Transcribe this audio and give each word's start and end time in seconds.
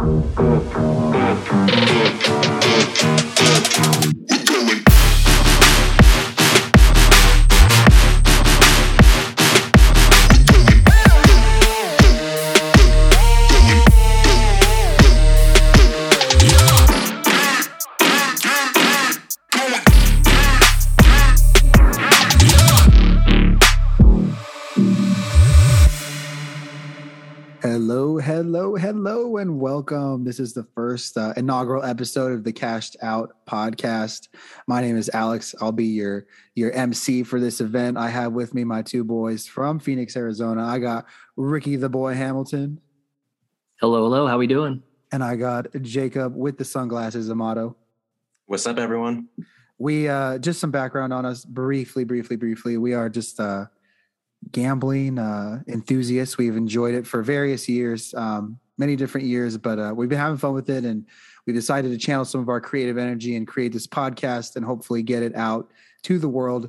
Mm-hmm. 0.00 0.69
This 30.30 30.38
is 30.38 30.54
the 30.54 30.62
first 30.76 31.18
uh, 31.18 31.32
inaugural 31.36 31.82
episode 31.82 32.30
of 32.30 32.44
the 32.44 32.52
Cashed 32.52 32.96
Out 33.02 33.34
podcast. 33.48 34.28
My 34.68 34.80
name 34.80 34.96
is 34.96 35.10
Alex. 35.12 35.56
I'll 35.60 35.72
be 35.72 35.86
your 35.86 36.28
your 36.54 36.70
MC 36.70 37.24
for 37.24 37.40
this 37.40 37.60
event. 37.60 37.98
I 37.98 38.10
have 38.10 38.32
with 38.32 38.54
me 38.54 38.62
my 38.62 38.80
two 38.82 39.02
boys 39.02 39.48
from 39.48 39.80
Phoenix, 39.80 40.16
Arizona. 40.16 40.64
I 40.64 40.78
got 40.78 41.06
Ricky 41.34 41.74
the 41.74 41.88
Boy 41.88 42.14
Hamilton, 42.14 42.80
Hello, 43.80 44.04
hello. 44.04 44.28
How 44.28 44.38
we 44.38 44.46
doing? 44.46 44.84
and 45.10 45.24
I 45.24 45.34
got 45.34 45.66
Jacob 45.82 46.36
with 46.36 46.58
the 46.58 46.64
sunglasses, 46.64 47.28
Amato. 47.28 47.74
What's 48.46 48.68
up, 48.68 48.78
everyone? 48.78 49.26
We 49.78 50.08
uh 50.08 50.38
just 50.38 50.60
some 50.60 50.70
background 50.70 51.12
on 51.12 51.26
us 51.26 51.44
briefly, 51.44 52.04
briefly, 52.04 52.36
briefly. 52.36 52.76
We 52.76 52.94
are 52.94 53.08
just 53.08 53.40
uh 53.40 53.66
gambling 54.52 55.18
uh 55.18 55.64
enthusiasts. 55.66 56.38
We've 56.38 56.56
enjoyed 56.56 56.94
it 56.94 57.04
for 57.04 57.20
various 57.20 57.68
years, 57.68 58.14
um, 58.14 58.60
many 58.80 58.96
different 58.96 59.26
years, 59.26 59.56
but 59.56 59.78
uh 59.78 59.92
we've 59.96 60.08
been 60.08 60.24
having 60.26 60.38
fun 60.44 60.54
with 60.54 60.68
it 60.76 60.84
and 60.84 61.06
we 61.46 61.52
decided 61.52 61.90
to 61.92 61.98
channel 62.06 62.24
some 62.24 62.40
of 62.40 62.48
our 62.48 62.60
creative 62.60 62.98
energy 62.98 63.36
and 63.36 63.46
create 63.46 63.72
this 63.72 63.86
podcast 63.86 64.56
and 64.56 64.64
hopefully 64.64 65.02
get 65.02 65.22
it 65.22 65.34
out 65.36 65.70
to 66.02 66.18
the 66.18 66.28
world 66.28 66.64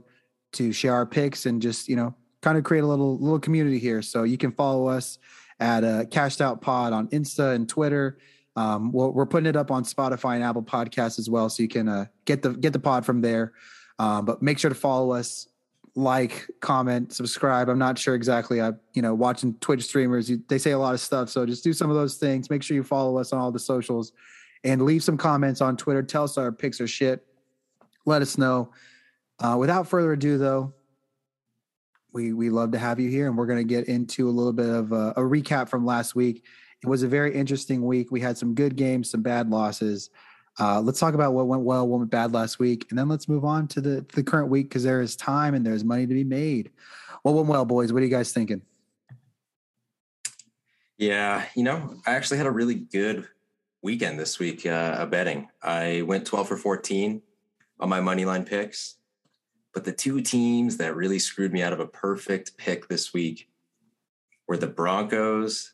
to 0.57 0.71
share 0.71 0.93
our 0.93 1.05
picks 1.05 1.45
and 1.45 1.61
just, 1.61 1.87
you 1.87 1.95
know, 1.95 2.13
kind 2.41 2.57
of 2.57 2.63
create 2.63 2.83
a 2.83 2.87
little 2.93 3.17
little 3.17 3.39
community 3.39 3.79
here. 3.79 4.01
So 4.01 4.23
you 4.23 4.37
can 4.37 4.51
follow 4.51 4.87
us 4.97 5.17
at 5.59 5.83
uh 5.83 6.05
Cashed 6.05 6.41
Out 6.41 6.61
Pod 6.61 6.93
on 6.93 7.07
Insta 7.07 7.55
and 7.55 7.67
Twitter. 7.67 8.17
Um, 8.55 8.91
we're, 8.91 9.09
we're 9.09 9.25
putting 9.25 9.47
it 9.47 9.55
up 9.55 9.71
on 9.71 9.83
Spotify 9.83 10.35
and 10.35 10.43
Apple 10.43 10.63
Podcasts 10.63 11.17
as 11.19 11.29
well, 11.29 11.47
so 11.49 11.63
you 11.63 11.69
can 11.69 11.87
uh, 11.87 12.05
get 12.25 12.41
the 12.41 12.49
get 12.51 12.73
the 12.73 12.79
pod 12.79 13.05
from 13.05 13.21
there. 13.21 13.53
Um, 13.97 14.25
but 14.25 14.41
make 14.41 14.59
sure 14.59 14.69
to 14.69 14.75
follow 14.75 15.11
us, 15.11 15.47
like, 15.95 16.47
comment, 16.61 17.13
subscribe. 17.13 17.67
I'm 17.67 17.79
not 17.79 17.97
sure 17.97 18.15
exactly. 18.15 18.61
I 18.61 18.71
you 18.93 19.01
know 19.01 19.13
watching 19.13 19.55
Twitch 19.55 19.83
streamers, 19.83 20.29
you, 20.29 20.41
they 20.47 20.57
say 20.57 20.71
a 20.71 20.79
lot 20.79 20.93
of 20.93 20.99
stuff, 20.99 21.29
so 21.29 21.45
just 21.45 21.63
do 21.63 21.73
some 21.73 21.89
of 21.89 21.95
those 21.95 22.15
things. 22.15 22.49
Make 22.49 22.63
sure 22.63 22.75
you 22.75 22.83
follow 22.83 23.17
us 23.17 23.33
on 23.33 23.39
all 23.39 23.51
the 23.51 23.59
socials, 23.59 24.13
and 24.63 24.81
leave 24.83 25.03
some 25.03 25.17
comments 25.17 25.61
on 25.61 25.75
Twitter. 25.77 26.03
Tell 26.03 26.23
us 26.23 26.37
our 26.37 26.51
picks 26.51 26.79
are 26.79 26.87
shit. 26.87 27.25
Let 28.05 28.21
us 28.21 28.37
know. 28.37 28.71
Uh, 29.39 29.57
without 29.59 29.87
further 29.87 30.13
ado, 30.13 30.37
though, 30.37 30.73
we 32.13 32.33
we 32.33 32.49
love 32.49 32.71
to 32.71 32.79
have 32.79 32.99
you 32.99 33.09
here, 33.09 33.27
and 33.27 33.37
we're 33.37 33.47
going 33.47 33.59
to 33.59 33.73
get 33.73 33.87
into 33.87 34.29
a 34.29 34.31
little 34.31 34.53
bit 34.53 34.69
of 34.69 34.91
a, 34.91 35.09
a 35.17 35.21
recap 35.21 35.69
from 35.69 35.85
last 35.85 36.15
week. 36.15 36.45
It 36.83 36.87
was 36.87 37.03
a 37.03 37.07
very 37.07 37.35
interesting 37.35 37.85
week. 37.85 38.11
We 38.11 38.21
had 38.21 38.37
some 38.37 38.55
good 38.55 38.75
games, 38.75 39.11
some 39.11 39.21
bad 39.21 39.49
losses. 39.49 40.09
Uh, 40.59 40.81
let's 40.81 40.99
talk 40.99 41.13
about 41.13 41.33
what 41.33 41.47
went 41.47 41.63
well, 41.63 41.87
what 41.87 41.99
went 41.99 42.11
bad 42.11 42.33
last 42.33 42.59
week, 42.59 42.85
and 42.89 42.99
then 42.99 43.07
let's 43.07 43.27
move 43.29 43.45
on 43.45 43.67
to 43.69 43.81
the 43.81 44.05
the 44.13 44.23
current 44.23 44.49
week 44.49 44.69
because 44.69 44.83
there 44.83 45.01
is 45.01 45.15
time 45.15 45.53
and 45.53 45.65
there's 45.65 45.83
money 45.83 46.05
to 46.05 46.13
be 46.13 46.23
made. 46.23 46.71
What 47.23 47.35
went 47.35 47.47
well, 47.47 47.65
boys? 47.65 47.93
What 47.93 48.01
are 48.01 48.05
you 48.05 48.11
guys 48.11 48.33
thinking? 48.33 48.61
Yeah, 50.97 51.45
you 51.55 51.63
know, 51.63 51.95
I 52.05 52.13
actually 52.13 52.37
had 52.37 52.45
a 52.45 52.51
really 52.51 52.75
good 52.75 53.27
weekend 53.81 54.19
this 54.19 54.37
week 54.37 54.65
uh, 54.65 54.97
of 54.99 55.09
betting. 55.09 55.49
I 55.63 56.03
went 56.03 56.27
12 56.27 56.47
for 56.47 56.57
14 56.57 57.21
on 57.79 57.89
my 57.89 57.99
money 57.99 58.25
line 58.25 58.43
picks, 58.43 58.97
but 59.73 59.83
the 59.83 59.91
two 59.91 60.21
teams 60.21 60.77
that 60.77 60.95
really 60.95 61.17
screwed 61.17 61.53
me 61.53 61.63
out 61.63 61.73
of 61.73 61.79
a 61.79 61.87
perfect 61.87 62.55
pick 62.57 62.87
this 62.87 63.13
week 63.13 63.49
were 64.47 64.57
the 64.57 64.67
Broncos 64.67 65.73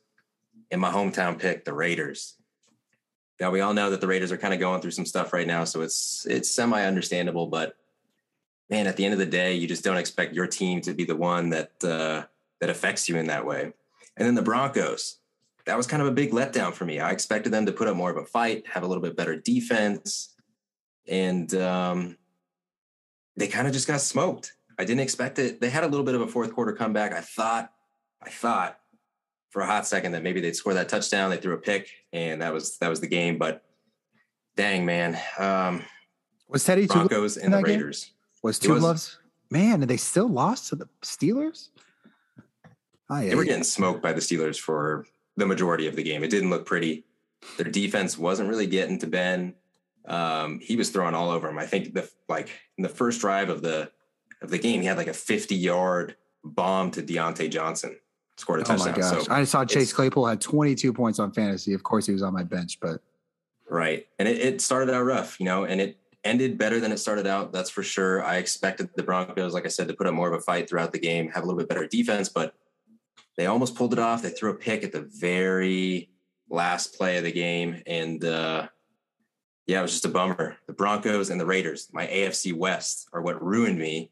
and 0.72 0.80
my 0.80 0.92
hometown 0.92 1.38
pick, 1.38 1.66
the 1.66 1.74
Raiders. 1.74 2.37
Now 3.40 3.52
we 3.52 3.62
all 3.62 3.74
know 3.74 3.90
that 3.92 4.02
the 4.02 4.08
Raiders 4.08 4.32
are 4.32 4.38
kind 4.38 4.54
of 4.54 4.60
going 4.60 4.82
through 4.82 4.92
some 4.92 5.06
stuff 5.06 5.34
right 5.34 5.48
now, 5.48 5.64
so 5.64 5.82
it's 5.82 6.26
it's 6.30 6.54
semi 6.54 6.84
understandable. 6.84 7.48
But 7.48 7.76
man, 8.70 8.88
at 8.88 8.98
the 8.98 9.06
end 9.06 9.14
of 9.14 9.20
the 9.20 9.26
day, 9.26 9.54
you 9.54 9.68
just 9.68 9.84
don't 9.84 9.98
expect 9.98 10.34
your 10.34 10.48
team 10.48 10.82
to 10.82 10.94
be 10.94 11.06
the 11.06 11.16
one 11.16 11.50
that 11.52 11.84
uh, 11.84 12.24
that 12.60 12.70
affects 12.70 13.08
you 13.08 13.18
in 13.18 13.28
that 13.28 13.46
way. 13.46 13.74
And 14.18 14.28
then 14.28 14.36
the 14.36 14.42
Broncos, 14.42 15.18
that 15.66 15.78
was 15.78 15.86
kind 15.86 16.02
of 16.02 16.08
a 16.08 16.12
big 16.12 16.32
letdown 16.32 16.74
for 16.74 16.86
me. 16.86 17.00
I 17.00 17.12
expected 17.12 17.52
them 17.52 17.68
to 17.68 17.72
put 17.72 17.88
up 17.88 17.96
more 17.96 18.10
of 18.10 18.18
a 18.18 18.26
fight, 18.26 18.66
have 18.68 18.84
a 18.84 18.88
little 18.88 19.04
bit 19.04 19.16
better 19.16 19.36
defense, 19.36 20.34
and 21.08 21.54
um, 21.54 22.18
they 23.36 23.48
kind 23.48 23.68
of 23.68 23.74
just 23.74 23.88
got 23.88 24.02
smoked. 24.02 24.54
I 24.80 24.86
didn't 24.86 25.02
expect 25.02 25.40
it. 25.40 25.62
They 25.62 25.70
had 25.70 25.84
a 25.84 25.88
little 25.88 26.06
bit 26.06 26.16
of 26.16 26.22
a 26.22 26.28
fourth 26.28 26.54
quarter 26.54 26.74
comeback. 26.74 27.14
I 27.14 27.22
thought, 27.22 27.72
I 28.22 28.30
thought 28.30 28.80
for 29.58 29.62
a 29.62 29.66
hot 29.66 29.88
second 29.88 30.12
that 30.12 30.22
maybe 30.22 30.40
they'd 30.40 30.56
score 30.56 30.76
that 30.76 30.88
touchdown. 30.88 31.32
They 31.32 31.38
threw 31.38 31.56
a 31.56 31.58
pick, 31.58 31.90
and 32.14 32.44
that 32.44 32.54
was 32.54 32.78
that 32.78 32.90
was 32.92 33.00
the 33.02 33.08
game. 33.08 33.40
But 33.40 33.64
dang, 34.56 34.86
man, 34.86 35.18
um, 35.40 35.84
Was 36.48 36.64
Teddy 36.64 36.86
Broncos 36.86 37.38
in 37.38 37.46
and 37.46 37.54
the 37.54 37.58
that 37.58 37.66
game? 37.66 37.80
Raiders. 37.80 38.12
was 38.44 38.60
Two 38.60 38.78
Gloves? 38.78 39.18
Man, 39.50 39.82
and 39.82 39.90
they 39.90 39.98
still 39.98 40.28
lost 40.28 40.70
to 40.70 40.76
the 40.76 40.88
Steelers. 41.02 41.70
Oh, 43.10 43.20
yeah, 43.20 43.30
They 43.30 43.36
were 43.36 43.46
getting 43.46 43.64
smoked 43.64 44.04
by 44.04 44.14
the 44.14 44.22
Steelers 44.22 44.60
for 44.60 45.08
the 45.38 45.48
majority 45.48 45.88
of 45.88 45.96
the 45.96 46.04
game. 46.04 46.24
It 46.24 46.30
didn't 46.30 46.52
look 46.52 46.68
pretty. 46.68 47.06
Their 47.58 47.72
defense 47.72 48.16
wasn't 48.16 48.50
really 48.50 48.68
getting 48.68 49.00
to 49.00 49.08
Ben. 49.08 49.56
Um, 50.08 50.60
he 50.60 50.76
was 50.76 50.92
throwing 50.92 51.16
all 51.16 51.32
over 51.32 51.50
him. 51.50 51.58
I 51.58 51.66
think 51.66 51.96
the 51.96 52.08
like 52.30 52.52
in 52.78 52.84
the 52.84 52.90
first 52.90 53.22
drive 53.22 53.50
of 53.50 53.64
the 53.64 53.90
of 54.44 54.52
the 54.52 54.60
game, 54.60 54.82
he 54.82 54.88
had 54.88 54.98
like 54.98 55.08
a 55.08 55.14
50 55.14 55.56
yard 55.56 56.16
bomb 56.44 56.92
to 56.92 57.02
Diontae 57.02 57.50
Johnson. 57.50 57.98
Scored 58.38 58.62
a 58.62 58.64
touchdown. 58.64 58.90
Oh 58.90 58.92
my 58.92 58.98
gosh! 58.98 59.26
So 59.26 59.34
I 59.34 59.44
saw 59.44 59.66
Chase 59.66 59.92
Claypool 59.92 60.26
had 60.26 60.40
22 60.40 60.94
points 60.94 61.20
on 61.20 61.32
fantasy. 61.32 61.74
Of 61.74 61.84
course, 61.84 62.06
he 62.06 62.14
was 62.14 62.22
on 62.22 62.34
my 62.34 62.44
bench, 62.44 62.80
but 62.80 63.02
Right. 63.70 64.08
And 64.18 64.28
it, 64.28 64.38
it 64.38 64.62
started 64.62 64.94
out 64.94 65.04
rough, 65.04 65.40
you 65.40 65.46
know, 65.46 65.66
and 65.66 65.82
it 65.82 65.98
ended 66.24 66.58
better 66.58 66.80
than 66.80 66.92
it 66.92 66.98
started 66.98 67.28
out. 67.28 67.52
That's 67.52 67.70
for 67.70 67.84
sure. 67.84 68.24
I 68.24 68.38
expected 68.38 68.90
the 68.96 69.04
Broncos, 69.04 69.54
like 69.54 69.66
I 69.66 69.70
said, 69.70 69.88
to 69.88 69.94
put 69.94 70.08
up 70.08 70.14
more 70.14 70.28
of 70.28 70.34
a 70.34 70.42
fight 70.42 70.70
throughout 70.70 70.94
the 70.94 71.00
game, 71.00 71.30
have 71.30 71.44
a 71.44 71.46
little 71.46 71.60
bit 71.60 71.70
better 71.70 71.88
defense, 71.88 72.30
but 72.30 72.54
they 73.36 73.46
almost 73.46 73.76
pulled 73.76 73.94
it 73.94 74.00
off. 74.00 74.22
They 74.22 74.30
threw 74.30 74.52
a 74.52 74.56
pick 74.56 74.84
at 74.84 74.92
the 74.92 75.02
very 75.02 76.10
last 76.50 76.96
play 76.96 77.18
of 77.18 77.24
the 77.24 77.32
game. 77.32 77.82
And 77.86 78.24
uh, 78.24 78.68
yeah, 79.68 79.80
it 79.80 79.84
was 79.84 79.92
just 79.92 80.06
a 80.06 80.10
bummer. 80.10 80.58
The 80.68 80.74
Broncos 80.74 81.30
and 81.30 81.40
the 81.40 81.46
Raiders, 81.46 81.90
my 81.92 82.08
AFC 82.08 82.54
West, 82.54 83.10
are 83.14 83.22
what 83.22 83.44
ruined 83.44 83.78
me 83.78 84.12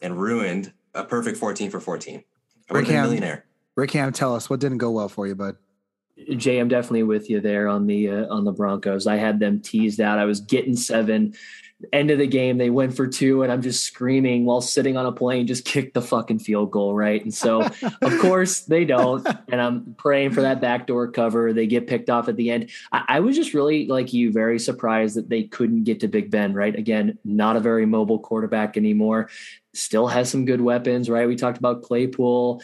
and 0.00 0.20
ruined 0.20 0.72
a 0.94 1.04
perfect 1.04 1.38
14 1.38 1.70
for 1.70 1.80
14. 1.80 2.24
I 2.70 2.74
would 2.74 2.84
have 2.84 2.86
been 2.86 2.96
a 2.96 2.98
Rick 2.98 3.02
Ham- 3.02 3.04
millionaire. 3.06 3.44
Rick 3.76 3.90
Ham, 3.92 4.12
tell 4.12 4.34
us 4.34 4.50
what 4.50 4.60
didn't 4.60 4.78
go 4.78 4.90
well 4.90 5.08
for 5.08 5.26
you, 5.26 5.34
bud. 5.34 5.56
Jay, 6.36 6.58
I'm 6.58 6.68
definitely 6.68 7.02
with 7.04 7.30
you 7.30 7.40
there 7.40 7.68
on 7.68 7.86
the 7.86 8.10
uh, 8.10 8.26
on 8.28 8.44
the 8.44 8.52
Broncos. 8.52 9.06
I 9.06 9.16
had 9.16 9.40
them 9.40 9.60
teased 9.60 10.00
out. 10.00 10.18
I 10.18 10.24
was 10.24 10.40
getting 10.40 10.76
seven. 10.76 11.34
End 11.92 12.12
of 12.12 12.18
the 12.18 12.28
game, 12.28 12.58
they 12.58 12.70
went 12.70 12.94
for 12.94 13.08
two, 13.08 13.42
and 13.42 13.50
I'm 13.50 13.60
just 13.60 13.82
screaming 13.82 14.44
while 14.44 14.60
sitting 14.60 14.96
on 14.96 15.04
a 15.04 15.10
plane, 15.10 15.48
just 15.48 15.64
kick 15.64 15.94
the 15.94 16.00
fucking 16.00 16.38
field 16.38 16.70
goal, 16.70 16.94
right? 16.94 17.20
And 17.20 17.34
so, 17.34 17.62
of 18.02 18.18
course, 18.20 18.60
they 18.60 18.84
don't. 18.84 19.26
And 19.50 19.60
I'm 19.60 19.94
praying 19.98 20.30
for 20.30 20.42
that 20.42 20.60
backdoor 20.60 21.10
cover. 21.10 21.52
They 21.52 21.66
get 21.66 21.88
picked 21.88 22.08
off 22.08 22.28
at 22.28 22.36
the 22.36 22.50
end. 22.50 22.70
I, 22.92 23.04
I 23.08 23.20
was 23.20 23.34
just 23.34 23.52
really 23.52 23.88
like 23.88 24.12
you, 24.12 24.30
very 24.30 24.60
surprised 24.60 25.16
that 25.16 25.28
they 25.28 25.42
couldn't 25.42 25.82
get 25.82 25.98
to 26.00 26.08
Big 26.08 26.30
Ben, 26.30 26.54
right? 26.54 26.76
Again, 26.76 27.18
not 27.24 27.56
a 27.56 27.60
very 27.60 27.84
mobile 27.84 28.20
quarterback 28.20 28.76
anymore. 28.76 29.28
Still 29.74 30.06
has 30.06 30.30
some 30.30 30.44
good 30.44 30.60
weapons, 30.60 31.10
right? 31.10 31.26
We 31.26 31.34
talked 31.34 31.58
about 31.58 31.82
Claypool. 31.82 32.62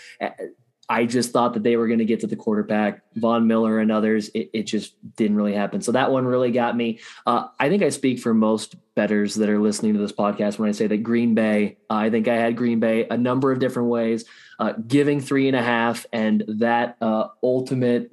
I 0.89 1.05
just 1.05 1.33
thought 1.33 1.55
that 1.55 1.63
they 1.63 1.77
were 1.77 1.87
going 1.87 1.99
to 1.99 2.05
get 2.05 2.21
to 2.21 2.27
the 2.27 2.37
quarterback, 2.37 3.03
Von 3.15 3.47
Miller 3.47 3.79
and 3.79 3.93
others. 3.93 4.31
It, 4.31 4.51
it 4.55 4.63
just 4.65 4.95
didn't 5.17 5.37
really 5.37 5.55
happen. 5.55 5.83
So 5.83 5.93
that 5.93 6.11
one 6.11 6.25
really 6.25 6.51
got 6.51 6.77
me. 6.77 7.01
Uh, 7.27 7.49
I 7.61 7.69
think 7.69 7.83
I 7.83 7.91
speak 7.91 8.21
for 8.21 8.33
most 8.33 8.77
betters 8.95 9.35
that 9.35 9.51
are 9.51 9.59
listening 9.59 9.93
to 9.95 10.01
this 10.01 10.13
podcast 10.13 10.59
when 10.59 10.69
I 10.69 10.73
say 10.73 10.87
that 10.87 10.99
Green 10.99 11.35
Bay, 11.35 11.77
uh, 11.91 11.95
I 11.95 12.11
think 12.11 12.27
I 12.27 12.37
had 12.37 12.57
Green 12.57 12.81
Bay 12.81 13.07
a 13.11 13.17
number 13.17 13.53
of 13.53 13.59
different 13.59 13.91
ways, 13.91 14.25
uh, 14.59 14.73
giving 14.87 15.21
three 15.21 15.47
and 15.47 15.57
a 15.57 15.63
half, 15.63 16.07
and 16.13 16.43
that 16.49 16.97
uh, 17.03 17.29
ultimate 17.43 18.13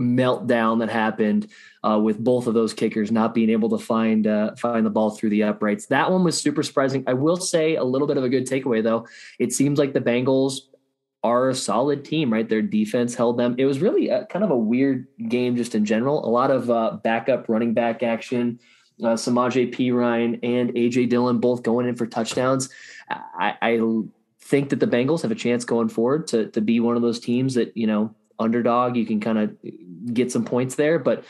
meltdown 0.00 0.80
that 0.80 0.88
happened 0.88 1.46
uh, 1.84 2.00
with 2.02 2.18
both 2.18 2.46
of 2.46 2.54
those 2.54 2.72
kickers 2.72 3.12
not 3.12 3.34
being 3.34 3.50
able 3.50 3.68
to 3.68 3.78
find 3.78 4.26
uh, 4.26 4.54
find 4.56 4.84
the 4.84 4.90
ball 4.90 5.10
through 5.10 5.30
the 5.30 5.42
uprights. 5.42 5.86
That 5.86 6.10
one 6.10 6.24
was 6.24 6.40
super 6.40 6.62
surprising. 6.62 7.04
I 7.06 7.14
will 7.14 7.36
say 7.36 7.76
a 7.76 7.84
little 7.84 8.08
bit 8.08 8.16
of 8.16 8.24
a 8.24 8.28
good 8.28 8.46
takeaway 8.46 8.82
though. 8.82 9.06
It 9.38 9.52
seems 9.52 9.78
like 9.78 9.92
the 9.92 10.00
Bengals 10.00 10.62
are 11.22 11.50
a 11.50 11.54
solid 11.54 12.04
team, 12.04 12.32
right? 12.32 12.48
Their 12.48 12.62
defense 12.62 13.14
held 13.14 13.38
them. 13.38 13.54
It 13.58 13.66
was 13.66 13.80
really 13.80 14.08
a, 14.08 14.24
kind 14.26 14.44
of 14.44 14.50
a 14.50 14.56
weird 14.56 15.06
game 15.28 15.56
just 15.56 15.74
in 15.74 15.84
general. 15.84 16.26
A 16.26 16.30
lot 16.30 16.50
of 16.50 16.70
uh, 16.70 16.98
backup 17.02 17.48
running 17.48 17.74
back 17.74 18.02
action. 18.02 18.58
Uh, 19.02 19.14
Samaje 19.14 19.74
Perine 19.74 20.38
and 20.42 20.70
AJ 20.70 21.08
Dillon 21.08 21.38
both 21.38 21.62
going 21.62 21.88
in 21.88 21.94
for 21.94 22.06
touchdowns. 22.06 22.68
I, 23.08 23.56
I 23.60 23.80
think 24.40 24.70
that 24.70 24.80
the 24.80 24.86
Bengals 24.86 25.22
have 25.22 25.30
a 25.30 25.36
chance 25.36 25.64
going 25.64 25.88
forward 25.88 26.26
to 26.28 26.46
to 26.50 26.60
be 26.60 26.80
one 26.80 26.96
of 26.96 27.02
those 27.02 27.20
teams 27.20 27.54
that 27.54 27.76
you 27.76 27.86
know 27.86 28.14
underdog. 28.38 28.96
You 28.96 29.06
can 29.06 29.20
kind 29.20 29.38
of 29.38 29.56
get 30.12 30.32
some 30.32 30.44
points 30.44 30.74
there. 30.74 30.98
But 30.98 31.24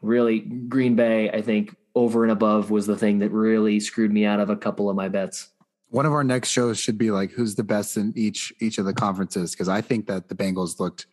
really, 0.00 0.40
Green 0.40 0.96
Bay, 0.96 1.30
I 1.30 1.42
think 1.42 1.76
over 1.94 2.22
and 2.22 2.32
above 2.32 2.70
was 2.70 2.86
the 2.86 2.96
thing 2.96 3.18
that 3.20 3.30
really 3.30 3.78
screwed 3.80 4.12
me 4.12 4.24
out 4.24 4.40
of 4.40 4.50
a 4.50 4.56
couple 4.56 4.88
of 4.88 4.96
my 4.96 5.08
bets. 5.08 5.48
One 5.92 6.06
of 6.06 6.12
our 6.12 6.24
next 6.24 6.48
shows 6.48 6.80
should 6.80 6.96
be 6.96 7.10
like 7.10 7.32
who's 7.32 7.54
the 7.54 7.62
best 7.62 7.98
in 7.98 8.14
each 8.16 8.52
each 8.60 8.78
of 8.78 8.86
the 8.86 8.94
conferences 8.94 9.52
because 9.52 9.68
I 9.68 9.82
think 9.82 10.06
that 10.06 10.28
the 10.28 10.34
Bengals 10.34 10.80
looked 10.80 11.06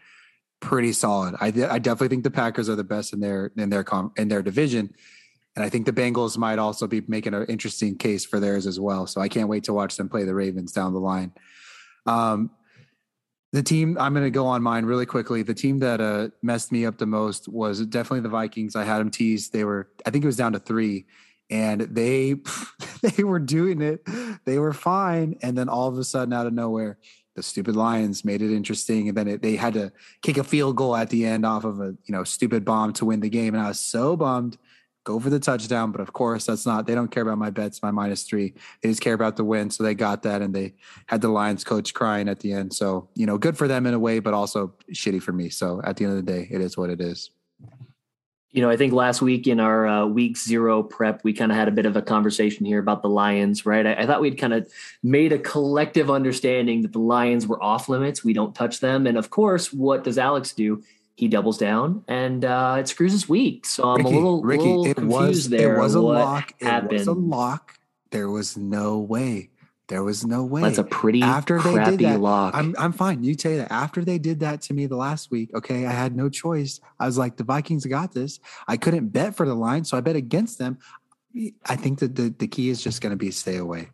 pretty 0.61 0.93
solid. 0.93 1.35
I 1.41 1.47
I 1.47 1.79
definitely 1.79 2.07
think 2.07 2.23
the 2.23 2.31
Packers 2.31 2.69
are 2.69 2.77
the 2.77 2.83
best 2.85 3.11
in 3.11 3.19
their 3.19 3.51
in 3.57 3.69
their 3.69 3.83
com, 3.83 4.13
in 4.15 4.29
their 4.29 4.41
division. 4.41 4.95
And 5.55 5.65
I 5.65 5.69
think 5.69 5.85
the 5.85 5.91
Bengals 5.91 6.37
might 6.37 6.59
also 6.59 6.87
be 6.87 7.01
making 7.07 7.33
an 7.33 7.45
interesting 7.47 7.97
case 7.97 8.23
for 8.23 8.39
theirs 8.39 8.65
as 8.65 8.79
well. 8.79 9.05
So 9.05 9.19
I 9.19 9.27
can't 9.27 9.49
wait 9.49 9.65
to 9.65 9.73
watch 9.73 9.97
them 9.97 10.07
play 10.07 10.23
the 10.23 10.33
Ravens 10.33 10.71
down 10.71 10.93
the 10.93 10.99
line. 10.99 11.33
Um, 12.05 12.51
the 13.51 13.63
team 13.63 13.97
I'm 13.99 14.13
going 14.13 14.25
to 14.25 14.31
go 14.31 14.45
on 14.45 14.61
mine 14.61 14.85
really 14.85 15.05
quickly. 15.05 15.43
The 15.43 15.53
team 15.53 15.79
that 15.79 15.99
uh, 15.99 16.29
messed 16.41 16.71
me 16.71 16.85
up 16.85 16.97
the 16.97 17.05
most 17.05 17.49
was 17.49 17.85
definitely 17.85 18.21
the 18.21 18.29
Vikings. 18.29 18.77
I 18.77 18.85
had 18.85 18.99
them 18.99 19.11
teased. 19.11 19.51
They 19.51 19.65
were, 19.65 19.89
I 20.05 20.11
think 20.11 20.23
it 20.23 20.27
was 20.27 20.37
down 20.37 20.53
to 20.53 20.59
three, 20.59 21.05
and 21.50 21.81
they 21.81 22.36
they 23.01 23.24
were 23.24 23.40
doing 23.40 23.81
it. 23.81 24.07
They 24.46 24.60
were 24.60 24.74
fine, 24.74 25.38
and 25.42 25.57
then 25.57 25.69
all 25.69 25.88
of 25.88 25.98
a 25.98 26.04
sudden, 26.04 26.34
out 26.34 26.48
of 26.48 26.54
nowhere, 26.54 26.98
the 27.36 27.44
stupid 27.44 27.75
Lions 27.75 28.25
made 28.25 28.42
it 28.42 28.56
interesting, 28.56 29.10
and 29.10 29.18
then 29.18 29.28
it, 29.28 29.42
they 29.42 29.56
had 29.56 29.74
to 29.74 29.92
kick 30.22 30.38
a 30.38 30.44
field 30.44 30.75
goal 30.75 30.96
at 30.96 31.10
the 31.10 31.25
end 31.25 31.46
off 31.46 31.63
of 31.63 31.80
a 31.80 31.96
you 32.06 32.13
know 32.13 32.24
stupid 32.24 32.66
bomb 32.66 32.94
to 32.94 33.06
win 33.06 33.19
the 33.19 33.30
game, 33.30 33.54
and 33.54 33.63
I 33.63 33.69
was 33.69 33.80
so 33.80 34.16
bummed 34.16 34.57
go 35.10 35.19
for 35.19 35.30
the 35.30 35.40
touchdown. 35.40 35.92
But 35.92 36.01
of 36.01 36.13
course, 36.13 36.46
that's 36.46 36.66
not, 36.66 36.86
they 36.86 36.96
don't 36.96 37.10
care 37.10 37.24
about 37.24 37.38
my 37.38 37.50
bets, 37.50 37.81
my 37.81 37.92
minus 37.92 38.24
three. 38.24 38.54
They 38.81 38.90
just 38.90 39.01
care 39.01 39.13
about 39.13 39.38
the 39.38 39.44
win. 39.44 39.69
So 39.72 39.84
they 39.84 39.96
got 39.96 40.24
that 40.24 40.42
and 40.42 40.54
they 40.54 40.75
had 41.07 41.22
the 41.22 41.30
Lions 41.30 41.63
coach 41.63 41.94
crying 41.94 42.30
at 42.30 42.40
the 42.40 42.54
end. 42.54 42.74
So, 42.74 43.10
you 43.16 43.25
know, 43.25 43.38
good 43.38 43.57
for 43.57 43.68
them 43.68 43.88
in 43.88 43.94
a 43.94 44.00
way, 44.00 44.19
but 44.19 44.34
also 44.34 44.74
shitty 44.94 45.22
for 45.22 45.31
me. 45.31 45.50
So 45.50 45.81
at 45.84 45.98
the 45.98 46.06
end 46.06 46.18
of 46.18 46.24
the 46.24 46.31
day, 46.31 46.48
it 46.51 46.62
is 46.62 46.78
what 46.78 46.90
it 46.90 47.01
is. 47.01 47.31
You 48.51 48.62
know, 48.63 48.69
I 48.69 48.78
think 48.78 48.94
last 48.94 49.22
week 49.22 49.46
in 49.46 49.60
our 49.60 49.88
uh, 49.88 50.06
week 50.07 50.38
zero 50.38 50.81
prep, 50.81 51.24
we 51.24 51.34
kind 51.34 51.51
of 51.51 51.57
had 51.57 51.68
a 51.68 51.72
bit 51.72 51.86
of 51.86 51.96
a 51.96 52.01
conversation 52.01 52.66
here 52.66 52.80
about 52.80 53.04
the 53.04 53.10
Lions, 53.10 53.66
right? 53.66 53.86
I, 53.86 53.94
I 53.94 54.06
thought 54.07 54.22
we'd 54.22 54.40
kind 54.40 54.54
of 54.54 54.72
made 55.04 55.31
a 55.31 55.38
collective 55.38 56.10
understanding 56.10 56.81
that 56.81 56.94
the 56.94 57.00
Lions 57.00 57.46
were 57.46 57.62
off 57.62 57.90
limits. 57.90 58.24
We 58.24 58.34
don't 58.34 58.56
touch 58.56 58.80
them. 58.80 59.06
And 59.06 59.18
of 59.18 59.30
course, 59.30 59.72
what 59.72 60.04
does 60.04 60.18
Alex 60.18 60.54
do? 60.54 60.84
he 61.19 61.28
doubles 61.28 61.57
down 61.57 62.01
and 62.07 62.46
uh, 62.46 62.78
it 62.80 62.88
screws 62.88 63.12
his 63.12 63.28
week. 63.28 63.66
So 63.66 63.84
I'm 63.84 63.98
Ricky, 63.98 64.10
a 64.10 64.13
little, 64.13 64.42
Ricky, 64.42 64.63
little 64.63 64.86
it 64.86 64.96
confused 64.96 65.19
was, 65.19 65.50
there. 65.50 65.75
It 65.75 65.81
was 65.81 65.94
a 65.94 66.00
lock. 66.00 66.54
Happened. 66.62 66.94
It 66.94 67.00
was 67.00 67.07
a 67.07 67.12
lock. 67.12 67.78
There 68.12 68.30
was 68.30 68.56
no 68.56 69.00
way. 69.00 69.50
There 69.89 70.03
was 70.03 70.24
no 70.24 70.45
way. 70.45 70.62
That's 70.62 70.77
a 70.77 70.83
pretty 70.83 71.24
after 71.24 71.59
they 71.59 71.74
did 71.83 72.00
that, 72.01 72.19
lock. 72.19 72.53
I'm 72.56 72.75
I'm 72.77 72.94
fine. 72.94 73.24
You 73.24 73.36
say 73.38 73.57
that 73.57 73.71
after 73.71 74.06
they 74.06 74.19
did 74.19 74.39
that 74.41 74.62
to 74.63 74.74
me 74.75 74.86
the 74.86 74.95
last 74.95 75.31
week. 75.31 75.50
Okay, 75.56 75.88
I 75.88 75.91
had 75.91 76.15
no 76.15 76.30
choice. 76.30 76.80
I 77.00 77.07
was 77.07 77.18
like, 77.18 77.38
the 77.38 77.44
Vikings 77.44 77.88
got 77.88 78.13
this. 78.13 78.39
I 78.68 78.77
couldn't 78.77 79.09
bet 79.09 79.36
for 79.36 79.47
the 79.47 79.56
line, 79.56 79.83
so 79.83 79.97
I 79.97 80.01
bet 80.01 80.15
against 80.15 80.59
them. 80.59 80.77
I 81.65 81.75
think 81.75 82.00
that 82.00 82.15
the, 82.15 82.30
the 82.38 82.47
key 82.47 82.69
is 82.69 82.83
just 82.83 83.01
going 83.01 83.12
to 83.12 83.18
be 83.18 83.31
stay 83.31 83.57
away. 83.57 83.89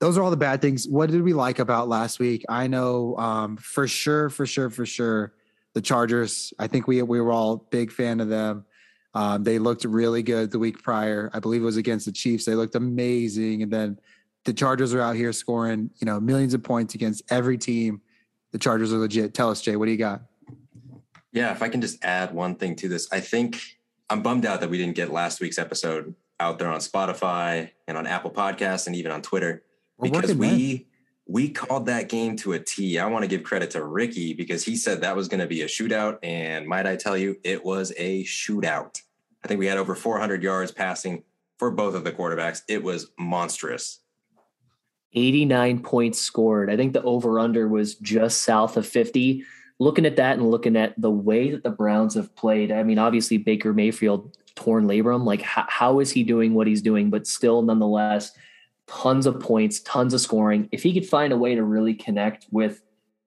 Those 0.00 0.16
are 0.16 0.22
all 0.22 0.30
the 0.30 0.36
bad 0.38 0.62
things. 0.62 0.88
What 0.88 1.10
did 1.10 1.22
we 1.22 1.34
like 1.34 1.58
about 1.58 1.86
last 1.86 2.18
week? 2.18 2.44
I 2.48 2.66
know 2.66 3.16
um, 3.18 3.58
for 3.58 3.86
sure, 3.86 4.30
for 4.30 4.46
sure, 4.46 4.70
for 4.70 4.86
sure 4.86 5.34
the 5.74 5.82
Chargers. 5.82 6.54
I 6.58 6.66
think 6.66 6.86
we 6.86 7.02
we 7.02 7.20
were 7.20 7.32
all 7.32 7.58
big 7.70 7.92
fan 7.92 8.20
of 8.20 8.28
them. 8.30 8.64
Um, 9.12 9.44
they 9.44 9.58
looked 9.58 9.84
really 9.84 10.22
good 10.22 10.50
the 10.50 10.58
week 10.58 10.82
prior. 10.82 11.30
I 11.34 11.40
believe 11.40 11.60
it 11.60 11.66
was 11.66 11.76
against 11.76 12.06
the 12.06 12.12
Chiefs. 12.12 12.46
They 12.46 12.54
looked 12.54 12.74
amazing, 12.74 13.62
and 13.62 13.70
then 13.70 13.98
the 14.44 14.52
Chargers 14.52 14.94
are 14.94 15.00
out 15.00 15.16
here 15.16 15.32
scoring, 15.32 15.90
you 15.98 16.04
know, 16.06 16.20
millions 16.20 16.54
of 16.54 16.62
points 16.62 16.94
against 16.94 17.22
every 17.30 17.58
team. 17.58 18.00
The 18.52 18.58
Chargers 18.58 18.92
are 18.92 18.98
legit. 18.98 19.34
Tell 19.34 19.50
us, 19.50 19.60
Jay, 19.60 19.76
what 19.76 19.86
do 19.86 19.92
you 19.92 19.98
got? 19.98 20.22
Yeah, 21.32 21.50
if 21.52 21.62
I 21.62 21.68
can 21.68 21.80
just 21.80 22.04
add 22.04 22.32
one 22.32 22.54
thing 22.54 22.76
to 22.76 22.88
this, 22.88 23.08
I 23.10 23.20
think 23.20 23.60
I'm 24.08 24.22
bummed 24.22 24.46
out 24.46 24.60
that 24.60 24.70
we 24.70 24.78
didn't 24.78 24.94
get 24.94 25.10
last 25.10 25.40
week's 25.40 25.58
episode 25.58 26.14
out 26.38 26.58
there 26.58 26.68
on 26.68 26.78
Spotify 26.80 27.70
and 27.88 27.98
on 27.98 28.06
Apple 28.06 28.30
Podcasts 28.30 28.86
and 28.86 28.94
even 28.94 29.10
on 29.10 29.22
Twitter 29.22 29.64
We're 29.98 30.10
because 30.10 30.34
we 30.34 30.86
we 31.26 31.48
called 31.48 31.86
that 31.86 32.08
game 32.08 32.36
to 32.36 32.52
a 32.52 32.58
T. 32.58 32.98
I 32.98 33.06
want 33.06 33.22
to 33.22 33.28
give 33.28 33.42
credit 33.42 33.70
to 33.70 33.82
Ricky 33.82 34.34
because 34.34 34.62
he 34.62 34.76
said 34.76 35.00
that 35.00 35.16
was 35.16 35.26
going 35.28 35.40
to 35.40 35.46
be 35.46 35.62
a 35.62 35.66
shootout. 35.66 36.18
And 36.22 36.66
might 36.66 36.86
I 36.86 36.96
tell 36.96 37.16
you, 37.16 37.36
it 37.42 37.64
was 37.64 37.92
a 37.96 38.24
shootout. 38.24 39.00
I 39.42 39.48
think 39.48 39.58
we 39.58 39.66
had 39.66 39.78
over 39.78 39.94
400 39.94 40.42
yards 40.42 40.70
passing 40.70 41.24
for 41.58 41.70
both 41.70 41.94
of 41.94 42.04
the 42.04 42.12
quarterbacks. 42.12 42.62
It 42.68 42.82
was 42.82 43.10
monstrous. 43.18 44.00
89 45.14 45.80
points 45.80 46.20
scored. 46.20 46.70
I 46.70 46.76
think 46.76 46.92
the 46.92 47.02
over 47.02 47.38
under 47.38 47.68
was 47.68 47.94
just 47.96 48.42
south 48.42 48.76
of 48.76 48.86
50. 48.86 49.44
Looking 49.78 50.06
at 50.06 50.16
that 50.16 50.38
and 50.38 50.50
looking 50.50 50.76
at 50.76 50.94
the 51.00 51.10
way 51.10 51.50
that 51.50 51.62
the 51.62 51.70
Browns 51.70 52.14
have 52.14 52.34
played, 52.36 52.70
I 52.70 52.82
mean, 52.82 52.98
obviously 52.98 53.38
Baker 53.38 53.72
Mayfield 53.72 54.36
torn 54.54 54.86
labrum. 54.86 55.24
Like, 55.24 55.42
how, 55.42 55.66
how 55.68 56.00
is 56.00 56.10
he 56.10 56.22
doing 56.22 56.54
what 56.54 56.66
he's 56.66 56.82
doing? 56.82 57.10
But 57.10 57.26
still, 57.26 57.62
nonetheless, 57.62 58.32
tons 58.86 59.26
of 59.26 59.40
points, 59.40 59.80
tons 59.80 60.14
of 60.14 60.20
scoring. 60.20 60.68
If 60.72 60.82
he 60.82 60.92
could 60.92 61.06
find 61.06 61.32
a 61.32 61.36
way 61.36 61.54
to 61.54 61.62
really 61.62 61.94
connect 61.94 62.46
with 62.50 62.82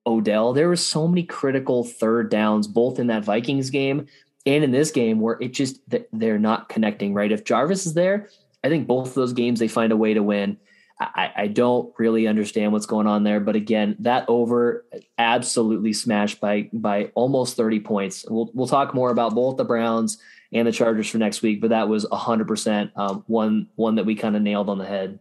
Odell, 0.06 0.52
there 0.52 0.68
were 0.68 0.76
so 0.76 1.06
many 1.06 1.22
critical 1.22 1.84
third 1.84 2.30
downs, 2.30 2.66
both 2.66 2.98
in 2.98 3.08
that 3.08 3.24
Vikings 3.24 3.70
game 3.70 4.06
and 4.46 4.64
in 4.64 4.70
this 4.70 4.90
game, 4.90 5.20
where 5.20 5.36
it 5.40 5.52
just 5.52 5.80
they're 6.12 6.38
not 6.38 6.68
connecting. 6.68 7.12
Right? 7.12 7.32
If 7.32 7.44
Jarvis 7.44 7.86
is 7.86 7.94
there, 7.94 8.28
I 8.64 8.68
think 8.68 8.86
both 8.86 9.08
of 9.08 9.14
those 9.14 9.32
games 9.32 9.60
they 9.60 9.68
find 9.68 9.92
a 9.92 9.96
way 9.96 10.14
to 10.14 10.22
win. 10.22 10.58
I, 11.00 11.32
I 11.36 11.46
don't 11.46 11.92
really 11.96 12.26
understand 12.26 12.72
what's 12.72 12.86
going 12.86 13.06
on 13.06 13.22
there, 13.22 13.38
but 13.38 13.54
again, 13.54 13.96
that 14.00 14.24
over 14.28 14.84
absolutely 15.16 15.92
smashed 15.92 16.40
by 16.40 16.68
by 16.72 17.12
almost 17.14 17.56
thirty 17.56 17.78
points. 17.78 18.24
We'll 18.28 18.50
we'll 18.52 18.66
talk 18.66 18.94
more 18.94 19.10
about 19.10 19.34
both 19.34 19.56
the 19.56 19.64
Browns 19.64 20.18
and 20.52 20.66
the 20.66 20.72
Chargers 20.72 21.08
for 21.08 21.18
next 21.18 21.42
week, 21.42 21.60
but 21.60 21.70
that 21.70 21.88
was 21.88 22.04
hundred 22.10 22.44
um, 22.44 22.48
percent 22.48 22.90
one 23.26 23.68
one 23.76 23.94
that 23.94 24.06
we 24.06 24.16
kind 24.16 24.34
of 24.34 24.42
nailed 24.42 24.68
on 24.68 24.78
the 24.78 24.86
head. 24.86 25.20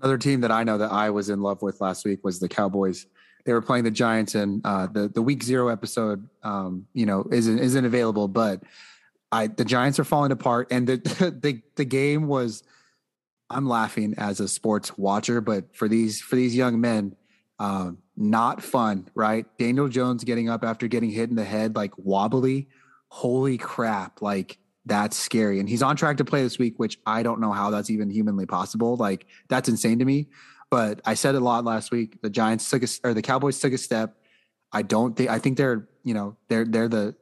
Another 0.00 0.16
team 0.16 0.40
that 0.40 0.50
I 0.50 0.64
know 0.64 0.78
that 0.78 0.90
I 0.90 1.10
was 1.10 1.28
in 1.28 1.42
love 1.42 1.60
with 1.60 1.82
last 1.82 2.06
week 2.06 2.24
was 2.24 2.38
the 2.38 2.48
Cowboys. 2.48 3.06
They 3.44 3.52
were 3.52 3.62
playing 3.62 3.84
the 3.84 3.90
Giants, 3.90 4.34
and 4.34 4.62
uh, 4.64 4.86
the 4.86 5.08
the 5.08 5.22
Week 5.22 5.42
Zero 5.42 5.68
episode, 5.68 6.26
um, 6.42 6.86
you 6.94 7.04
know, 7.04 7.26
isn't 7.30 7.58
isn't 7.58 7.84
available. 7.84 8.26
But 8.26 8.62
I 9.30 9.48
the 9.48 9.66
Giants 9.66 9.98
are 9.98 10.04
falling 10.04 10.32
apart, 10.32 10.68
and 10.70 10.86
the 10.86 10.96
the 11.42 11.60
the 11.76 11.84
game 11.84 12.26
was. 12.26 12.62
I'm 13.50 13.66
laughing 13.66 14.14
as 14.16 14.40
a 14.40 14.48
sports 14.48 14.96
watcher, 14.96 15.40
but 15.40 15.74
for 15.74 15.88
these 15.88 16.20
for 16.20 16.36
these 16.36 16.54
young 16.54 16.80
men, 16.80 17.16
um, 17.58 17.98
not 18.16 18.62
fun, 18.62 19.08
right? 19.14 19.46
Daniel 19.58 19.88
Jones 19.88 20.24
getting 20.24 20.48
up 20.48 20.64
after 20.64 20.86
getting 20.88 21.10
hit 21.10 21.30
in 21.30 21.36
the 21.36 21.44
head, 21.44 21.74
like 21.76 21.92
wobbly. 21.98 22.68
Holy 23.08 23.58
crap! 23.58 24.22
Like 24.22 24.58
that's 24.86 25.16
scary. 25.16 25.60
And 25.60 25.68
he's 25.68 25.82
on 25.82 25.96
track 25.96 26.16
to 26.18 26.24
play 26.24 26.42
this 26.42 26.58
week, 26.58 26.78
which 26.78 26.98
I 27.04 27.22
don't 27.22 27.40
know 27.40 27.52
how 27.52 27.70
that's 27.70 27.90
even 27.90 28.08
humanly 28.08 28.46
possible. 28.46 28.96
Like 28.96 29.26
that's 29.48 29.68
insane 29.68 29.98
to 29.98 30.04
me. 30.04 30.28
But 30.70 31.00
I 31.04 31.14
said 31.14 31.34
a 31.34 31.40
lot 31.40 31.64
last 31.64 31.90
week. 31.90 32.22
The 32.22 32.30
Giants 32.30 32.70
took 32.70 32.84
a 32.84 32.88
or 33.04 33.14
the 33.14 33.22
Cowboys 33.22 33.58
took 33.58 33.72
a 33.72 33.78
step. 33.78 34.16
I 34.72 34.82
don't 34.82 35.16
think 35.16 35.28
I 35.28 35.38
think 35.38 35.56
they're 35.56 35.88
you 36.04 36.14
know 36.14 36.36
they're 36.48 36.64
they're 36.64 36.88
the 36.88 37.16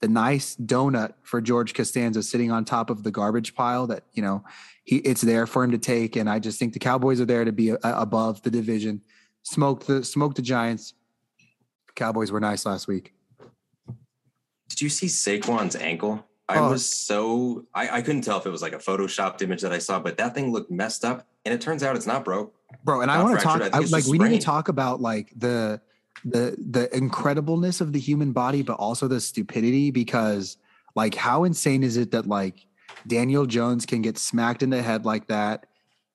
the 0.00 0.08
nice 0.08 0.56
donut 0.56 1.14
for 1.22 1.40
George 1.40 1.74
Costanza 1.74 2.22
sitting 2.22 2.50
on 2.50 2.64
top 2.64 2.90
of 2.90 3.02
the 3.02 3.10
garbage 3.10 3.54
pile 3.54 3.86
that 3.88 4.04
you 4.12 4.22
know 4.22 4.44
he 4.84 4.96
it's 4.98 5.22
there 5.22 5.46
for 5.46 5.64
him 5.64 5.72
to 5.72 5.78
take. 5.78 6.16
And 6.16 6.30
I 6.30 6.38
just 6.38 6.58
think 6.58 6.72
the 6.72 6.78
Cowboys 6.78 7.20
are 7.20 7.26
there 7.26 7.44
to 7.44 7.52
be 7.52 7.70
a, 7.70 7.78
above 7.82 8.42
the 8.42 8.50
division. 8.50 9.02
Smoke 9.42 9.86
the 9.86 10.04
smoke 10.04 10.34
the 10.34 10.42
Giants. 10.42 10.94
Cowboys 11.94 12.30
were 12.30 12.40
nice 12.40 12.64
last 12.64 12.86
week. 12.86 13.12
Did 14.68 14.80
you 14.80 14.88
see 14.88 15.06
Saquon's 15.06 15.74
ankle? 15.74 16.24
I 16.48 16.58
oh. 16.58 16.70
was 16.70 16.86
so 16.86 17.66
I, 17.74 17.98
I 17.98 18.02
couldn't 18.02 18.22
tell 18.22 18.38
if 18.38 18.46
it 18.46 18.50
was 18.50 18.62
like 18.62 18.72
a 18.72 18.78
photoshopped 18.78 19.42
image 19.42 19.62
that 19.62 19.72
I 19.72 19.78
saw, 19.78 19.98
but 19.98 20.16
that 20.18 20.34
thing 20.34 20.52
looked 20.52 20.70
messed 20.70 21.04
up. 21.04 21.26
And 21.44 21.54
it 21.54 21.60
turns 21.60 21.82
out 21.82 21.96
it's 21.96 22.06
not 22.06 22.24
broke. 22.24 22.54
Bro, 22.84 23.00
and 23.02 23.10
I 23.10 23.22
want 23.22 23.38
to 23.38 23.44
talk 23.44 23.62
I 23.62 23.70
I, 23.72 23.78
like 23.80 24.06
we 24.06 24.18
need 24.18 24.40
to 24.40 24.44
talk 24.44 24.68
about 24.68 25.00
like 25.00 25.32
the 25.36 25.80
the 26.24 26.56
the 26.58 26.88
incredibleness 26.92 27.80
of 27.80 27.92
the 27.92 28.00
human 28.00 28.32
body, 28.32 28.62
but 28.62 28.74
also 28.74 29.08
the 29.08 29.20
stupidity 29.20 29.90
because 29.90 30.56
like 30.94 31.14
how 31.14 31.44
insane 31.44 31.82
is 31.82 31.96
it 31.96 32.10
that 32.10 32.26
like 32.26 32.66
Daniel 33.06 33.46
Jones 33.46 33.86
can 33.86 34.02
get 34.02 34.18
smacked 34.18 34.62
in 34.62 34.70
the 34.70 34.82
head 34.82 35.04
like 35.04 35.28
that, 35.28 35.66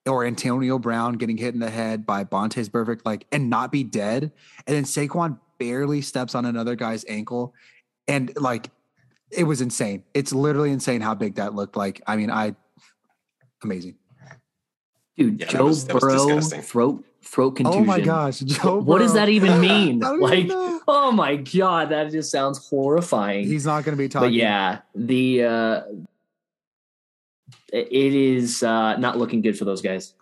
or 0.05 0.25
Antonio 0.25 0.77
Brown 0.79 1.13
getting 1.13 1.37
hit 1.37 1.53
in 1.53 1.59
the 1.59 1.69
head 1.69 2.05
by 2.05 2.23
Vontaze 2.23 2.69
Burfict, 2.69 3.01
like 3.05 3.25
and 3.31 3.49
not 3.49 3.71
be 3.71 3.83
dead, 3.83 4.31
and 4.67 4.75
then 4.75 4.83
Saquon 4.83 5.39
barely 5.59 6.01
steps 6.01 6.35
on 6.35 6.45
another 6.45 6.75
guy's 6.75 7.05
ankle, 7.07 7.53
and 8.07 8.31
like 8.35 8.69
it 9.31 9.45
was 9.45 9.61
insane. 9.61 10.03
It's 10.13 10.33
literally 10.33 10.71
insane 10.71 11.01
how 11.01 11.15
big 11.15 11.35
that 11.35 11.55
looked 11.55 11.75
like. 11.75 12.01
I 12.05 12.15
mean, 12.15 12.29
I 12.29 12.55
amazing. 13.63 13.95
Dude, 15.17 15.39
yeah, 15.39 15.47
Joe 15.47 15.65
was, 15.65 15.85
Burrow 15.85 16.41
throat 16.41 17.05
throat 17.23 17.51
contusion. 17.51 17.81
Oh 17.81 17.85
my 17.85 17.99
gosh, 17.99 18.39
Joe! 18.39 18.77
What, 18.77 18.99
does 18.99 19.13
that 19.13 19.29
even 19.29 19.59
mean? 19.61 19.99
like, 19.99 20.47
oh 20.87 21.11
my 21.11 21.37
god, 21.37 21.89
that 21.89 22.11
just 22.11 22.31
sounds 22.31 22.67
horrifying. 22.67 23.47
He's 23.47 23.65
not 23.65 23.83
going 23.83 23.97
to 23.97 24.01
be 24.01 24.09
talking. 24.09 24.29
But 24.29 24.33
yeah, 24.33 24.79
the 24.95 25.43
uh, 25.43 25.81
it 27.71 28.13
is 28.13 28.63
uh, 28.63 28.97
not 28.97 29.17
looking 29.17 29.41
good 29.41 29.57
for 29.57 29.65
those 29.65 29.81
guys. 29.81 30.13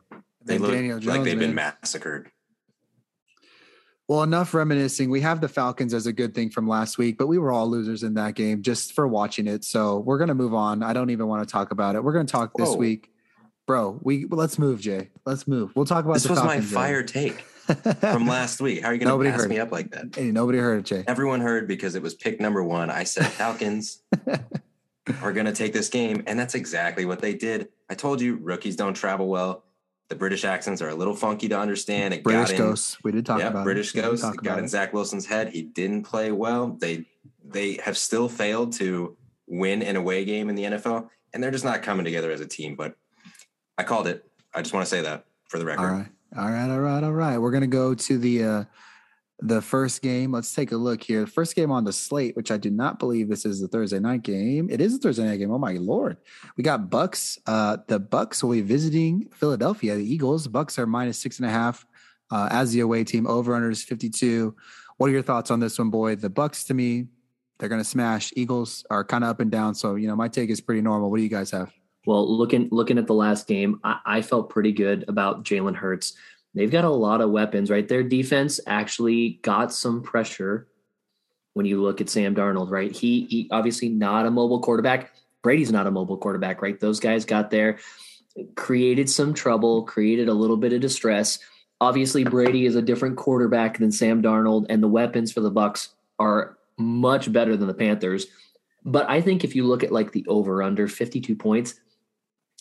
They 0.43 0.57
look 0.57 0.71
like 1.05 1.23
they've 1.23 1.37
man. 1.37 1.49
been 1.49 1.55
massacred. 1.55 2.31
Well, 4.07 4.23
enough 4.23 4.53
reminiscing. 4.53 5.09
We 5.09 5.21
have 5.21 5.39
the 5.39 5.47
Falcons 5.47 5.93
as 5.93 6.05
a 6.05 6.11
good 6.11 6.35
thing 6.35 6.49
from 6.49 6.67
last 6.67 6.97
week, 6.97 7.17
but 7.17 7.27
we 7.27 7.37
were 7.37 7.51
all 7.51 7.69
losers 7.69 8.03
in 8.03 8.15
that 8.15 8.35
game 8.35 8.61
just 8.61 8.93
for 8.93 9.07
watching 9.07 9.47
it. 9.47 9.63
So 9.63 9.99
we're 9.99 10.17
gonna 10.17 10.35
move 10.35 10.53
on. 10.53 10.83
I 10.83 10.91
don't 10.91 11.11
even 11.11 11.27
want 11.27 11.47
to 11.47 11.51
talk 11.51 11.71
about 11.71 11.95
it. 11.95 12.03
We're 12.03 12.11
gonna 12.13 12.25
talk 12.25 12.51
this 12.57 12.69
Whoa. 12.69 12.75
week, 12.75 13.11
bro. 13.67 13.99
We 14.01 14.25
let's 14.29 14.59
move, 14.59 14.81
Jay. 14.81 15.09
Let's 15.25 15.47
move. 15.47 15.71
We'll 15.75 15.85
talk 15.85 16.05
about 16.05 16.15
This 16.15 16.29
was 16.29 16.43
my 16.43 16.61
fire 16.61 17.03
take 17.03 17.39
from 17.99 18.27
last 18.27 18.61
week. 18.61 18.81
How 18.81 18.89
are 18.89 18.93
you 18.93 18.99
going 18.99 19.23
to 19.23 19.31
pass 19.31 19.41
heard 19.41 19.49
me 19.49 19.57
it. 19.57 19.61
up 19.61 19.71
like 19.71 19.91
that? 19.91 20.15
Hey, 20.15 20.31
nobody 20.31 20.57
heard 20.57 20.79
it, 20.79 20.85
Jay. 20.85 21.03
Everyone 21.07 21.41
heard 21.41 21.67
because 21.67 21.95
it 21.95 22.01
was 22.01 22.13
pick 22.13 22.39
number 22.39 22.63
one. 22.63 22.89
I 22.89 23.03
said 23.03 23.25
Falcons 23.27 24.01
are 25.21 25.33
going 25.33 25.45
to 25.45 25.53
take 25.53 25.73
this 25.73 25.89
game, 25.89 26.23
and 26.27 26.37
that's 26.37 26.55
exactly 26.55 27.05
what 27.05 27.19
they 27.19 27.33
did. 27.33 27.69
I 27.89 27.95
told 27.95 28.21
you 28.21 28.35
rookies 28.35 28.75
don't 28.75 28.93
travel 28.93 29.27
well. 29.27 29.63
The 30.09 30.15
British 30.15 30.43
accents 30.43 30.81
are 30.81 30.89
a 30.89 30.95
little 30.95 31.15
funky 31.15 31.47
to 31.47 31.57
understand. 31.57 32.13
It 32.13 32.23
British 32.23 32.49
got 32.49 32.51
in, 32.51 32.57
ghosts. 32.57 33.01
We 33.01 33.13
did 33.13 33.25
talk 33.25 33.39
yeah, 33.39 33.47
about 33.47 33.63
British 33.63 33.89
it. 33.89 33.95
We 33.95 34.01
did 34.01 34.07
ghost. 34.09 34.25
It 34.25 34.43
got 34.43 34.59
in 34.59 34.65
it. 34.65 34.67
Zach 34.67 34.93
Wilson's 34.93 35.25
head. 35.25 35.49
He 35.49 35.61
didn't 35.61 36.03
play 36.03 36.33
well. 36.33 36.75
They 36.79 37.05
they 37.45 37.75
have 37.83 37.97
still 37.97 38.27
failed 38.27 38.73
to 38.73 39.15
win 39.47 39.81
an 39.81 39.95
away 39.95 40.25
game 40.25 40.49
in 40.49 40.55
the 40.55 40.63
NFL, 40.63 41.07
and 41.33 41.41
they're 41.41 41.51
just 41.51 41.63
not 41.63 41.81
coming 41.81 42.03
together 42.03 42.29
as 42.29 42.41
a 42.41 42.45
team. 42.45 42.75
But 42.75 42.95
I 43.81 43.83
called 43.83 44.05
it. 44.05 44.23
I 44.53 44.61
just 44.61 44.75
want 44.75 44.85
to 44.85 44.89
say 44.89 45.01
that 45.01 45.25
for 45.47 45.57
the 45.57 45.65
record. 45.65 45.81
All 45.81 45.91
right. 45.91 46.07
All 46.37 46.51
right. 46.51 46.69
All 46.69 46.79
right. 46.79 47.03
All 47.03 47.11
right. 47.11 47.39
We're 47.39 47.49
gonna 47.49 47.65
go 47.65 47.95
to 47.95 48.17
the 48.19 48.43
uh 48.43 48.63
the 49.39 49.59
first 49.59 50.03
game. 50.03 50.31
Let's 50.31 50.53
take 50.53 50.71
a 50.71 50.77
look 50.77 51.01
here. 51.01 51.21
The 51.21 51.31
First 51.31 51.55
game 51.55 51.71
on 51.71 51.83
the 51.83 51.91
slate, 51.91 52.35
which 52.35 52.51
I 52.51 52.57
do 52.57 52.69
not 52.69 52.99
believe 52.99 53.27
this 53.27 53.43
is 53.43 53.59
the 53.59 53.67
Thursday 53.67 53.97
night 53.97 54.21
game. 54.21 54.69
It 54.69 54.81
is 54.81 54.93
a 54.93 54.99
Thursday 54.99 55.23
night 55.23 55.37
game. 55.37 55.49
Oh 55.49 55.57
my 55.57 55.73
lord. 55.73 56.17
We 56.57 56.63
got 56.63 56.91
Bucks. 56.91 57.39
Uh 57.47 57.77
the 57.87 57.97
Bucks 57.97 58.43
will 58.43 58.51
be 58.51 58.61
visiting 58.61 59.27
Philadelphia. 59.33 59.95
The 59.95 60.05
Eagles. 60.05 60.47
Bucks 60.47 60.77
are 60.77 60.85
minus 60.85 61.17
six 61.17 61.39
and 61.39 61.47
a 61.47 61.51
half 61.51 61.83
uh 62.29 62.49
as 62.51 62.73
the 62.73 62.81
away 62.81 63.03
team. 63.03 63.25
Over 63.25 63.55
under 63.55 63.71
is 63.71 63.83
52. 63.83 64.55
What 64.97 65.09
are 65.09 65.13
your 65.13 65.23
thoughts 65.23 65.49
on 65.49 65.59
this 65.59 65.79
one, 65.79 65.89
boy? 65.89 66.17
The 66.17 66.29
Bucks 66.29 66.65
to 66.65 66.75
me, 66.75 67.07
they're 67.57 67.67
gonna 67.67 67.83
smash. 67.83 68.31
Eagles 68.35 68.85
are 68.91 69.03
kind 69.03 69.23
of 69.23 69.31
up 69.31 69.39
and 69.39 69.49
down. 69.49 69.73
So, 69.73 69.95
you 69.95 70.07
know, 70.07 70.15
my 70.15 70.27
take 70.27 70.51
is 70.51 70.61
pretty 70.61 70.81
normal. 70.81 71.09
What 71.09 71.17
do 71.17 71.23
you 71.23 71.29
guys 71.29 71.49
have? 71.49 71.73
Well, 72.05 72.37
looking 72.37 72.69
looking 72.71 72.97
at 72.97 73.07
the 73.07 73.13
last 73.13 73.47
game, 73.47 73.79
I, 73.83 73.99
I 74.05 74.21
felt 74.21 74.49
pretty 74.49 74.71
good 74.71 75.05
about 75.07 75.43
Jalen 75.43 75.75
Hurts. 75.75 76.13
They've 76.53 76.71
got 76.71 76.83
a 76.83 76.89
lot 76.89 77.21
of 77.21 77.31
weapons, 77.31 77.69
right? 77.69 77.87
Their 77.87 78.03
defense 78.03 78.59
actually 78.67 79.39
got 79.41 79.71
some 79.71 80.01
pressure 80.01 80.67
when 81.53 81.65
you 81.65 81.81
look 81.81 82.01
at 82.01 82.09
Sam 82.09 82.35
Darnold, 82.35 82.71
right? 82.71 82.91
He, 82.91 83.25
he 83.29 83.47
obviously 83.51 83.89
not 83.89 84.25
a 84.25 84.31
mobile 84.31 84.61
quarterback. 84.61 85.11
Brady's 85.43 85.71
not 85.71 85.87
a 85.87 85.91
mobile 85.91 86.17
quarterback, 86.17 86.61
right? 86.61 86.79
Those 86.79 86.99
guys 86.99 87.25
got 87.25 87.51
there, 87.51 87.79
created 88.55 89.09
some 89.09 89.33
trouble, 89.33 89.83
created 89.83 90.27
a 90.27 90.33
little 90.33 90.57
bit 90.57 90.73
of 90.73 90.81
distress. 90.81 91.39
Obviously, 91.79 92.23
Brady 92.23 92.65
is 92.65 92.75
a 92.75 92.81
different 92.81 93.17
quarterback 93.17 93.79
than 93.79 93.91
Sam 93.91 94.21
Darnold, 94.21 94.67
and 94.69 94.83
the 94.83 94.87
weapons 94.87 95.31
for 95.31 95.41
the 95.41 95.49
Bucks 95.49 95.89
are 96.19 96.57
much 96.77 97.31
better 97.31 97.57
than 97.57 97.67
the 97.67 97.73
Panthers. 97.73 98.27
But 98.83 99.09
I 99.09 99.21
think 99.21 99.43
if 99.43 99.55
you 99.55 99.65
look 99.65 99.83
at 99.83 99.91
like 99.91 100.11
the 100.11 100.25
over 100.27 100.61
under 100.61 100.87
52 100.87 101.35
points, 101.35 101.75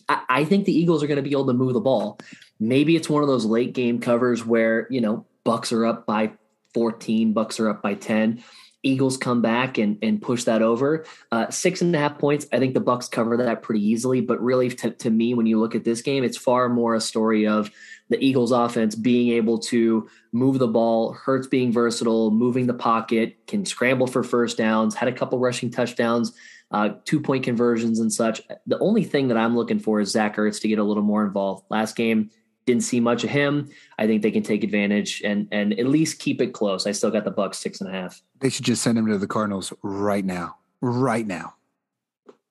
I, 0.09 0.45
think 0.45 0.65
the 0.65 0.77
Eagles 0.77 1.03
are 1.03 1.07
going 1.07 1.17
to 1.17 1.23
be 1.23 1.33
able 1.33 1.47
to 1.47 1.53
move 1.53 1.75
the 1.75 1.81
ball. 1.81 2.19
Maybe 2.59 2.97
it's 2.97 3.09
one 3.09 3.23
of 3.23 3.29
those 3.29 3.45
late 3.45 3.73
game 3.73 4.01
covers 4.01 4.45
where, 4.45 4.87
you 4.91 5.01
know, 5.01 5.27
Bucks 5.45 5.73
are 5.73 5.87
up 5.87 6.07
by 6.07 6.33
14, 6.75 7.33
Bucks 7.33 7.59
are 7.61 7.69
up 7.69 7.83
by 7.83 7.95
10. 7.95 8.43
Eagles 8.83 9.19
come 9.19 9.43
back 9.43 9.77
and 9.77 9.99
and 10.03 10.23
push 10.23 10.45
that 10.45 10.63
over. 10.63 11.05
Uh, 11.31 11.51
six 11.51 11.83
and 11.83 11.95
a 11.95 11.99
half 11.99 12.19
points. 12.19 12.47
I 12.51 12.59
think 12.59 12.73
the 12.73 12.81
Bucks 12.81 13.09
cover 13.09 13.37
that 13.37 13.63
pretty 13.63 13.87
easily. 13.87 14.23
But 14.23 14.43
really, 14.43 14.71
to, 14.71 14.91
to 14.91 15.11
me, 15.11 15.35
when 15.35 15.47
you 15.47 15.61
look 15.61 15.75
at 15.75 15.85
this 15.85 16.01
game, 16.01 16.25
it's 16.25 16.39
far 16.39 16.69
more 16.69 16.95
a 16.95 17.01
story 17.01 17.47
of 17.47 17.71
the 18.09 18.23
Eagles' 18.25 18.53
offense 18.53 18.95
being 18.95 19.37
able 19.37 19.59
to 19.59 20.09
move 20.33 20.59
the 20.59 20.67
ball. 20.67 21.13
Hurts 21.13 21.47
being 21.47 21.73
versatile, 21.73 22.31
moving 22.31 22.67
the 22.67 22.75
pocket, 22.75 23.47
can 23.47 23.67
scramble 23.67 24.07
for 24.07 24.23
first 24.23 24.57
downs. 24.57 24.95
Had 24.95 25.09
a 25.09 25.13
couple 25.13 25.39
rushing 25.39 25.71
touchdowns, 25.71 26.33
uh, 26.71 26.91
two 27.05 27.21
point 27.21 27.45
conversions 27.45 28.01
and 28.01 28.13
such. 28.13 28.43
The 28.67 28.79
only 28.79 29.05
thing 29.05 29.29
that 29.29 29.37
I'm 29.37 29.57
looking 29.57 29.79
for 29.79 30.01
is 30.01 30.11
Zach 30.11 30.37
Ertz 30.37 30.61
to 30.61 30.69
get 30.69 30.79
a 30.79 30.85
little 30.85 31.03
more 31.03 31.25
involved. 31.25 31.65
Last 31.71 31.97
game, 31.97 32.31
didn't 32.67 32.83
see 32.83 33.01
much 33.01 33.25
of 33.25 33.31
him. 33.31 33.69
I 33.99 34.07
think 34.07 34.23
they 34.23 34.31
can 34.31 34.43
take 34.43 34.63
advantage 34.63 35.23
and 35.25 35.49
and 35.51 35.79
at 35.79 35.87
least 35.87 36.19
keep 36.19 36.41
it 36.41 36.53
close. 36.53 36.87
I 36.87 36.93
still 36.93 37.11
got 37.11 37.25
the 37.25 37.31
Bucks 37.31 37.59
six 37.59 37.81
and 37.81 37.91
a 37.91 37.93
half. 37.93 38.23
They 38.41 38.51
should 38.51 38.65
just 38.65 38.83
send 38.83 38.99
him 38.99 39.07
to 39.07 39.19
the 39.19 39.27
Cardinals 39.27 39.73
right 39.83 40.25
now. 40.25 40.57
Right 40.81 41.27
now. 41.27 41.55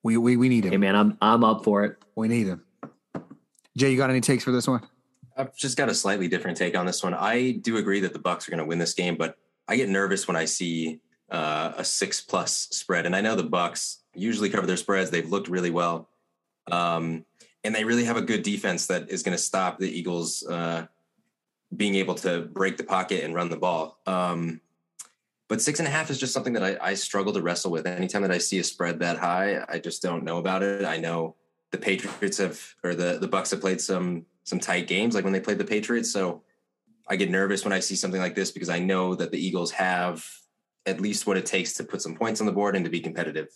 We 0.03 0.17
we 0.17 0.37
we 0.37 0.49
need 0.49 0.65
him. 0.65 0.71
Hey 0.71 0.77
man, 0.77 0.95
I'm 0.95 1.17
I'm 1.21 1.43
up 1.43 1.63
for 1.63 1.83
it. 1.85 1.97
We 2.15 2.27
need 2.27 2.47
him. 2.47 2.63
Jay, 3.77 3.91
you 3.91 3.97
got 3.97 4.09
any 4.09 4.21
takes 4.21 4.43
for 4.43 4.51
this 4.51 4.67
one? 4.67 4.81
I've 5.37 5.55
just 5.55 5.77
got 5.77 5.87
a 5.87 5.95
slightly 5.95 6.27
different 6.27 6.57
take 6.57 6.77
on 6.77 6.85
this 6.85 7.01
one. 7.01 7.13
I 7.13 7.51
do 7.51 7.77
agree 7.77 8.01
that 8.01 8.11
the 8.11 8.19
Bucks 8.19 8.47
are 8.47 8.51
going 8.51 8.59
to 8.59 8.65
win 8.65 8.77
this 8.77 8.93
game, 8.93 9.15
but 9.15 9.37
I 9.69 9.77
get 9.77 9.87
nervous 9.87 10.27
when 10.27 10.35
I 10.35 10.43
see 10.45 10.99
uh, 11.31 11.73
a 11.77 11.83
six 11.83 12.21
plus 12.21 12.67
spread. 12.71 13.05
And 13.05 13.15
I 13.15 13.21
know 13.21 13.35
the 13.35 13.43
Bucks 13.43 13.99
usually 14.13 14.49
cover 14.49 14.67
their 14.67 14.77
spreads; 14.77 15.11
they've 15.11 15.29
looked 15.29 15.47
really 15.47 15.71
well, 15.71 16.09
um, 16.71 17.25
and 17.63 17.73
they 17.73 17.83
really 17.83 18.05
have 18.05 18.17
a 18.17 18.21
good 18.21 18.43
defense 18.43 18.87
that 18.87 19.09
is 19.09 19.23
going 19.23 19.35
to 19.35 19.41
stop 19.41 19.79
the 19.79 19.89
Eagles 19.89 20.45
uh, 20.47 20.87
being 21.75 21.95
able 21.95 22.15
to 22.15 22.41
break 22.41 22.77
the 22.77 22.83
pocket 22.83 23.23
and 23.23 23.35
run 23.35 23.49
the 23.49 23.57
ball. 23.57 23.99
Um, 24.05 24.61
but 25.47 25.61
six 25.61 25.79
and 25.79 25.87
a 25.87 25.91
half 25.91 26.11
is 26.11 26.19
just 26.19 26.33
something 26.33 26.53
that 26.53 26.63
I, 26.63 26.77
I 26.79 26.93
struggle 26.93 27.33
to 27.33 27.41
wrestle 27.41 27.71
with. 27.71 27.87
Anytime 27.87 28.21
that 28.21 28.31
I 28.31 28.37
see 28.37 28.59
a 28.59 28.63
spread 28.63 28.99
that 28.99 29.17
high, 29.17 29.65
I 29.67 29.79
just 29.79 30.01
don't 30.01 30.23
know 30.23 30.37
about 30.37 30.61
it. 30.61 30.85
I 30.85 30.97
know 30.97 31.35
the 31.71 31.77
Patriots 31.77 32.37
have, 32.37 32.61
or 32.83 32.95
the 32.95 33.17
the 33.19 33.27
Bucks 33.27 33.51
have 33.51 33.61
played 33.61 33.81
some 33.81 34.25
some 34.43 34.59
tight 34.59 34.87
games, 34.87 35.15
like 35.15 35.23
when 35.23 35.33
they 35.33 35.39
played 35.39 35.57
the 35.57 35.65
Patriots. 35.65 36.11
So 36.11 36.43
I 37.07 37.15
get 37.15 37.31
nervous 37.31 37.63
when 37.63 37.73
I 37.73 37.79
see 37.79 37.95
something 37.95 38.21
like 38.21 38.35
this 38.35 38.51
because 38.51 38.69
I 38.69 38.79
know 38.79 39.15
that 39.15 39.31
the 39.31 39.43
Eagles 39.43 39.71
have 39.71 40.25
at 40.89 40.99
least 40.99 41.27
what 41.27 41.37
it 41.37 41.45
takes 41.45 41.73
to 41.73 41.83
put 41.83 42.01
some 42.01 42.15
points 42.15 42.39
on 42.41 42.45
the 42.45 42.51
board 42.51 42.75
and 42.75 42.83
to 42.83 42.91
be 42.91 42.99
competitive. 42.99 43.47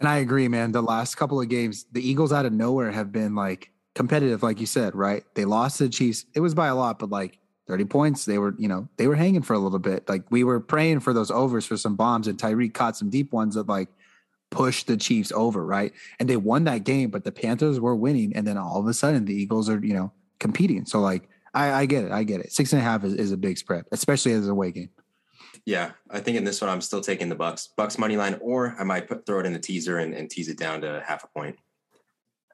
And 0.00 0.08
I 0.08 0.18
agree, 0.18 0.48
man. 0.48 0.72
The 0.72 0.82
last 0.82 1.16
couple 1.16 1.40
of 1.40 1.48
games, 1.48 1.86
the 1.92 2.06
Eagles 2.06 2.32
out 2.32 2.46
of 2.46 2.52
nowhere 2.52 2.90
have 2.90 3.12
been 3.12 3.34
like 3.34 3.70
competitive, 3.94 4.42
like 4.42 4.60
you 4.60 4.66
said, 4.66 4.94
right? 4.94 5.24
They 5.34 5.44
lost 5.44 5.78
to 5.78 5.84
the 5.84 5.90
Chiefs. 5.90 6.24
It 6.34 6.40
was 6.40 6.54
by 6.54 6.68
a 6.68 6.74
lot, 6.74 6.98
but 6.98 7.10
like 7.10 7.38
30 7.66 7.84
points. 7.84 8.24
They 8.24 8.38
were, 8.38 8.54
you 8.58 8.68
know, 8.68 8.88
they 8.96 9.06
were 9.06 9.14
hanging 9.14 9.42
for 9.42 9.54
a 9.54 9.58
little 9.58 9.78
bit. 9.78 10.08
Like 10.08 10.24
we 10.30 10.42
were 10.42 10.58
praying 10.58 11.00
for 11.00 11.12
those 11.12 11.30
overs 11.30 11.66
for 11.66 11.76
some 11.76 11.96
bombs, 11.96 12.26
and 12.26 12.38
Tyreek 12.38 12.74
caught 12.74 12.96
some 12.96 13.10
deep 13.10 13.32
ones 13.32 13.54
that 13.54 13.68
like 13.68 13.88
pushed 14.50 14.86
the 14.86 14.96
Chiefs 14.96 15.32
over, 15.32 15.64
right? 15.64 15.92
And 16.18 16.28
they 16.28 16.36
won 16.36 16.64
that 16.64 16.84
game, 16.84 17.10
but 17.10 17.24
the 17.24 17.32
Panthers 17.32 17.78
were 17.78 17.94
winning. 17.94 18.34
And 18.34 18.46
then 18.46 18.58
all 18.58 18.80
of 18.80 18.86
a 18.86 18.94
sudden 18.94 19.24
the 19.24 19.34
Eagles 19.34 19.68
are, 19.68 19.78
you 19.78 19.94
know, 19.94 20.12
competing. 20.40 20.86
So 20.86 21.00
like 21.00 21.28
I, 21.54 21.72
I 21.72 21.86
get 21.86 22.04
it. 22.04 22.12
I 22.12 22.24
get 22.24 22.40
it. 22.40 22.52
Six 22.52 22.72
and 22.72 22.80
a 22.80 22.84
half 22.84 23.04
is, 23.04 23.14
is 23.14 23.32
a 23.32 23.36
big 23.36 23.58
spread, 23.58 23.84
especially 23.92 24.32
as 24.32 24.46
a 24.46 24.50
away 24.50 24.72
game. 24.72 24.90
Yeah, 25.66 25.92
I 26.10 26.20
think 26.20 26.36
in 26.36 26.44
this 26.44 26.60
one 26.60 26.70
I'm 26.70 26.80
still 26.80 27.00
taking 27.00 27.28
the 27.28 27.34
Bucks, 27.34 27.68
Bucks 27.76 27.98
money 27.98 28.16
line, 28.16 28.38
or 28.40 28.74
I 28.78 28.84
might 28.84 29.08
put, 29.08 29.26
throw 29.26 29.40
it 29.40 29.46
in 29.46 29.52
the 29.52 29.58
teaser 29.58 29.98
and, 29.98 30.14
and 30.14 30.30
tease 30.30 30.48
it 30.48 30.58
down 30.58 30.80
to 30.80 31.02
half 31.06 31.24
a 31.24 31.28
point. 31.28 31.56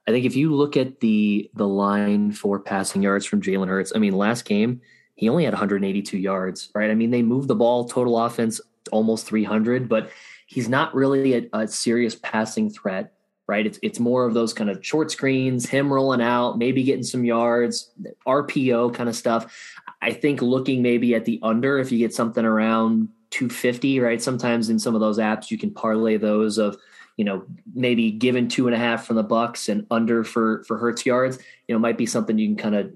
I 0.09 0.13
think 0.13 0.25
if 0.25 0.37
you 0.37 0.55
look 0.55 0.77
at 0.77 1.01
the 1.01 1.51
the 1.55 1.67
line 1.67 2.33
for 2.33 2.61
passing 2.61 3.03
yards 3.03 3.27
from 3.27 3.43
Jalen 3.43 3.69
Hurts, 3.69 3.93
I 3.95 3.99
mean, 3.99 4.17
last 4.17 4.45
game 4.45 4.81
he 5.17 5.29
only 5.31 5.45
had 5.45 5.55
182 5.55 6.19
yards, 6.19 6.71
right? 6.75 6.91
I 6.91 6.95
mean, 6.95 7.11
they 7.11 7.23
moved 7.23 7.49
the 7.49 7.55
ball, 7.55 7.89
total 7.89 8.23
offense 8.23 8.61
almost 8.93 9.27
300, 9.27 9.89
but 9.89 10.11
he's 10.47 10.69
not 10.69 10.95
really 10.95 11.35
a, 11.35 11.49
a 11.53 11.67
serious 11.67 12.15
passing 12.15 12.71
threat, 12.71 13.15
right? 13.49 13.67
It's 13.67 13.79
it's 13.83 13.99
more 13.99 14.27
of 14.27 14.35
those 14.35 14.53
kind 14.53 14.71
of 14.71 14.85
short 14.85 15.11
screens, 15.11 15.69
him 15.69 15.93
rolling 15.93 16.21
out, 16.21 16.59
maybe 16.59 16.85
getting 16.85 17.03
some 17.03 17.25
yards, 17.25 17.91
RPO 18.27 18.95
kind 18.95 19.09
of 19.09 19.17
stuff. 19.17 19.75
I 20.03 20.13
think 20.13 20.43
looking 20.43 20.83
maybe 20.83 21.15
at 21.15 21.25
the 21.25 21.41
under, 21.43 21.79
if 21.79 21.91
you 21.91 21.99
get 21.99 22.15
something 22.15 22.45
around 22.45 23.09
250, 23.31 24.01
right? 24.01 24.21
Sometimes 24.21 24.69
in 24.69 24.79
some 24.79 24.95
of 24.95 25.01
those 25.01 25.19
apps, 25.19 25.51
you 25.51 25.59
can 25.59 25.71
parlay 25.71 26.17
those 26.17 26.59
of 26.59 26.77
you 27.17 27.25
know, 27.25 27.45
maybe 27.75 28.11
given 28.11 28.49
two 28.49 28.67
and 28.67 28.75
a 28.75 28.79
half 28.79 29.07
from 29.07 29.17
the 29.17 29.23
Bucks 29.23 29.69
and 29.69 29.87
under 29.91 30.23
for 30.23 30.65
for 30.65 30.77
Hurts 30.77 31.07
yards, 31.07 31.39
you 31.67 31.75
know, 31.75 31.79
might 31.79 31.99
be 31.99 32.07
something 32.07 32.39
you 32.39 32.49
can 32.49 32.57
kind 32.57 32.75
of 32.75 32.93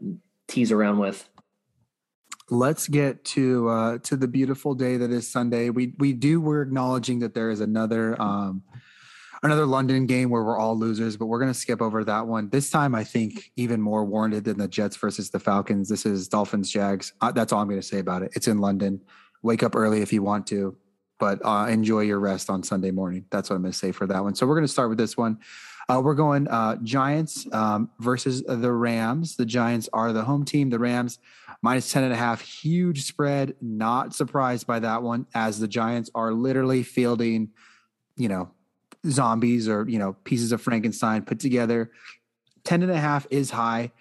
tease 0.46 0.70
around 0.70 0.98
with. 0.98 1.26
Let's 2.50 2.86
get 2.86 3.24
to 3.26 3.68
uh, 3.68 3.98
to 3.98 4.16
the 4.16 4.28
beautiful 4.28 4.74
day 4.74 4.98
that 4.98 5.10
is 5.10 5.26
Sunday. 5.26 5.70
We 5.70 5.94
we 5.98 6.12
do 6.12 6.40
we're 6.40 6.62
acknowledging 6.62 7.20
that 7.20 7.32
there 7.32 7.50
is 7.50 7.60
another 7.60 8.20
um, 8.20 8.62
another 9.42 9.66
London 9.66 10.06
game 10.06 10.30
where 10.30 10.42
we're 10.42 10.58
all 10.58 10.76
losers, 10.76 11.16
but 11.16 11.26
we're 11.26 11.38
going 11.38 11.52
to 11.52 11.58
skip 11.58 11.80
over 11.80 12.04
that 12.04 12.26
one. 12.26 12.50
This 12.50 12.70
time, 12.70 12.94
I 12.94 13.04
think 13.04 13.50
even 13.56 13.80
more 13.80 14.04
warranted 14.04 14.44
than 14.44 14.58
the 14.58 14.68
Jets 14.68 14.96
versus 14.96 15.30
the 15.30 15.40
Falcons. 15.40 15.88
This 15.88 16.04
is 16.04 16.28
Dolphins 16.28 16.70
Jags. 16.70 17.12
Uh, 17.20 17.32
that's 17.32 17.52
all 17.52 17.60
I'm 17.60 17.68
going 17.68 17.80
to 17.80 17.86
say 17.86 17.98
about 17.98 18.22
it. 18.22 18.32
It's 18.34 18.48
in 18.48 18.58
London. 18.58 19.00
Wake 19.42 19.62
up 19.62 19.74
early 19.74 20.02
if 20.02 20.12
you 20.12 20.22
want 20.22 20.46
to, 20.48 20.76
but 21.18 21.40
uh, 21.44 21.66
enjoy 21.68 22.00
your 22.00 22.20
rest 22.20 22.50
on 22.50 22.62
Sunday 22.62 22.90
morning. 22.90 23.24
That's 23.30 23.48
what 23.48 23.56
I'm 23.56 23.62
going 23.62 23.72
to 23.72 23.78
say 23.78 23.92
for 23.92 24.06
that 24.06 24.22
one. 24.22 24.34
So 24.34 24.46
we're 24.46 24.56
going 24.56 24.66
to 24.66 24.72
start 24.72 24.90
with 24.90 24.98
this 24.98 25.16
one. 25.16 25.38
Uh, 25.88 26.00
we're 26.00 26.14
going 26.14 26.46
uh, 26.48 26.76
Giants 26.82 27.46
um, 27.52 27.90
versus 27.98 28.42
the 28.46 28.70
Rams. 28.70 29.36
The 29.36 29.46
Giants 29.46 29.88
are 29.92 30.12
the 30.12 30.22
home 30.22 30.44
team. 30.44 30.70
The 30.70 30.78
Rams 30.78 31.18
minus 31.62 31.90
10 31.90 32.04
and 32.04 32.12
a 32.12 32.16
half. 32.16 32.42
Huge 32.42 33.04
spread. 33.04 33.56
Not 33.60 34.14
surprised 34.14 34.66
by 34.66 34.78
that 34.80 35.02
one, 35.02 35.26
as 35.34 35.58
the 35.58 35.66
Giants 35.66 36.10
are 36.14 36.32
literally 36.32 36.82
fielding, 36.82 37.50
you 38.16 38.28
know, 38.28 38.50
zombies 39.08 39.68
or, 39.68 39.88
you 39.88 39.98
know, 39.98 40.14
pieces 40.24 40.52
of 40.52 40.60
Frankenstein 40.60 41.22
put 41.22 41.40
together. 41.40 41.90
10 42.64 42.82
and 42.82 42.92
a 42.92 42.98
half 42.98 43.26
is 43.30 43.50
high. 43.50 43.92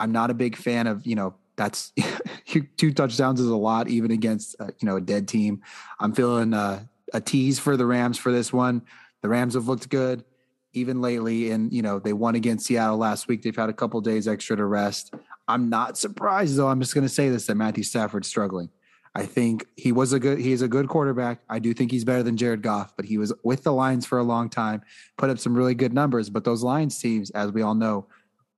I'm 0.00 0.12
not 0.12 0.30
a 0.30 0.34
big 0.34 0.56
fan 0.56 0.86
of, 0.86 1.06
you 1.06 1.14
know, 1.14 1.34
that's 1.58 1.92
two 2.76 2.92
touchdowns 2.92 3.40
is 3.40 3.48
a 3.48 3.56
lot, 3.56 3.88
even 3.88 4.10
against 4.10 4.56
uh, 4.58 4.68
you 4.80 4.86
know 4.86 4.96
a 4.96 5.00
dead 5.00 5.28
team. 5.28 5.60
I'm 6.00 6.14
feeling 6.14 6.54
uh, 6.54 6.84
a 7.12 7.20
tease 7.20 7.58
for 7.58 7.76
the 7.76 7.84
Rams 7.84 8.16
for 8.16 8.32
this 8.32 8.50
one. 8.50 8.82
The 9.20 9.28
Rams 9.28 9.54
have 9.54 9.68
looked 9.68 9.90
good 9.90 10.24
even 10.72 11.02
lately, 11.02 11.50
and 11.50 11.70
you 11.70 11.82
know 11.82 11.98
they 11.98 12.14
won 12.14 12.36
against 12.36 12.66
Seattle 12.66 12.96
last 12.96 13.28
week. 13.28 13.42
They've 13.42 13.54
had 13.54 13.68
a 13.68 13.74
couple 13.74 14.00
days 14.00 14.26
extra 14.26 14.56
to 14.56 14.64
rest. 14.64 15.12
I'm 15.48 15.68
not 15.68 15.98
surprised 15.98 16.56
though. 16.56 16.68
I'm 16.68 16.80
just 16.80 16.94
going 16.94 17.06
to 17.06 17.12
say 17.12 17.28
this 17.28 17.46
that 17.46 17.56
Matthew 17.56 17.84
Stafford's 17.84 18.28
struggling. 18.28 18.70
I 19.14 19.26
think 19.26 19.66
he 19.76 19.92
was 19.92 20.12
a 20.12 20.20
good 20.20 20.38
he 20.38 20.52
is 20.52 20.62
a 20.62 20.68
good 20.68 20.88
quarterback. 20.88 21.40
I 21.48 21.58
do 21.58 21.74
think 21.74 21.90
he's 21.90 22.04
better 22.04 22.22
than 22.22 22.36
Jared 22.36 22.62
Goff, 22.62 22.94
but 22.96 23.06
he 23.06 23.18
was 23.18 23.32
with 23.42 23.64
the 23.64 23.72
Lions 23.72 24.06
for 24.06 24.18
a 24.18 24.22
long 24.22 24.48
time, 24.48 24.82
put 25.16 25.30
up 25.30 25.38
some 25.38 25.54
really 25.54 25.74
good 25.74 25.92
numbers. 25.92 26.30
But 26.30 26.44
those 26.44 26.62
Lions 26.62 26.98
teams, 26.98 27.30
as 27.30 27.50
we 27.52 27.62
all 27.62 27.74
know, 27.74 28.06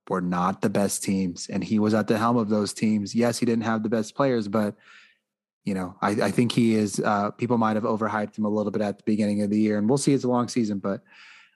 were 0.09 0.21
not 0.21 0.61
the 0.61 0.69
best 0.69 1.03
teams. 1.03 1.47
And 1.49 1.63
he 1.63 1.79
was 1.79 1.93
at 1.93 2.07
the 2.07 2.17
helm 2.17 2.37
of 2.37 2.49
those 2.49 2.73
teams. 2.73 3.15
Yes, 3.15 3.39
he 3.39 3.45
didn't 3.45 3.63
have 3.63 3.83
the 3.83 3.89
best 3.89 4.15
players, 4.15 4.47
but 4.47 4.75
you 5.63 5.73
know, 5.73 5.95
I, 6.01 6.09
I 6.09 6.31
think 6.31 6.51
he 6.51 6.75
is 6.75 6.99
uh, 6.99 7.31
people 7.31 7.57
might 7.57 7.75
have 7.75 7.83
overhyped 7.83 8.37
him 8.37 8.45
a 8.45 8.49
little 8.49 8.71
bit 8.71 8.81
at 8.81 8.97
the 8.97 9.03
beginning 9.05 9.43
of 9.43 9.49
the 9.49 9.59
year. 9.59 9.77
And 9.77 9.87
we'll 9.87 9.99
see 9.99 10.13
it's 10.13 10.23
a 10.23 10.27
long 10.27 10.47
season, 10.47 10.79
but 10.79 11.01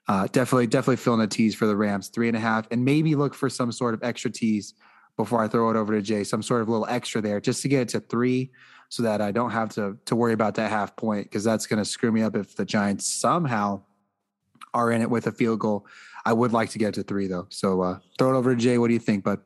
uh, 0.08 0.28
definitely, 0.28 0.68
definitely 0.68 0.96
feeling 0.96 1.20
a 1.20 1.26
tease 1.26 1.56
for 1.56 1.66
the 1.66 1.76
Rams, 1.76 2.08
three 2.08 2.28
and 2.28 2.36
a 2.36 2.40
half, 2.40 2.68
and 2.70 2.84
maybe 2.84 3.16
look 3.16 3.34
for 3.34 3.50
some 3.50 3.72
sort 3.72 3.94
of 3.94 4.04
extra 4.04 4.30
tease 4.30 4.74
before 5.16 5.42
I 5.42 5.48
throw 5.48 5.70
it 5.70 5.76
over 5.76 5.94
to 5.94 6.02
Jay, 6.02 6.22
some 6.22 6.42
sort 6.42 6.62
of 6.62 6.68
little 6.68 6.86
extra 6.86 7.20
there 7.20 7.40
just 7.40 7.62
to 7.62 7.68
get 7.68 7.82
it 7.82 7.88
to 7.88 8.00
three 8.00 8.52
so 8.88 9.02
that 9.02 9.20
I 9.20 9.32
don't 9.32 9.50
have 9.50 9.70
to 9.74 9.98
to 10.06 10.16
worry 10.16 10.32
about 10.32 10.54
that 10.56 10.70
half 10.70 10.96
point 10.96 11.24
because 11.24 11.44
that's 11.44 11.66
going 11.66 11.78
to 11.78 11.84
screw 11.84 12.12
me 12.12 12.22
up 12.22 12.36
if 12.36 12.56
the 12.56 12.64
Giants 12.64 13.06
somehow 13.06 13.82
are 14.74 14.92
in 14.92 15.02
it 15.02 15.10
with 15.10 15.26
a 15.26 15.32
field 15.32 15.60
goal. 15.60 15.86
I 16.24 16.32
would 16.32 16.52
like 16.52 16.70
to 16.70 16.78
get 16.78 16.94
to 16.94 17.02
three 17.02 17.26
though. 17.26 17.46
So 17.50 17.82
uh, 17.82 17.98
throw 18.18 18.34
it 18.34 18.38
over 18.38 18.54
to 18.54 18.60
Jay. 18.60 18.78
What 18.78 18.88
do 18.88 18.94
you 18.94 19.00
think, 19.00 19.24
bud? 19.24 19.40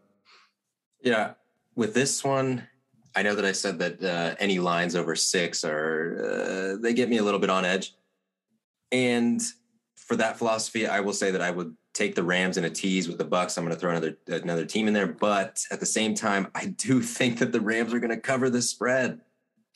Yeah, 1.02 1.32
with 1.74 1.94
this 1.94 2.22
one, 2.22 2.66
I 3.14 3.22
know 3.22 3.34
that 3.34 3.44
I 3.44 3.52
said 3.52 3.78
that 3.78 4.02
uh, 4.02 4.36
any 4.38 4.58
lines 4.58 4.94
over 4.94 5.16
six 5.16 5.64
are 5.64 6.76
uh, 6.76 6.82
they 6.82 6.94
get 6.94 7.08
me 7.08 7.18
a 7.18 7.22
little 7.22 7.40
bit 7.40 7.50
on 7.50 7.64
edge, 7.64 7.94
and 8.92 9.40
for 9.96 10.16
that 10.16 10.38
philosophy, 10.38 10.86
I 10.86 11.00
will 11.00 11.12
say 11.12 11.30
that 11.30 11.40
I 11.40 11.50
would 11.50 11.76
take 11.92 12.14
the 12.14 12.22
Rams 12.22 12.56
in 12.56 12.64
a 12.64 12.70
tease 12.70 13.08
with 13.08 13.18
the 13.18 13.24
Bucks. 13.24 13.56
I'm 13.56 13.64
going 13.64 13.74
to 13.74 13.80
throw 13.80 13.90
another 13.90 14.16
another 14.26 14.64
team 14.64 14.88
in 14.88 14.94
there, 14.94 15.06
but 15.06 15.64
at 15.70 15.80
the 15.80 15.86
same 15.86 16.14
time, 16.14 16.48
I 16.54 16.66
do 16.66 17.00
think 17.18 17.38
that 17.38 17.52
the 17.52 17.60
Rams 17.60 17.92
are 17.94 18.00
going 18.00 18.10
to 18.10 18.20
cover 18.20 18.50
the 18.50 18.62
spread. 18.62 19.20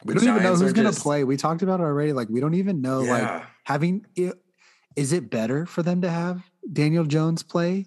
We 0.05 0.15
don't 0.15 0.25
even 0.25 0.43
know 0.43 0.55
who's 0.55 0.73
going 0.73 0.93
to 0.93 1.01
play. 1.01 1.25
We 1.25 1.37
talked 1.37 1.63
about 1.63 1.81
it 1.81 1.85
already. 1.85 2.13
Like 2.13 2.29
we 2.29 2.41
don't 2.41 2.55
even 2.55 2.81
know. 2.83 3.03
Yeah. 3.03 3.13
Like 3.13 3.43
having, 3.65 4.07
is 4.97 5.13
it 5.13 5.31
better 5.31 5.67
for 5.67 5.83
them 5.83 6.03
to 6.03 6.11
have 6.11 6.43
Daniel 6.73 7.05
Jones 7.05 7.43
play 7.43 7.87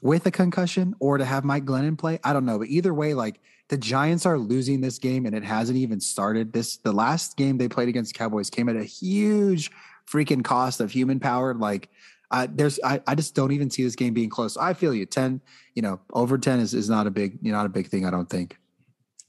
with 0.00 0.26
a 0.26 0.30
concussion 0.30 0.94
or 1.00 1.18
to 1.18 1.24
have 1.24 1.44
Mike 1.44 1.64
Glennon 1.64 1.96
play? 1.96 2.18
I 2.22 2.32
don't 2.32 2.44
know, 2.44 2.58
but 2.58 2.68
either 2.68 2.92
way, 2.92 3.14
like 3.14 3.40
the 3.68 3.76
Giants 3.76 4.26
are 4.26 4.38
losing 4.38 4.80
this 4.80 4.98
game 4.98 5.26
and 5.26 5.34
it 5.34 5.44
hasn't 5.44 5.78
even 5.78 6.00
started. 6.00 6.52
This 6.52 6.78
the 6.78 6.92
last 6.92 7.36
game 7.36 7.58
they 7.58 7.68
played 7.68 7.88
against 7.88 8.12
the 8.12 8.18
Cowboys 8.18 8.50
came 8.50 8.68
at 8.68 8.76
a 8.76 8.84
huge 8.84 9.70
freaking 10.10 10.44
cost 10.44 10.80
of 10.80 10.90
human 10.90 11.20
power. 11.20 11.54
Like 11.54 11.88
uh, 12.30 12.46
there's, 12.50 12.78
I, 12.84 13.00
I 13.06 13.14
just 13.14 13.34
don't 13.34 13.52
even 13.52 13.70
see 13.70 13.82
this 13.82 13.96
game 13.96 14.14
being 14.14 14.30
close. 14.30 14.56
I 14.56 14.74
feel 14.74 14.94
you. 14.94 15.06
Ten, 15.06 15.40
you 15.74 15.82
know, 15.82 16.00
over 16.12 16.36
ten 16.38 16.60
is 16.60 16.74
is 16.74 16.90
not 16.90 17.06
a 17.06 17.10
big, 17.10 17.38
you 17.42 17.52
know, 17.52 17.58
not 17.58 17.66
a 17.66 17.70
big 17.70 17.88
thing. 17.88 18.04
I 18.04 18.10
don't 18.10 18.28
think. 18.28 18.58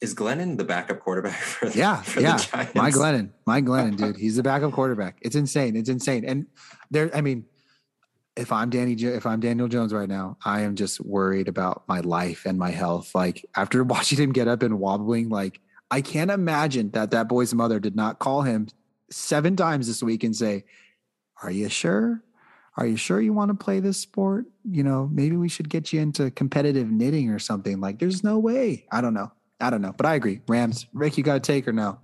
Is 0.01 0.15
Glennon 0.15 0.57
the 0.57 0.63
backup 0.63 1.01
quarterback 1.01 1.33
for 1.39 1.69
the, 1.69 1.77
yeah, 1.77 2.01
for 2.01 2.21
yeah. 2.21 2.37
The 2.37 2.71
Mike 2.75 2.93
Glennon, 2.93 3.31
my 3.45 3.61
Glennon, 3.61 3.97
dude, 3.97 4.17
he's 4.17 4.37
the 4.37 4.43
backup 4.43 4.71
quarterback. 4.71 5.17
It's 5.21 5.35
insane. 5.35 5.75
It's 5.75 5.89
insane. 5.89 6.23
And 6.23 6.47
there, 6.89 7.13
I 7.13 7.21
mean, 7.21 7.45
if 8.37 8.51
I'm 8.53 8.69
Danny, 8.69 8.93
if 8.93 9.25
I'm 9.25 9.41
Daniel 9.41 9.67
Jones 9.67 9.93
right 9.93 10.07
now, 10.07 10.37
I 10.45 10.61
am 10.61 10.75
just 10.75 11.01
worried 11.01 11.49
about 11.49 11.83
my 11.87 11.99
life 11.99 12.45
and 12.45 12.57
my 12.57 12.71
health. 12.71 13.13
Like 13.13 13.45
after 13.55 13.83
watching 13.95 14.17
him 14.17 14.31
get 14.31 14.47
up 14.47 14.63
and 14.63 14.79
wobbling, 14.79 15.29
like 15.29 15.59
I 15.91 16.01
can't 16.01 16.31
imagine 16.31 16.91
that 16.91 17.11
that 17.11 17.27
boy's 17.27 17.53
mother 17.53 17.79
did 17.79 17.95
not 17.95 18.19
call 18.19 18.43
him 18.43 18.69
seven 19.11 19.57
times 19.57 19.87
this 19.87 20.01
week 20.01 20.23
and 20.23 20.35
say, 20.35 20.63
"Are 21.43 21.51
you 21.51 21.67
sure? 21.67 22.23
Are 22.77 22.85
you 22.85 22.95
sure 22.95 23.19
you 23.19 23.33
want 23.33 23.49
to 23.49 23.55
play 23.55 23.81
this 23.81 23.97
sport? 23.97 24.45
You 24.63 24.83
know, 24.83 25.09
maybe 25.11 25.35
we 25.35 25.49
should 25.49 25.67
get 25.67 25.91
you 25.91 25.99
into 25.99 26.31
competitive 26.31 26.89
knitting 26.89 27.29
or 27.29 27.39
something." 27.39 27.81
Like, 27.81 27.99
there's 27.99 28.23
no 28.23 28.39
way. 28.39 28.85
I 28.91 29.01
don't 29.01 29.13
know. 29.13 29.33
I 29.59 29.69
don't 29.69 29.81
know, 29.81 29.93
but 29.95 30.05
I 30.05 30.15
agree. 30.15 30.41
Rams, 30.47 30.87
Rick, 30.93 31.17
you 31.17 31.23
got 31.23 31.35
to 31.35 31.39
take 31.39 31.67
or 31.67 31.73
no? 31.73 31.99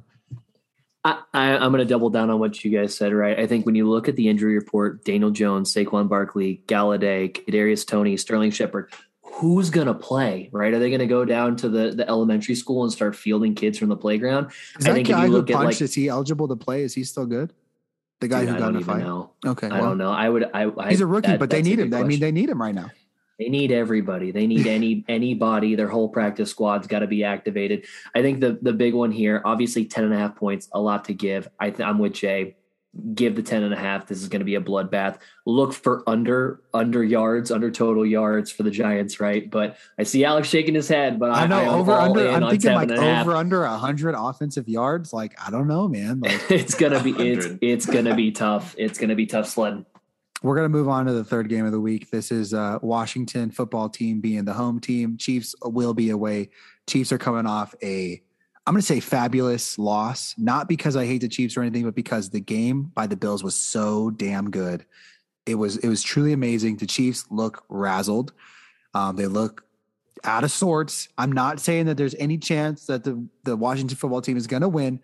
I, 1.05 1.19
am 1.33 1.71
going 1.71 1.85
to 1.85 1.85
double 1.85 2.09
down 2.09 2.31
on 2.31 2.39
what 2.39 2.63
you 2.65 2.71
guys 2.71 2.97
said, 2.97 3.13
right? 3.13 3.37
I 3.39 3.45
think 3.45 3.65
when 3.67 3.75
you 3.75 3.87
look 3.87 4.09
at 4.09 4.15
the 4.15 4.27
injury 4.27 4.55
report, 4.55 5.05
Daniel 5.05 5.29
Jones, 5.29 5.71
Saquon 5.71 6.09
Barkley, 6.09 6.63
Golladay, 6.65 7.31
Kadarius 7.31 7.85
Toney, 7.85 8.17
Sterling 8.17 8.49
Shepard, 8.49 8.91
who's 9.21 9.69
going 9.69 9.85
to 9.85 9.93
play, 9.93 10.49
right? 10.51 10.73
Are 10.73 10.79
they 10.79 10.89
going 10.89 10.99
to 10.99 11.05
go 11.05 11.23
down 11.23 11.57
to 11.57 11.69
the, 11.69 11.91
the 11.91 12.07
elementary 12.07 12.55
school 12.55 12.83
and 12.83 12.91
start 12.91 13.15
fielding 13.15 13.53
kids 13.53 13.77
from 13.77 13.89
the 13.89 13.95
playground? 13.95 14.51
Is 14.79 14.85
that 14.85 14.91
I 14.91 14.93
think 14.95 15.09
guy 15.09 15.25
if 15.25 15.27
you 15.27 15.33
look 15.33 15.47
who 15.47 15.53
punched, 15.53 15.63
at 15.63 15.81
like, 15.81 15.81
is 15.81 15.93
he 15.93 16.07
eligible 16.07 16.47
to 16.47 16.55
play? 16.55 16.81
Is 16.81 16.95
he 16.95 17.03
still 17.03 17.27
good? 17.27 17.53
The 18.21 18.27
guy 18.27 18.41
dude, 18.41 18.49
who 18.49 18.59
got 18.59 18.69
in 18.69 18.75
the 18.75 18.81
fight. 18.81 19.03
Know. 19.03 19.31
Okay, 19.45 19.67
I 19.67 19.79
don't 19.81 19.97
know. 19.99 20.11
I 20.11 20.27
would. 20.27 20.49
I, 20.53 20.71
I 20.75 20.89
he's 20.89 21.01
a 21.01 21.05
rookie, 21.05 21.27
that, 21.27 21.39
but 21.39 21.49
they 21.49 21.61
need 21.61 21.79
him. 21.79 21.93
I 21.93 22.03
mean, 22.03 22.21
they 22.21 22.31
need 22.31 22.49
him 22.49 22.61
right 22.61 22.73
now. 22.73 22.89
They 23.37 23.49
need 23.49 23.71
everybody. 23.71 24.31
They 24.31 24.47
need 24.47 24.67
any 24.67 25.03
anybody. 25.09 25.75
Their 25.75 25.89
whole 25.89 26.09
practice 26.09 26.49
squad's 26.49 26.87
got 26.87 26.99
to 26.99 27.07
be 27.07 27.23
activated. 27.23 27.85
I 28.13 28.21
think 28.21 28.39
the 28.39 28.57
the 28.61 28.73
big 28.73 28.93
one 28.93 29.11
here, 29.11 29.41
obviously, 29.45 29.85
10 29.85 30.05
and 30.05 30.13
a 30.13 30.17
half 30.17 30.35
points, 30.35 30.69
a 30.71 30.79
lot 30.79 31.05
to 31.05 31.13
give. 31.13 31.49
I 31.59 31.69
th- 31.69 31.87
I'm 31.87 31.99
with 31.99 32.13
Jay. 32.13 32.55
Give 33.13 33.35
the 33.35 33.43
10 33.43 33.63
and 33.63 33.73
a 33.73 33.77
half. 33.77 34.07
This 34.07 34.21
is 34.21 34.29
going 34.29 34.39
to 34.39 34.45
be 34.45 34.55
a 34.55 34.61
bloodbath. 34.61 35.17
Look 35.45 35.73
for 35.73 36.01
under 36.07 36.61
under 36.73 37.03
yards, 37.03 37.51
under 37.51 37.69
total 37.69 38.05
yards 38.05 38.51
for 38.51 38.63
the 38.63 38.71
Giants, 38.71 39.19
right? 39.19 39.51
But 39.51 39.75
I 39.99 40.03
see 40.03 40.23
Alex 40.23 40.47
shaking 40.47 40.75
his 40.75 40.87
head. 40.87 41.19
But 41.19 41.31
I, 41.31 41.43
I 41.43 41.47
know 41.47 41.59
I 41.59 41.67
over 41.67 41.91
under. 41.91 42.29
I'm 42.29 42.49
thinking 42.49 42.71
like 42.71 42.89
over 42.91 43.35
under 43.35 43.65
hundred 43.65 44.15
offensive 44.17 44.69
yards. 44.69 45.11
Like 45.11 45.35
I 45.45 45.51
don't 45.51 45.67
know, 45.67 45.89
man. 45.89 46.21
Like, 46.21 46.39
it's 46.49 46.75
gonna 46.75 47.03
be 47.03 47.11
it's 47.11 47.47
it's 47.61 47.85
gonna 47.85 48.15
be 48.15 48.31
tough. 48.31 48.73
It's 48.77 48.97
gonna 48.97 49.15
be 49.15 49.25
tough 49.25 49.49
sledding. 49.49 49.85
We're 50.43 50.55
going 50.55 50.65
to 50.65 50.77
move 50.77 50.89
on 50.89 51.05
to 51.05 51.13
the 51.13 51.23
third 51.23 51.49
game 51.49 51.65
of 51.65 51.71
the 51.71 51.79
week. 51.79 52.11
This 52.11 52.31
is 52.31 52.53
uh, 52.53 52.79
Washington 52.81 53.49
football 53.51 53.89
team 53.89 54.19
being 54.21 54.45
the 54.45 54.53
home 54.53 54.79
team. 54.79 55.17
Chiefs 55.17 55.55
will 55.63 55.93
be 55.93 56.09
away. 56.09 56.49
Chiefs 56.87 57.11
are 57.11 57.17
coming 57.17 57.47
off 57.47 57.73
a, 57.81 58.21
I'm 58.67 58.73
going 58.73 58.81
to 58.81 58.85
say 58.85 58.99
fabulous 58.99 59.79
loss, 59.79 60.35
not 60.37 60.67
because 60.67 60.95
I 60.95 61.05
hate 61.05 61.21
the 61.21 61.29
Chiefs 61.29 61.55
or 61.55 61.61
anything, 61.61 61.83
but 61.83 61.95
because 61.95 62.29
the 62.29 62.41
game 62.41 62.91
by 62.93 63.07
the 63.07 63.15
Bills 63.15 63.43
was 63.43 63.55
so 63.55 64.11
damn 64.11 64.51
good. 64.51 64.85
It 65.45 65.55
was 65.55 65.77
it 65.77 65.87
was 65.87 66.01
truly 66.01 66.33
amazing. 66.33 66.77
The 66.77 66.87
Chiefs 66.87 67.25
look 67.29 67.67
razzled. 67.69 68.31
Um, 68.93 69.15
they 69.15 69.27
look 69.27 69.63
out 70.23 70.43
of 70.43 70.51
sorts. 70.51 71.07
I'm 71.17 71.31
not 71.31 71.59
saying 71.59 71.85
that 71.85 71.97
there's 71.97 72.15
any 72.15 72.37
chance 72.37 72.87
that 72.87 73.03
the 73.03 73.27
the 73.43 73.55
Washington 73.55 73.95
football 73.95 74.21
team 74.21 74.37
is 74.37 74.47
going 74.47 74.63
to 74.63 74.69
win, 74.69 74.99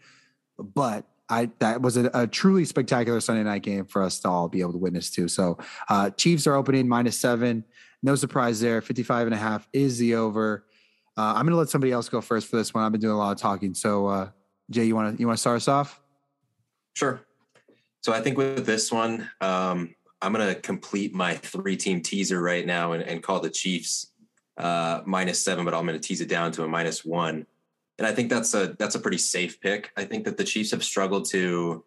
but 0.58 1.06
I 1.32 1.50
that 1.60 1.82
was 1.82 1.96
a, 1.98 2.12
a, 2.14 2.28
truly 2.28 2.66
spectacular 2.66 3.22
Sunday 3.22 3.44
night 3.44 3.64
game 3.64 3.86
for 3.86 4.04
us 4.04 4.20
to 4.20 4.28
all 4.28 4.50
be 4.50 4.60
able 4.60 4.74
to 4.74 4.78
witness 4.78 5.10
too. 5.10 5.30
So 5.30 5.58
uh, 5.90 6.10
Chiefs 6.12 6.46
are 6.46 6.56
opening 6.56 6.88
minus 6.88 7.18
seven. 7.18 7.64
No 8.04 8.16
surprise 8.16 8.60
there. 8.60 8.82
55 8.82 9.28
and 9.28 9.34
a 9.34 9.38
half 9.38 9.68
is 9.72 9.98
the 9.98 10.16
over. 10.16 10.66
Uh, 11.18 11.34
I'm 11.36 11.46
going 11.46 11.52
to 11.52 11.56
let 11.56 11.70
somebody 11.70 11.94
else 11.94 12.10
go 12.10 12.20
first 12.20 12.48
for 12.48 12.58
this 12.58 12.74
one. 12.74 12.84
I've 12.84 12.92
been 12.92 13.02
doing 13.02 13.14
a 13.14 13.18
lot 13.18 13.32
of 13.32 13.38
talking. 13.38 13.74
So 13.74 14.08
uh, 14.08 14.30
Jay, 14.70 14.86
you 14.86 14.96
want 14.96 15.16
to 15.16 15.22
you 15.22 15.26
want 15.26 15.38
to 15.38 15.42
start 15.42 15.56
us 15.56 15.68
off? 15.70 16.02
Sure. 16.96 17.22
So 18.02 18.12
I 18.12 18.20
think 18.20 18.38
with 18.38 18.66
this 18.66 18.92
one, 18.92 19.30
um, 19.40 19.96
I'm 20.22 20.34
going 20.34 20.54
to 20.54 20.60
complete 20.60 21.14
my 21.14 21.36
three 21.36 21.78
team 21.78 22.02
teaser 22.02 22.42
right 22.42 22.66
now 22.66 22.92
and, 22.92 23.04
and 23.04 23.24
call 23.24 23.40
the 23.40 23.50
Chiefs 23.50 24.12
uh, 24.58 25.02
minus 25.06 25.40
seven, 25.40 25.64
but 25.64 25.74
I'm 25.74 25.86
going 25.86 26.00
to 26.00 26.06
tease 26.06 26.20
it 26.20 26.28
down 26.28 26.52
to 26.54 26.64
a 26.64 26.68
minus 26.68 27.06
one 27.06 27.46
and 28.02 28.08
I 28.08 28.14
think 28.14 28.32
that's 28.32 28.56
a 28.56 28.76
that's 28.80 28.96
a 28.96 29.00
pretty 29.00 29.20
safe 29.20 29.62
pick. 29.62 29.92
I 29.96 30.06
think 30.06 30.26
that 30.26 30.36
the 30.36 30.44
Chiefs 30.44 30.72
have 30.72 30.84
struggled 30.84 31.26
to 31.30 31.84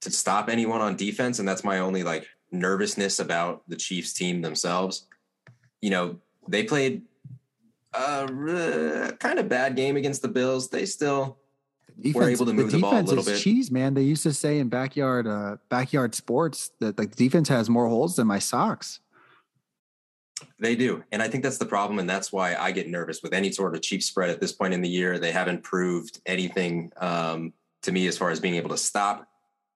to 0.00 0.10
stop 0.10 0.48
anyone 0.48 0.80
on 0.80 0.96
defense, 0.96 1.38
and 1.38 1.46
that's 1.46 1.62
my 1.62 1.80
only 1.80 2.02
like 2.02 2.26
nervousness 2.50 3.18
about 3.18 3.62
the 3.68 3.76
Chiefs 3.76 4.14
team 4.14 4.40
themselves. 4.40 5.06
You 5.82 5.90
know, 5.90 6.16
they 6.48 6.64
played 6.64 7.02
a 7.92 9.12
kind 9.20 9.38
of 9.38 9.50
bad 9.50 9.76
game 9.76 9.98
against 9.98 10.22
the 10.22 10.28
Bills. 10.28 10.70
They 10.70 10.86
still 10.86 11.36
defense, 12.00 12.14
were 12.14 12.30
able 12.30 12.46
to 12.46 12.54
move 12.54 12.70
the, 12.70 12.78
the 12.78 12.80
ball 12.80 12.98
a 12.98 13.02
little 13.02 13.22
bit. 13.22 13.38
Cheese, 13.38 13.70
man. 13.70 13.92
They 13.92 14.04
used 14.04 14.22
to 14.22 14.32
say 14.32 14.60
in 14.60 14.70
backyard 14.70 15.26
uh, 15.26 15.58
backyard 15.68 16.14
sports 16.14 16.70
that 16.80 16.96
like 16.96 17.10
the 17.10 17.22
defense 17.22 17.50
has 17.50 17.68
more 17.68 17.86
holes 17.86 18.16
than 18.16 18.26
my 18.26 18.38
socks. 18.38 19.00
They 20.58 20.76
do. 20.76 21.02
And 21.12 21.22
I 21.22 21.28
think 21.28 21.42
that's 21.42 21.58
the 21.58 21.66
problem. 21.66 21.98
And 21.98 22.08
that's 22.08 22.32
why 22.32 22.54
I 22.54 22.72
get 22.72 22.88
nervous 22.88 23.22
with 23.22 23.32
any 23.32 23.52
sort 23.52 23.74
of 23.74 23.82
cheap 23.82 24.02
spread 24.02 24.30
at 24.30 24.40
this 24.40 24.52
point 24.52 24.74
in 24.74 24.82
the 24.82 24.88
year. 24.88 25.18
They 25.18 25.32
haven't 25.32 25.62
proved 25.62 26.20
anything 26.26 26.92
um, 26.96 27.52
to 27.82 27.92
me 27.92 28.06
as 28.06 28.16
far 28.16 28.30
as 28.30 28.40
being 28.40 28.54
able 28.56 28.70
to 28.70 28.76
stop 28.76 29.28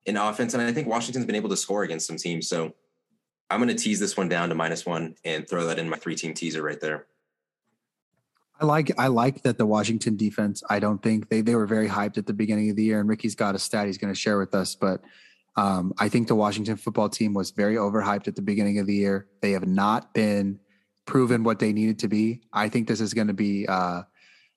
in 0.04 0.16
offense. 0.16 0.54
And 0.54 0.62
I 0.62 0.72
think 0.72 0.88
Washington's 0.88 1.26
been 1.26 1.34
able 1.34 1.48
to 1.50 1.56
score 1.56 1.82
against 1.82 2.06
some 2.06 2.16
teams. 2.16 2.48
So 2.48 2.74
I'm 3.50 3.60
going 3.60 3.74
to 3.74 3.82
tease 3.82 4.00
this 4.00 4.16
one 4.16 4.28
down 4.28 4.48
to 4.48 4.54
minus 4.54 4.86
one 4.86 5.14
and 5.24 5.48
throw 5.48 5.66
that 5.66 5.78
in 5.78 5.88
my 5.88 5.96
three 5.96 6.16
team 6.16 6.34
teaser 6.34 6.62
right 6.62 6.80
there. 6.80 7.06
I 8.58 8.64
like 8.64 8.98
I 8.98 9.08
like 9.08 9.42
that 9.42 9.58
the 9.58 9.66
Washington 9.66 10.16
defense. 10.16 10.62
I 10.70 10.78
don't 10.78 11.02
think 11.02 11.28
they 11.28 11.42
they 11.42 11.54
were 11.54 11.66
very 11.66 11.88
hyped 11.88 12.16
at 12.16 12.26
the 12.26 12.32
beginning 12.32 12.70
of 12.70 12.76
the 12.76 12.84
year, 12.84 13.00
and 13.00 13.08
Ricky's 13.08 13.34
got 13.34 13.54
a 13.54 13.58
stat 13.58 13.86
he's 13.86 13.98
going 13.98 14.12
to 14.12 14.18
share 14.18 14.38
with 14.38 14.54
us. 14.54 14.74
But 14.74 15.02
um, 15.56 15.94
I 15.98 16.08
think 16.08 16.28
the 16.28 16.34
Washington 16.34 16.76
football 16.76 17.08
team 17.08 17.32
was 17.32 17.50
very 17.50 17.76
overhyped 17.76 18.28
at 18.28 18.36
the 18.36 18.42
beginning 18.42 18.78
of 18.78 18.86
the 18.86 18.94
year. 18.94 19.26
They 19.40 19.52
have 19.52 19.66
not 19.66 20.12
been 20.12 20.60
proven 21.06 21.44
what 21.44 21.58
they 21.58 21.72
needed 21.72 21.98
to 22.00 22.08
be. 22.08 22.42
I 22.52 22.68
think 22.68 22.88
this 22.88 23.00
is 23.00 23.14
going 23.14 23.28
to 23.28 23.34
be 23.34 23.66
uh, 23.66 24.02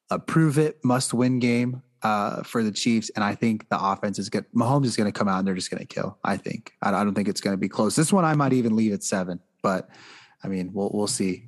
a 0.10 0.20
prove 0.20 0.58
it 0.58 0.84
must 0.84 1.14
win 1.14 1.40
game 1.40 1.84
uh, 2.02 2.44
for 2.44 2.64
the 2.64 2.72
Chiefs, 2.72 3.10
and 3.16 3.24
I 3.24 3.36
think 3.36 3.70
the 3.70 3.82
offense 3.82 4.20
is 4.20 4.30
good. 4.30 4.46
Mahomes 4.54 4.86
is 4.86 4.98
going 4.98 5.12
to 5.12 5.18
come 5.18 5.28
out 5.28 5.40
and 5.40 5.48
they're 5.48 5.56
just 5.56 5.72
going 5.72 5.86
to 5.86 5.88
kill. 5.88 6.18
I 6.24 6.38
think. 6.38 6.74
I, 6.82 6.92
don't 6.92 7.14
think 7.14 7.28
it's 7.28 7.42
going 7.42 7.54
to 7.54 7.58
be 7.58 7.70
close. 7.70 7.96
This 7.96 8.12
one 8.12 8.26
I 8.26 8.36
might 8.36 8.54
even 8.54 8.76
leave 8.76 8.94
at 8.94 9.04
seven, 9.04 9.40
but 9.62 9.90
I 10.44 10.48
mean, 10.48 10.72
we'll 10.74 10.92
we'll 10.94 11.08
see. 11.08 11.46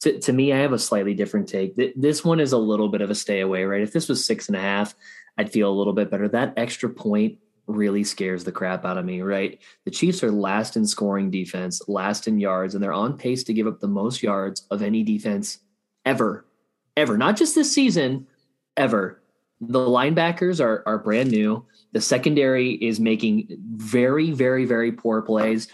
To, 0.00 0.18
to 0.18 0.32
me, 0.32 0.52
I 0.52 0.58
have 0.58 0.72
a 0.72 0.78
slightly 0.78 1.14
different 1.14 1.48
take. 1.48 1.76
This 1.94 2.24
one 2.24 2.40
is 2.40 2.52
a 2.52 2.58
little 2.58 2.88
bit 2.88 3.02
of 3.02 3.10
a 3.10 3.14
stay 3.14 3.40
away, 3.40 3.64
right? 3.64 3.82
If 3.82 3.92
this 3.92 4.08
was 4.08 4.24
six 4.24 4.48
and 4.48 4.56
a 4.56 4.60
half, 4.60 4.96
I'd 5.38 5.52
feel 5.52 5.70
a 5.70 5.72
little 5.72 5.92
bit 5.92 6.10
better. 6.10 6.28
That 6.28 6.54
extra 6.56 6.90
point 6.90 7.38
really 7.66 8.04
scares 8.04 8.44
the 8.44 8.52
crap 8.52 8.84
out 8.84 8.98
of 8.98 9.04
me, 9.04 9.22
right? 9.22 9.58
The 9.84 9.90
Chiefs 9.90 10.22
are 10.22 10.32
last 10.32 10.76
in 10.76 10.86
scoring 10.86 11.30
defense, 11.30 11.80
last 11.88 12.28
in 12.28 12.38
yards, 12.38 12.74
and 12.74 12.82
they're 12.82 12.92
on 12.92 13.16
pace 13.16 13.44
to 13.44 13.54
give 13.54 13.66
up 13.66 13.80
the 13.80 13.88
most 13.88 14.22
yards 14.22 14.66
of 14.70 14.82
any 14.82 15.02
defense 15.02 15.58
ever, 16.04 16.46
ever. 16.96 17.16
Not 17.16 17.36
just 17.36 17.54
this 17.54 17.72
season, 17.72 18.26
ever. 18.76 19.22
The 19.60 19.78
linebackers 19.78 20.62
are 20.62 20.82
are 20.86 20.98
brand 20.98 21.30
new. 21.30 21.64
The 21.92 22.00
secondary 22.00 22.72
is 22.72 22.98
making 22.98 23.48
very, 23.76 24.32
very, 24.32 24.64
very 24.64 24.90
poor 24.90 25.22
plays. 25.22 25.68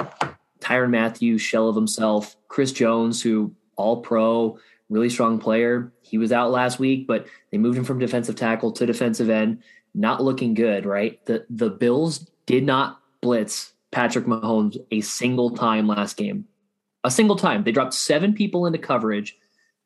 Tyrann 0.60 0.90
Mathieu, 0.90 1.38
shell 1.38 1.68
of 1.68 1.76
himself. 1.76 2.36
Chris 2.48 2.72
Jones, 2.72 3.22
who 3.22 3.54
all 3.76 4.02
pro, 4.02 4.58
really 4.88 5.08
strong 5.08 5.38
player. 5.38 5.92
He 6.02 6.18
was 6.18 6.32
out 6.32 6.50
last 6.50 6.78
week, 6.78 7.06
but 7.06 7.26
they 7.50 7.58
moved 7.58 7.78
him 7.78 7.84
from 7.84 7.98
defensive 7.98 8.36
tackle 8.36 8.72
to 8.72 8.86
defensive 8.86 9.30
end. 9.30 9.62
Not 9.98 10.22
looking 10.22 10.54
good, 10.54 10.86
right? 10.86 11.24
The 11.26 11.44
the 11.50 11.70
Bills 11.70 12.30
did 12.46 12.64
not 12.64 13.00
blitz 13.20 13.72
Patrick 13.90 14.26
Mahomes 14.26 14.78
a 14.92 15.00
single 15.00 15.50
time 15.50 15.88
last 15.88 16.16
game. 16.16 16.46
A 17.02 17.10
single 17.10 17.36
time. 17.36 17.64
They 17.64 17.72
dropped 17.72 17.94
seven 17.94 18.32
people 18.32 18.66
into 18.66 18.78
coverage 18.78 19.36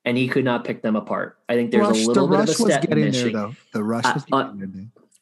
and 0.05 0.17
he 0.17 0.29
could 0.29 0.45
not 0.45 0.65
pick 0.65 0.83
them 0.83 0.97
apart. 0.97 1.39
I 1.49 1.55
think 1.55 1.71
there's 1.71 1.89
rush, 1.89 2.05
a 2.05 2.07
little 2.09 2.27
the 2.27 2.37
bit 2.37 2.43
of 2.43 2.49
a 2.49 2.53
step 2.53 2.83
getting 2.83 3.05
missing. 3.05 3.33
there 3.33 3.43
though. 3.43 3.55
The 3.73 3.85
rush 3.85 4.05
was 4.05 4.25
uh, 4.31 4.37
uh, 4.37 4.53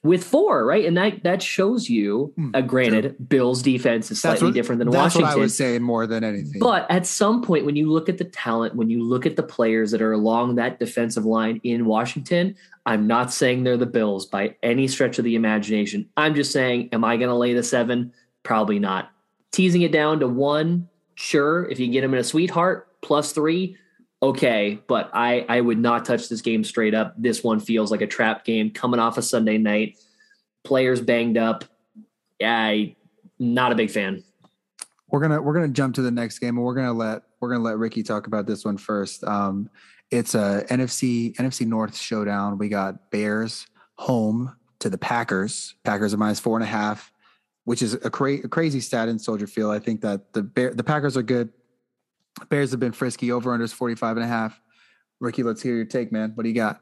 with 0.02 0.24
four, 0.24 0.64
right? 0.64 0.84
And 0.84 0.96
that 0.96 1.22
that 1.24 1.42
shows 1.42 1.90
you. 1.90 2.32
Hmm, 2.36 2.50
uh, 2.54 2.60
granted, 2.62 3.02
true. 3.02 3.26
Bill's 3.26 3.62
defense 3.62 4.10
is 4.10 4.20
slightly 4.20 4.48
what, 4.48 4.54
different 4.54 4.78
than 4.78 4.88
that's 4.90 4.96
Washington. 4.96 5.22
That's 5.22 5.36
what 5.36 5.40
I 5.40 5.42
was 5.42 5.56
saying 5.56 5.82
more 5.82 6.06
than 6.06 6.24
anything. 6.24 6.58
But 6.58 6.90
at 6.90 7.06
some 7.06 7.42
point, 7.42 7.66
when 7.66 7.76
you 7.76 7.90
look 7.90 8.08
at 8.08 8.18
the 8.18 8.24
talent, 8.24 8.74
when 8.76 8.88
you 8.88 9.02
look 9.02 9.26
at 9.26 9.36
the 9.36 9.42
players 9.42 9.90
that 9.90 10.00
are 10.00 10.12
along 10.12 10.54
that 10.54 10.78
defensive 10.78 11.26
line 11.26 11.60
in 11.64 11.84
Washington, 11.84 12.56
I'm 12.86 13.06
not 13.06 13.32
saying 13.32 13.64
they're 13.64 13.76
the 13.76 13.86
Bills 13.86 14.26
by 14.26 14.56
any 14.62 14.88
stretch 14.88 15.18
of 15.18 15.24
the 15.24 15.34
imagination. 15.34 16.08
I'm 16.16 16.34
just 16.34 16.52
saying, 16.52 16.88
am 16.92 17.04
I 17.04 17.16
going 17.16 17.28
to 17.28 17.34
lay 17.34 17.52
the 17.52 17.62
seven? 17.62 18.12
Probably 18.42 18.78
not. 18.78 19.10
Teasing 19.52 19.82
it 19.82 19.92
down 19.92 20.20
to 20.20 20.28
one, 20.28 20.88
sure. 21.14 21.68
If 21.68 21.78
you 21.78 21.88
get 21.88 22.04
him 22.04 22.14
in 22.14 22.20
a 22.20 22.24
sweetheart 22.24 22.88
plus 23.02 23.32
three, 23.32 23.76
okay, 24.22 24.80
but 24.87 25.11
I 25.12 25.44
I 25.48 25.61
would 25.61 25.78
not 25.78 26.04
touch 26.04 26.28
this 26.28 26.40
game 26.40 26.64
straight 26.64 26.94
up. 26.94 27.14
This 27.16 27.42
one 27.42 27.61
feels 27.61 27.90
like 27.90 28.00
a 28.00 28.06
trap 28.06 28.44
game 28.44 28.70
coming 28.70 29.00
off 29.00 29.18
a 29.18 29.22
Sunday 29.22 29.59
night. 29.59 29.98
Players 30.64 31.00
banged 31.00 31.38
up. 31.38 31.64
I 32.42 32.96
not 33.38 33.72
a 33.72 33.74
big 33.74 33.90
fan. 33.90 34.22
We're 35.09 35.20
gonna 35.20 35.40
we're 35.42 35.54
gonna 35.54 35.68
jump 35.68 35.94
to 35.96 36.02
the 36.02 36.11
next 36.11 36.38
game, 36.38 36.56
and 36.56 36.64
we're 36.64 36.74
gonna 36.74 36.92
let 36.92 37.22
we're 37.40 37.50
gonna 37.50 37.64
let 37.64 37.78
Ricky 37.78 38.02
talk 38.02 38.26
about 38.26 38.46
this 38.46 38.64
one 38.64 38.76
first. 38.76 39.24
Um, 39.24 39.70
it's 40.11 40.35
a 40.35 40.64
NFC 40.68 41.35
NFC 41.37 41.66
North 41.66 41.96
showdown. 41.96 42.59
We 42.59 42.68
got 42.68 43.11
Bears 43.11 43.66
home 43.96 44.54
to 44.80 44.90
the 44.90 44.98
Packers. 44.98 45.74
Packers 45.85 46.14
are 46.14 46.16
minus 46.16 46.40
four 46.40 46.56
and 46.56 46.64
a 46.64 46.68
half, 46.68 47.12
which 47.64 47.83
is 47.83 47.94
a, 47.94 48.11
cra- 48.11 48.44
a 48.44 48.48
crazy 48.48 48.80
stat 48.80 49.09
in 49.09 49.18
Soldier 49.18 49.46
Field. 49.46 49.72
I 49.72 49.78
think 49.78 50.00
that 50.02 50.33
the 50.33 50.42
Bear, 50.42 50.74
the 50.74 50.85
Packers 50.85 51.16
are 51.16 51.22
good. 51.22 51.52
Bears 52.48 52.70
have 52.70 52.81
been 52.81 52.92
frisky. 52.92 53.33
Over 53.33 53.53
under 53.53 53.64
is 53.64 53.72
45 53.72 54.16
and 54.16 54.24
a 54.24 54.29
half. 54.29 54.61
Ricky, 55.20 55.42
let's 55.42 55.62
hear 55.62 55.76
your 55.76 55.85
take, 55.85 56.12
man. 56.12 56.33
What 56.35 56.44
do 56.44 56.48
you 56.48 56.55
got? 56.55 56.81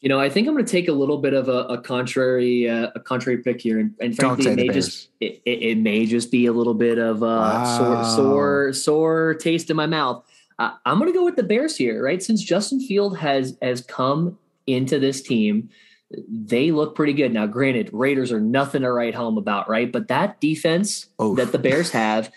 You 0.00 0.08
know, 0.10 0.20
I 0.20 0.28
think 0.28 0.46
I'm 0.46 0.54
going 0.54 0.64
to 0.64 0.70
take 0.70 0.88
a 0.88 0.92
little 0.92 1.16
bit 1.18 1.32
of 1.32 1.48
a, 1.48 1.64
a 1.64 1.80
contrary 1.80 2.68
uh, 2.68 2.90
a 2.94 3.00
contrary 3.00 3.38
pick 3.38 3.62
here, 3.62 3.78
and, 3.78 3.94
and 4.00 4.14
frankly, 4.14 4.50
it 4.50 4.56
may 4.56 4.68
just 4.68 5.08
it, 5.18 5.40
it, 5.46 5.62
it, 5.62 5.78
may 5.78 6.04
just 6.04 6.30
be 6.30 6.44
a 6.44 6.52
little 6.52 6.74
bit 6.74 6.98
of 6.98 7.22
a 7.22 7.26
wow. 7.26 7.78
sore 7.78 8.04
sore 8.04 8.72
sore 8.74 9.34
taste 9.34 9.70
in 9.70 9.76
my 9.76 9.86
mouth. 9.86 10.22
Uh, 10.58 10.72
I'm 10.84 10.98
going 10.98 11.10
to 11.10 11.18
go 11.18 11.24
with 11.24 11.36
the 11.36 11.42
Bears 11.42 11.74
here, 11.74 12.04
right? 12.04 12.22
Since 12.22 12.42
Justin 12.42 12.80
Field 12.80 13.16
has 13.16 13.56
has 13.62 13.80
come 13.80 14.38
into 14.66 14.98
this 14.98 15.22
team, 15.22 15.70
they 16.28 16.70
look 16.70 16.94
pretty 16.94 17.14
good. 17.14 17.32
Now, 17.32 17.46
granted, 17.46 17.88
Raiders 17.92 18.30
are 18.30 18.40
nothing 18.40 18.82
to 18.82 18.92
write 18.92 19.14
home 19.14 19.38
about, 19.38 19.70
right? 19.70 19.90
But 19.90 20.08
that 20.08 20.38
defense 20.38 21.06
Oof. 21.22 21.38
that 21.38 21.52
the 21.52 21.58
Bears 21.58 21.90
have 21.92 22.30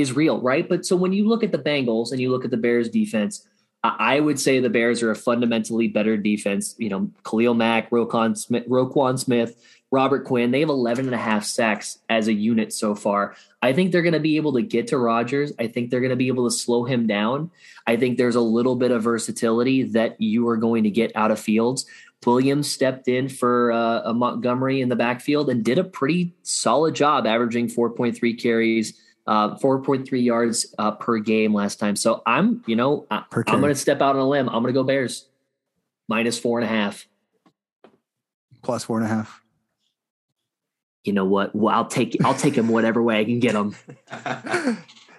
is 0.00 0.14
real, 0.14 0.40
right? 0.40 0.68
But 0.68 0.86
so 0.86 0.96
when 0.96 1.12
you 1.12 1.28
look 1.28 1.42
at 1.42 1.52
the 1.52 1.58
Bengals 1.58 2.12
and 2.12 2.20
you 2.20 2.30
look 2.30 2.44
at 2.44 2.50
the 2.50 2.56
Bears 2.56 2.88
defense, 2.88 3.46
I 3.84 4.20
would 4.20 4.38
say 4.38 4.60
the 4.60 4.70
Bears 4.70 5.02
are 5.02 5.10
a 5.10 5.16
fundamentally 5.16 5.88
better 5.88 6.16
defense. 6.16 6.76
You 6.78 6.88
know, 6.88 7.10
Khalil 7.24 7.54
Mack, 7.54 7.90
Roquan 7.90 8.38
Smith, 8.38 8.68
Roquan 8.68 9.18
Smith, 9.18 9.60
Robert 9.90 10.24
Quinn, 10.24 10.52
they 10.52 10.60
have 10.60 10.68
11 10.68 11.06
and 11.06 11.14
a 11.14 11.18
half 11.18 11.44
sacks 11.44 11.98
as 12.08 12.28
a 12.28 12.32
unit 12.32 12.72
so 12.72 12.94
far. 12.94 13.34
I 13.60 13.72
think 13.72 13.92
they're 13.92 14.02
going 14.02 14.14
to 14.14 14.20
be 14.20 14.36
able 14.36 14.52
to 14.54 14.62
get 14.62 14.86
to 14.88 14.98
Rodgers. 14.98 15.52
I 15.58 15.66
think 15.66 15.90
they're 15.90 16.00
going 16.00 16.10
to 16.10 16.16
be 16.16 16.28
able 16.28 16.48
to 16.48 16.56
slow 16.56 16.84
him 16.84 17.06
down. 17.06 17.50
I 17.86 17.96
think 17.96 18.16
there's 18.16 18.36
a 18.36 18.40
little 18.40 18.76
bit 18.76 18.92
of 18.92 19.02
versatility 19.02 19.82
that 19.82 20.18
you 20.20 20.48
are 20.48 20.56
going 20.56 20.84
to 20.84 20.90
get 20.90 21.12
out 21.14 21.30
of 21.30 21.40
Fields. 21.40 21.84
Williams 22.24 22.70
stepped 22.70 23.08
in 23.08 23.28
for 23.28 23.72
uh, 23.72 24.12
Montgomery 24.14 24.80
in 24.80 24.88
the 24.88 24.96
backfield 24.96 25.50
and 25.50 25.64
did 25.64 25.78
a 25.78 25.84
pretty 25.84 26.34
solid 26.42 26.94
job, 26.94 27.26
averaging 27.26 27.66
4.3 27.66 28.40
carries 28.40 28.98
uh, 29.26 29.56
4.3 29.56 30.22
yards 30.22 30.74
uh, 30.78 30.92
per 30.92 31.18
game 31.18 31.54
last 31.54 31.78
time. 31.78 31.96
So 31.96 32.22
I'm, 32.26 32.62
you 32.66 32.76
know, 32.76 33.06
I, 33.10 33.24
am 33.32 33.60
going 33.60 33.72
to 33.72 33.74
step 33.74 34.00
out 34.00 34.16
on 34.16 34.22
a 34.22 34.28
limb. 34.28 34.48
I'm 34.48 34.62
going 34.62 34.72
to 34.74 34.78
go 34.78 34.82
Bears 34.82 35.26
minus 36.08 36.38
four 36.38 36.58
and 36.58 36.64
a 36.64 36.68
half. 36.68 37.06
Plus 38.62 38.84
four 38.84 38.98
and 38.98 39.06
a 39.06 39.08
half. 39.08 39.42
You 41.04 41.12
know 41.12 41.24
what? 41.24 41.54
Well, 41.54 41.74
I'll 41.74 41.86
take 41.86 42.16
I'll 42.24 42.34
take 42.34 42.56
him 42.56 42.68
whatever 42.68 43.02
way 43.02 43.18
I 43.18 43.24
can 43.24 43.40
get 43.40 43.54
him. 43.54 43.74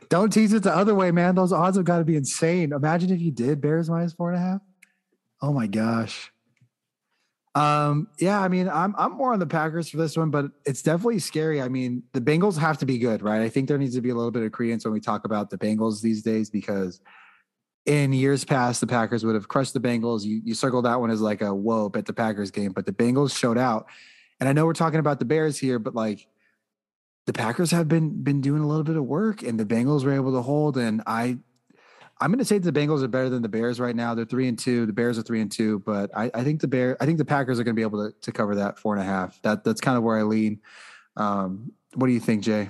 Don't 0.09 0.31
tease 0.31 0.53
it 0.53 0.63
the 0.63 0.73
other 0.73 0.95
way, 0.95 1.11
man. 1.11 1.35
Those 1.35 1.51
odds 1.51 1.75
have 1.75 1.85
got 1.85 1.97
to 1.97 2.05
be 2.05 2.15
insane. 2.15 2.71
Imagine 2.71 3.11
if 3.11 3.19
you 3.19 3.31
did 3.31 3.59
Bears 3.59 3.89
minus 3.89 4.13
four 4.13 4.31
and 4.31 4.37
a 4.37 4.41
half. 4.41 4.61
Oh 5.41 5.51
my 5.51 5.67
gosh. 5.67 6.31
Um, 7.55 8.07
yeah, 8.17 8.41
I 8.41 8.47
mean, 8.47 8.67
I'm 8.67 8.95
I'm 8.97 9.11
more 9.13 9.31
on 9.33 9.39
the 9.39 9.45
Packers 9.45 9.89
for 9.89 9.97
this 9.97 10.17
one, 10.17 10.31
but 10.31 10.45
it's 10.65 10.81
definitely 10.81 11.19
scary. 11.19 11.61
I 11.61 11.67
mean, 11.67 12.03
the 12.13 12.21
Bengals 12.21 12.57
have 12.57 12.79
to 12.79 12.85
be 12.85 12.97
good, 12.97 13.21
right? 13.21 13.41
I 13.41 13.49
think 13.49 13.67
there 13.67 13.77
needs 13.77 13.95
to 13.95 14.01
be 14.01 14.09
a 14.09 14.15
little 14.15 14.31
bit 14.31 14.43
of 14.43 14.51
credence 14.51 14.85
when 14.85 14.93
we 14.93 14.99
talk 14.99 15.25
about 15.25 15.49
the 15.51 15.57
Bengals 15.57 16.01
these 16.01 16.23
days 16.23 16.49
because 16.49 16.99
in 17.85 18.11
years 18.11 18.43
past, 18.43 18.81
the 18.81 18.87
Packers 18.87 19.23
would 19.23 19.35
have 19.35 19.47
crushed 19.47 19.73
the 19.73 19.79
Bengals. 19.79 20.23
You 20.23 20.41
you 20.43 20.55
circled 20.55 20.85
that 20.85 20.99
one 20.99 21.11
as 21.11 21.21
like 21.21 21.41
a 21.41 21.53
whoa 21.53 21.91
at 21.95 22.05
the 22.05 22.13
Packers 22.13 22.49
game, 22.49 22.71
but 22.71 22.85
the 22.85 22.93
Bengals 22.93 23.37
showed 23.37 23.57
out. 23.57 23.87
And 24.39 24.49
I 24.49 24.53
know 24.53 24.65
we're 24.65 24.73
talking 24.73 24.99
about 24.99 25.19
the 25.19 25.25
Bears 25.25 25.59
here, 25.59 25.77
but 25.77 25.93
like 25.93 26.27
the 27.27 27.33
Packers 27.33 27.69
have 27.69 27.87
been 27.87 28.23
been 28.23 28.41
doing 28.41 28.63
a 28.63 28.67
little 28.67 28.83
bit 28.83 28.97
of 28.97 29.05
work, 29.05 29.43
and 29.43 29.59
the 29.59 29.65
Bengals 29.65 30.03
were 30.03 30.13
able 30.13 30.31
to 30.33 30.41
hold. 30.41 30.77
And 30.77 31.03
I 31.05 31.37
I'm 32.23 32.31
going 32.31 32.39
to 32.39 32.45
say 32.45 32.57
the 32.57 32.71
Bengals 32.71 33.03
are 33.03 33.09
better 33.09 33.27
than 33.27 33.41
the 33.41 33.49
Bears 33.49 33.81
right 33.81 33.93
now. 33.93 34.15
They're 34.15 34.23
three 34.23 34.47
and 34.47 34.57
two. 34.57 34.86
The 34.86 34.93
Bears 34.93 35.19
are 35.19 35.23
three 35.23 35.41
and 35.41 35.51
two, 35.51 35.79
but 35.79 36.09
I, 36.15 36.31
I 36.33 36.45
think 36.45 36.62
the 36.62 36.69
Bear, 36.69 36.95
I 37.01 37.05
think 37.05 37.17
the 37.17 37.25
Packers 37.25 37.59
are 37.59 37.65
going 37.65 37.75
to 37.75 37.79
be 37.79 37.81
able 37.81 38.09
to, 38.09 38.17
to 38.17 38.31
cover 38.31 38.55
that 38.55 38.79
four 38.79 38.93
and 38.93 39.01
a 39.01 39.05
half. 39.05 39.41
That 39.41 39.65
that's 39.65 39.81
kind 39.81 39.97
of 39.97 40.03
where 40.03 40.17
I 40.17 40.21
lean. 40.21 40.62
Um, 41.17 41.73
what 41.95 42.07
do 42.07 42.13
you 42.13 42.21
think, 42.21 42.43
Jay? 42.43 42.69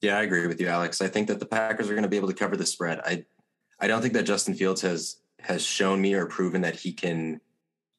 Yeah, 0.00 0.16
I 0.16 0.22
agree 0.22 0.46
with 0.46 0.58
you, 0.58 0.68
Alex. 0.68 1.02
I 1.02 1.08
think 1.08 1.28
that 1.28 1.38
the 1.38 1.44
Packers 1.44 1.90
are 1.90 1.92
going 1.92 2.04
to 2.04 2.08
be 2.08 2.16
able 2.16 2.28
to 2.28 2.34
cover 2.34 2.56
the 2.56 2.64
spread. 2.64 2.98
I 3.04 3.26
I 3.78 3.88
don't 3.88 4.00
think 4.00 4.14
that 4.14 4.24
Justin 4.24 4.54
Fields 4.54 4.80
has 4.80 5.16
has 5.40 5.62
shown 5.62 6.00
me 6.00 6.14
or 6.14 6.24
proven 6.24 6.62
that 6.62 6.76
he 6.76 6.94
can 6.94 7.42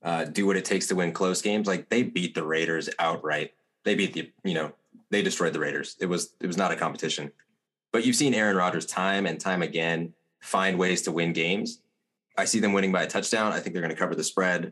uh, 0.01 0.25
do 0.25 0.47
what 0.47 0.57
it 0.57 0.65
takes 0.65 0.87
to 0.87 0.95
win 0.95 1.11
close 1.11 1.39
games. 1.39 1.67
Like 1.67 1.89
they 1.89 2.01
beat 2.01 2.33
the 2.33 2.43
Raiders 2.43 2.89
outright. 2.97 3.51
They 3.85 3.93
beat 3.93 4.13
the 4.13 4.31
you 4.43 4.55
know 4.55 4.71
they 5.11 5.21
destroyed 5.21 5.53
the 5.53 5.59
Raiders. 5.59 5.97
It 5.99 6.07
was 6.07 6.33
it 6.41 6.47
was 6.47 6.57
not 6.57 6.71
a 6.71 6.75
competition. 6.75 7.31
But 7.91 8.07
you've 8.07 8.15
seen 8.15 8.33
Aaron 8.33 8.57
Rodgers 8.57 8.87
time 8.87 9.27
and 9.27 9.39
time 9.39 9.61
again 9.61 10.13
find 10.47 10.79
ways 10.79 11.01
to 11.03 11.11
win 11.11 11.33
games. 11.33 11.81
I 12.37 12.45
see 12.45 12.59
them 12.59 12.71
winning 12.71 12.91
by 12.91 13.03
a 13.03 13.07
touchdown. 13.07 13.51
I 13.51 13.59
think 13.59 13.73
they're 13.73 13.81
going 13.81 13.93
to 13.93 13.99
cover 13.99 14.15
the 14.15 14.23
spread. 14.23 14.71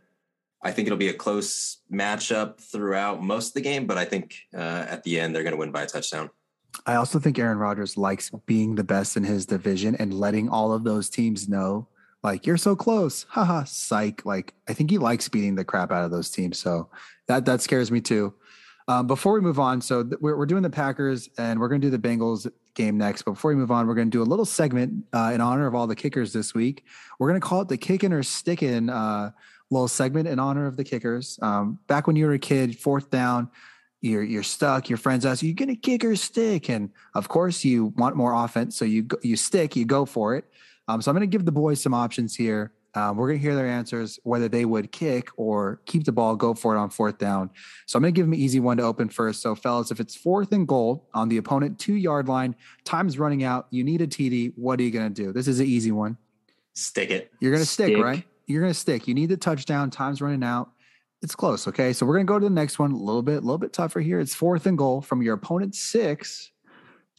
I 0.64 0.72
think 0.72 0.88
it'll 0.88 0.98
be 0.98 1.10
a 1.10 1.14
close 1.14 1.80
matchup 1.92 2.60
throughout 2.60 3.22
most 3.22 3.50
of 3.50 3.54
the 3.56 3.62
game, 3.62 3.86
but 3.86 3.98
I 3.98 4.06
think 4.06 4.36
uh, 4.56 4.86
at 4.88 5.04
the 5.04 5.20
end 5.20 5.36
they're 5.36 5.44
going 5.44 5.54
to 5.54 5.60
win 5.60 5.72
by 5.72 5.84
a 5.84 5.86
touchdown. 5.86 6.30
I 6.86 6.96
also 6.96 7.20
think 7.20 7.38
Aaron 7.38 7.58
Rodgers 7.58 7.98
likes 7.98 8.32
being 8.46 8.76
the 8.76 8.84
best 8.84 9.18
in 9.18 9.24
his 9.24 9.46
division 9.46 9.96
and 9.96 10.14
letting 10.14 10.50
all 10.50 10.72
of 10.72 10.84
those 10.84 11.10
teams 11.10 11.50
know, 11.50 11.88
like, 12.24 12.48
you're 12.48 12.58
so 12.58 12.76
close. 12.76 13.26
Haha, 13.30 13.66
psych. 13.66 14.26
Like, 14.26 14.54
I 14.68 14.74
think 14.74 14.90
he 14.90 14.98
likes 14.98 15.30
beating 15.30 15.56
the 15.56 15.66
crap 15.66 15.92
out 15.92 16.06
of 16.06 16.12
those 16.12 16.30
teams. 16.30 16.58
So 16.58 16.90
that 17.28 17.46
that 17.46 17.62
scares 17.62 17.92
me 17.92 18.02
too. 18.02 18.34
Um, 18.88 19.08
before 19.08 19.34
we 19.34 19.42
move 19.42 19.60
on, 19.60 19.82
so 19.82 20.04
th- 20.04 20.20
we're, 20.22 20.38
we're 20.38 20.46
doing 20.46 20.64
the 20.64 20.70
Packers 20.70 21.30
and 21.38 21.60
we're 21.60 21.70
going 21.70 21.82
to 21.82 21.88
do 21.88 21.98
the 21.98 22.08
Bengals 22.08 22.50
game 22.76 22.98
next. 22.98 23.24
But 23.24 23.32
before 23.32 23.50
we 23.50 23.56
move 23.56 23.72
on, 23.72 23.88
we're 23.88 23.96
going 23.96 24.10
to 24.10 24.18
do 24.18 24.22
a 24.22 24.24
little 24.24 24.46
segment 24.46 25.06
uh, 25.14 25.32
in 25.34 25.42
honor 25.42 25.66
of 25.68 25.76
all 25.76 25.88
the 25.88 25.96
kickers 25.96 26.32
this 26.32 26.54
week. 26.54 26.86
We're 27.20 27.30
going 27.30 27.42
to 27.42 27.46
call 27.46 27.62
it 27.62 27.68
the 27.68 27.78
kicking 27.78 28.14
or 28.14 28.24
sticking 28.24 28.90
uh, 28.90 29.32
little 29.72 29.88
segment 29.88 30.28
in 30.28 30.40
honor 30.40 30.68
of 30.68 30.78
the 30.78 30.84
kickers. 30.84 31.40
Um, 31.42 31.80
back 31.88 32.08
when 32.08 32.16
you 32.16 32.28
were 32.28 32.34
a 32.34 32.40
kid, 32.40 32.80
fourth 32.80 33.10
down, 33.10 33.50
you're 34.02 34.24
you're 34.24 34.44
stuck. 34.44 34.88
Your 34.88 34.98
friends 34.98 35.26
ask 35.26 35.42
you, 35.42 35.50
"You 35.50 35.56
gonna 35.56 35.76
kick 35.76 36.04
or 36.06 36.16
stick?" 36.16 36.70
And 36.70 36.92
of 37.16 37.28
course, 37.28 37.66
you 37.66 37.88
want 37.98 38.16
more 38.16 38.34
offense, 38.34 38.78
so 38.78 38.86
you 38.86 39.08
you 39.24 39.36
stick. 39.36 39.76
You 39.76 39.86
go 39.86 40.06
for 40.06 40.36
it. 40.36 40.46
Um, 40.88 41.02
so 41.02 41.10
I'm 41.10 41.16
going 41.16 41.28
to 41.30 41.36
give 41.36 41.46
the 41.46 41.52
boys 41.52 41.82
some 41.82 41.94
options 41.94 42.36
here. 42.36 42.72
Um, 42.96 43.18
we're 43.18 43.28
going 43.28 43.40
to 43.40 43.42
hear 43.42 43.56
their 43.56 43.68
answers, 43.68 44.20
whether 44.24 44.48
they 44.48 44.64
would 44.64 44.92
kick 44.92 45.30
or 45.36 45.82
keep 45.86 46.06
the 46.06 46.12
ball, 46.14 46.36
go 46.36 46.54
for 46.54 46.76
it 46.76 46.80
on 46.80 46.90
fourth 46.90 47.18
down. 47.18 47.50
So 47.86 47.98
I'm 47.98 48.04
going 48.04 48.14
to 48.14 48.18
give 48.18 48.26
them 48.26 48.34
an 48.34 48.40
easy 48.40 48.60
one 48.62 48.78
to 48.78 48.84
open 48.84 49.10
first. 49.10 49.42
So, 49.42 49.54
fellas, 49.54 49.92
if 49.92 50.00
it's 50.00 50.16
fourth 50.16 50.52
and 50.54 50.68
goal 50.68 51.10
on 51.14 51.28
the 51.28 51.38
opponent 51.38 51.78
two 51.78 51.96
yard 51.96 52.28
line, 52.28 52.56
time's 52.86 53.20
running 53.20 53.44
out, 53.44 53.68
you 53.70 53.84
need 53.84 54.02
a 54.02 54.08
TD, 54.08 54.54
what 54.56 54.80
are 54.80 54.84
you 54.84 54.92
going 54.92 55.14
to 55.14 55.24
do? 55.24 55.34
This 55.34 55.48
is 55.48 55.60
an 55.60 55.66
easy 55.66 55.92
one. 55.92 56.18
Stick 56.74 57.10
it. 57.10 57.32
You're 57.40 57.52
going 57.52 57.64
to 57.64 57.70
stick, 57.70 57.94
Stick. 57.94 58.04
right? 58.04 58.24
You're 58.48 58.62
going 58.62 58.74
to 58.74 58.80
stick. 58.80 59.08
You 59.08 59.14
need 59.14 59.30
the 59.30 59.38
touchdown, 59.38 59.90
time's 59.90 60.22
running 60.22 60.44
out. 60.44 60.72
It's 61.22 61.36
close. 61.36 61.68
Okay. 61.68 61.92
So 61.92 62.06
we're 62.06 62.16
going 62.16 62.28
to 62.28 62.32
go 62.32 62.40
to 62.40 62.46
the 62.46 62.54
next 62.54 62.78
one. 62.78 62.92
A 62.92 62.98
little 62.98 63.24
bit, 63.24 63.38
a 63.38 63.42
little 63.42 63.58
bit 63.58 63.74
tougher 63.74 64.00
here. 64.00 64.20
It's 64.20 64.36
fourth 64.36 64.66
and 64.68 64.78
goal 64.78 65.02
from 65.02 65.22
your 65.22 65.34
opponent 65.34 65.74
six. 65.74 66.52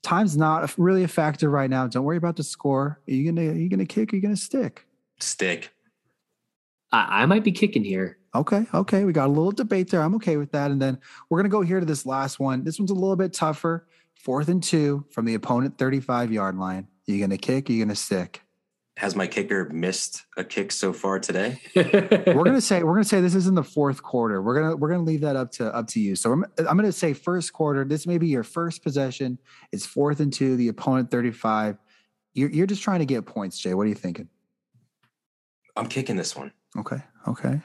Time's 0.03 0.37
not 0.37 0.73
really 0.79 1.03
a 1.03 1.09
factor 1.09 1.51
right 1.51 1.69
now. 1.69 1.87
Don't 1.89 2.05
worry 2.05 2.19
about 2.19 2.37
the 2.37 2.45
score. 2.45 3.01
Are 3.09 3.13
you 3.13 3.25
gonna 3.33 3.49
are 3.51 3.55
you 3.57 3.69
gonna 3.69 3.87
kick? 3.87 4.13
Are 4.13 4.17
you 4.17 4.23
gonna 4.23 4.37
stick? 4.37 4.87
Stick. 5.19 5.73
I, 6.93 7.23
I 7.23 7.27
might 7.27 7.45
be 7.45 7.53
kicking 7.53 7.85
here. 7.85 8.19
Okay, 8.35 8.67
okay. 8.75 9.05
We 9.05 9.13
got 9.13 9.29
a 9.29 9.33
little 9.33 9.53
debate 9.53 9.91
there. 9.91 10.03
I'm 10.03 10.15
okay 10.17 10.37
with 10.37 10.53
that. 10.53 10.71
And 10.71 10.81
then 10.81 10.99
we're 11.31 11.39
gonna 11.39 11.49
go 11.49 11.63
here 11.63 11.81
to 11.81 11.87
this 11.87 12.05
last 12.05 12.39
one. 12.39 12.65
This 12.65 12.79
one's 12.79 12.91
a 12.91 12.95
little 12.95 13.17
bit 13.17 13.33
tougher. 13.33 13.87
Fourth 14.15 14.49
and 14.49 14.63
two 14.63 15.07
from 15.11 15.25
the 15.25 15.35
opponent 15.35 15.79
35 15.79 16.33
yard 16.33 16.59
line. 16.59 16.89
You 17.07 17.19
gonna 17.19 17.39
kick? 17.39 17.71
Are 17.71 17.73
you 17.73 17.85
gonna 17.85 17.95
stick? 17.95 18.43
Has 18.99 19.15
my 19.15 19.27
kicker 19.27 19.69
missed 19.71 20.25
a 20.37 20.45
kick 20.45 20.73
so 20.73 20.93
far 20.93 21.19
today? 21.19 21.61
we're 21.77 22.45
gonna 22.45 22.61
say 22.61 22.83
we're 22.83 22.95
gonna 22.95 23.05
say 23.05 23.21
this 23.21 23.35
is 23.35 23.47
in 23.47 23.55
the 23.55 23.65
fourth 23.65 24.03
quarter. 24.03 24.43
We're 24.43 24.61
gonna 24.61 24.77
we're 24.77 24.91
gonna 24.91 25.03
leave 25.03 25.21
that 25.23 25.37
up 25.37 25.53
to 25.53 25.75
up 25.75 25.87
to 25.89 26.01
you. 26.01 26.17
So 26.17 26.33
I'm, 26.33 26.45
I'm 26.59 26.77
gonna 26.77 26.93
say 26.93 27.15
first 27.15 27.53
quarter. 27.53 27.85
This 27.85 28.07
may 28.07 28.19
be 28.19 28.29
your 28.29 28.43
first 28.43 28.83
possession. 28.83 29.39
It's 29.73 29.87
fourth 29.87 30.21
and 30.21 30.33
two. 30.33 30.57
The 30.57 30.69
opponent 30.69 31.11
35. 31.11 31.79
You're 32.35 32.51
you're 32.51 32.67
just 32.67 32.83
trying 32.83 33.01
to 33.01 33.07
get 33.07 33.25
points, 33.25 33.59
Jay. 33.59 33.73
What 33.73 33.85
are 33.85 33.89
you 33.89 33.95
thinking? 33.95 34.29
I'm 35.77 35.89
kicking 35.89 36.17
this 36.17 36.35
one. 36.35 36.53
Okay, 36.79 37.03
okay. 37.29 37.61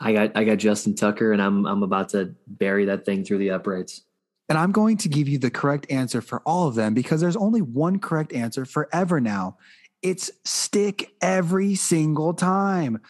I 0.00 0.12
got 0.12 0.36
I 0.36 0.44
got 0.44 0.58
Justin 0.58 0.94
Tucker, 0.94 1.32
and 1.32 1.42
I'm 1.42 1.66
I'm 1.66 1.82
about 1.82 2.10
to 2.10 2.34
bury 2.46 2.84
that 2.86 3.04
thing 3.04 3.24
through 3.24 3.38
the 3.38 3.50
uprights. 3.50 4.02
And 4.48 4.56
I'm 4.56 4.72
going 4.72 4.96
to 4.98 5.08
give 5.08 5.28
you 5.28 5.38
the 5.38 5.50
correct 5.50 5.86
answer 5.90 6.22
for 6.22 6.40
all 6.46 6.68
of 6.68 6.74
them 6.74 6.94
because 6.94 7.20
there's 7.20 7.36
only 7.36 7.60
one 7.60 7.98
correct 7.98 8.32
answer 8.32 8.64
forever 8.64 9.20
now. 9.20 9.58
It's 10.00 10.30
stick 10.44 11.12
every 11.20 11.74
single 11.74 12.32
time. 12.32 13.00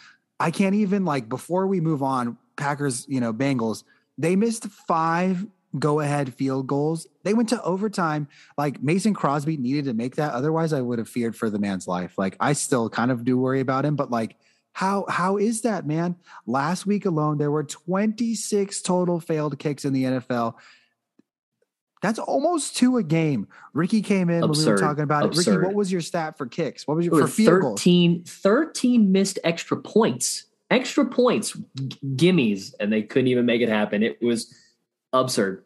I 0.41 0.51
can't 0.51 0.75
even 0.75 1.05
like 1.05 1.29
before 1.29 1.67
we 1.67 1.81
move 1.81 2.03
on, 2.03 2.39
Packers, 2.57 3.07
you 3.09 3.21
know, 3.21 3.33
Bengals, 3.33 3.85
they 4.17 4.35
missed 4.35 4.67
five 4.67 5.47
go 5.79 6.01
ahead 6.01 6.33
field 6.35 6.67
goals. 6.67 7.07
They 7.25 7.35
went 7.35 7.49
to 7.51 7.63
overtime. 7.63 8.29
Like 8.57 8.83
Mason 8.83 9.15
Crosby 9.15 9.57
needed 9.57 9.85
to 9.87 9.95
make 9.95 10.17
that. 10.17 10.33
Otherwise, 10.33 10.73
I 10.73 10.81
would 10.81 10.99
have 10.99 11.09
feared 11.09 11.37
for 11.37 11.51
the 11.51 11.59
man's 11.59 11.89
life. 11.89 12.17
Like 12.17 12.37
I 12.41 12.53
still 12.53 12.89
kind 12.89 13.11
of 13.11 13.25
do 13.25 13.37
worry 13.39 13.61
about 13.61 13.85
him, 13.85 13.97
but 13.97 14.11
like 14.11 14.37
how 14.73 15.05
how 15.09 15.39
is 15.39 15.63
that, 15.63 15.87
man? 15.87 16.17
Last 16.47 16.87
week 16.87 17.05
alone, 17.05 17.39
there 17.39 17.51
were 17.51 17.65
26 17.65 18.81
total 18.83 19.19
failed 19.21 19.59
kicks 19.59 19.85
in 19.85 19.93
the 19.93 20.05
NFL. 20.05 20.55
That's 22.01 22.21
almost 22.21 22.77
two 22.77 22.97
a 22.97 23.03
game. 23.03 23.49
Ricky 23.75 24.03
came 24.03 24.31
in 24.31 24.43
when 24.43 24.53
we 24.53 24.65
were 24.65 24.79
talking 24.79 25.03
about 25.03 25.27
it. 25.27 25.37
Ricky, 25.37 25.57
what 25.59 25.75
was 25.75 25.91
your 25.91 26.01
stat 26.01 26.39
for 26.39 26.47
kicks? 26.47 26.87
What 26.87 26.97
was 26.97 27.07
your 27.07 27.23
for 27.23 27.27
field 27.27 27.61
goals? 27.61 27.81
13, 27.81 28.23
13 28.25 29.11
missed 29.11 29.41
extra 29.43 29.77
points. 29.77 30.45
Extra 30.71 31.07
points, 31.07 31.55
g- 31.55 31.99
gimmies, 32.15 32.75
and 32.79 32.93
they 32.93 33.03
couldn't 33.03 33.29
even 33.29 33.47
make 33.47 33.63
it 33.63 33.69
happen. 33.69 34.03
It 34.03 34.23
was 34.23 34.55
absurd. 35.13 35.65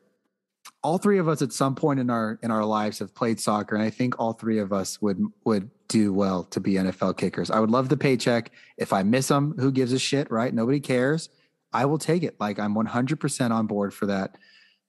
all 0.83 0.99
three 0.99 1.19
of 1.19 1.29
us 1.29 1.43
at 1.43 1.53
some 1.53 1.75
point 1.75 1.99
in 2.01 2.11
our 2.11 2.39
in 2.43 2.51
our 2.51 2.65
lives 2.65 2.99
have 3.01 3.15
played 3.15 3.39
soccer 3.41 3.75
and 3.75 3.85
i 3.85 3.91
think 3.91 4.19
all 4.19 4.33
three 4.33 4.59
of 4.59 4.73
us 4.73 5.01
would 5.03 5.21
would 5.45 5.71
do 5.89 6.13
well 6.13 6.45
to 6.45 6.59
be 6.61 6.75
nfl 6.75 7.15
kickers. 7.17 7.51
I 7.51 7.61
would 7.61 7.71
love 7.71 7.91
the 7.91 7.99
paycheck. 7.99 8.51
If 8.79 8.93
i 8.95 9.03
miss 9.03 9.29
them 9.29 9.55
who 9.59 9.71
gives 9.71 9.93
a 9.93 9.99
shit 9.99 10.31
right? 10.31 10.53
Nobody 10.55 10.81
cares. 10.81 11.29
I 11.73 11.85
will 11.85 11.99
take 11.99 12.23
it. 12.23 12.37
Like 12.41 12.59
i'm 12.59 12.75
100% 12.75 13.51
on 13.51 13.67
board 13.67 13.93
for 13.93 14.07
that. 14.07 14.39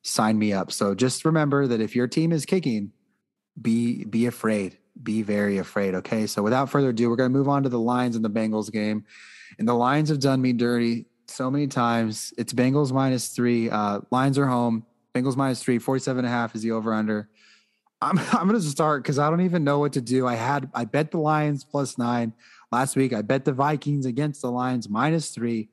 Sign 0.03 0.37
me 0.39 0.53
up. 0.53 0.71
So 0.71 0.95
just 0.95 1.25
remember 1.25 1.67
that 1.67 1.81
if 1.81 1.95
your 1.95 2.07
team 2.07 2.31
is 2.31 2.45
kicking 2.45 2.91
be 3.61 4.05
be 4.05 4.27
afraid. 4.27 4.77
Be 5.01 5.23
very 5.23 5.57
afraid 5.57 5.95
okay? 5.95 6.25
So 6.27 6.41
without 6.41 6.69
further 6.69 6.89
ado 6.89 7.09
we're 7.09 7.17
going 7.17 7.31
to 7.31 7.37
move 7.37 7.49
on 7.49 7.63
to 7.63 7.69
the 7.69 7.79
lions 7.79 8.15
and 8.15 8.23
the 8.23 8.29
bengals 8.29 8.71
game. 8.71 9.03
And 9.59 9.67
the 9.67 9.73
lions 9.73 10.07
have 10.09 10.19
done 10.19 10.41
me 10.41 10.53
dirty 10.53 11.05
so 11.33 11.49
many 11.51 11.67
times 11.67 12.33
it's 12.37 12.53
bengals 12.53 12.91
minus 12.91 13.29
three 13.29 13.69
uh 13.69 13.99
lions 14.11 14.37
are 14.37 14.47
home 14.47 14.85
Bengals 15.13 15.35
minus 15.35 15.61
three, 15.61 15.77
47 15.77 16.19
and 16.19 16.27
a 16.27 16.31
half 16.31 16.55
is 16.55 16.63
the 16.63 16.71
over 16.71 16.91
under. 16.91 17.29
I'm 18.01 18.17
I'm 18.33 18.47
gonna 18.47 18.59
start 18.61 19.03
because 19.03 19.19
I 19.19 19.29
don't 19.29 19.41
even 19.41 19.63
know 19.63 19.77
what 19.77 19.93
to 19.93 20.01
do. 20.01 20.25
I 20.25 20.33
had 20.35 20.69
I 20.73 20.85
bet 20.85 21.11
the 21.11 21.19
Lions 21.19 21.63
plus 21.63 21.97
nine 21.99 22.33
last 22.71 22.95
week. 22.95 23.13
I 23.13 23.21
bet 23.21 23.45
the 23.45 23.53
Vikings 23.53 24.07
against 24.07 24.41
the 24.41 24.49
Lions 24.49 24.89
minus 24.89 25.29
three. 25.29 25.69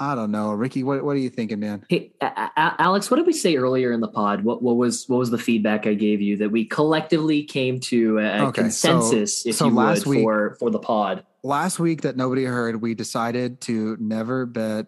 I 0.00 0.14
don't 0.14 0.30
know. 0.30 0.52
Ricky, 0.52 0.84
what 0.84 1.02
what 1.02 1.12
are 1.16 1.18
you 1.18 1.30
thinking, 1.30 1.60
man? 1.60 1.84
Hey, 1.88 2.12
Alex, 2.20 3.10
what 3.10 3.16
did 3.16 3.26
we 3.26 3.32
say 3.32 3.56
earlier 3.56 3.90
in 3.90 4.00
the 4.00 4.08
pod? 4.08 4.44
What 4.44 4.62
what 4.62 4.76
was 4.76 5.08
what 5.08 5.16
was 5.18 5.30
the 5.30 5.38
feedback 5.38 5.86
I 5.86 5.94
gave 5.94 6.20
you 6.20 6.36
that 6.36 6.50
we 6.50 6.66
collectively 6.66 7.42
came 7.42 7.80
to 7.80 8.18
a 8.18 8.22
Okay, 8.48 8.68
so- 8.68 8.90
consensus, 8.90 9.46
if 9.46 9.56
so 9.56 9.68
you 9.68 9.74
last 9.74 10.04
would, 10.04 10.16
week- 10.16 10.24
for 10.24 10.56
for 10.60 10.70
the 10.70 10.78
pod? 10.78 11.24
Last 11.42 11.78
week 11.78 12.02
that 12.02 12.16
nobody 12.16 12.44
heard, 12.44 12.80
we 12.82 12.94
decided 12.94 13.60
to 13.62 13.96
never 14.00 14.44
bet 14.44 14.86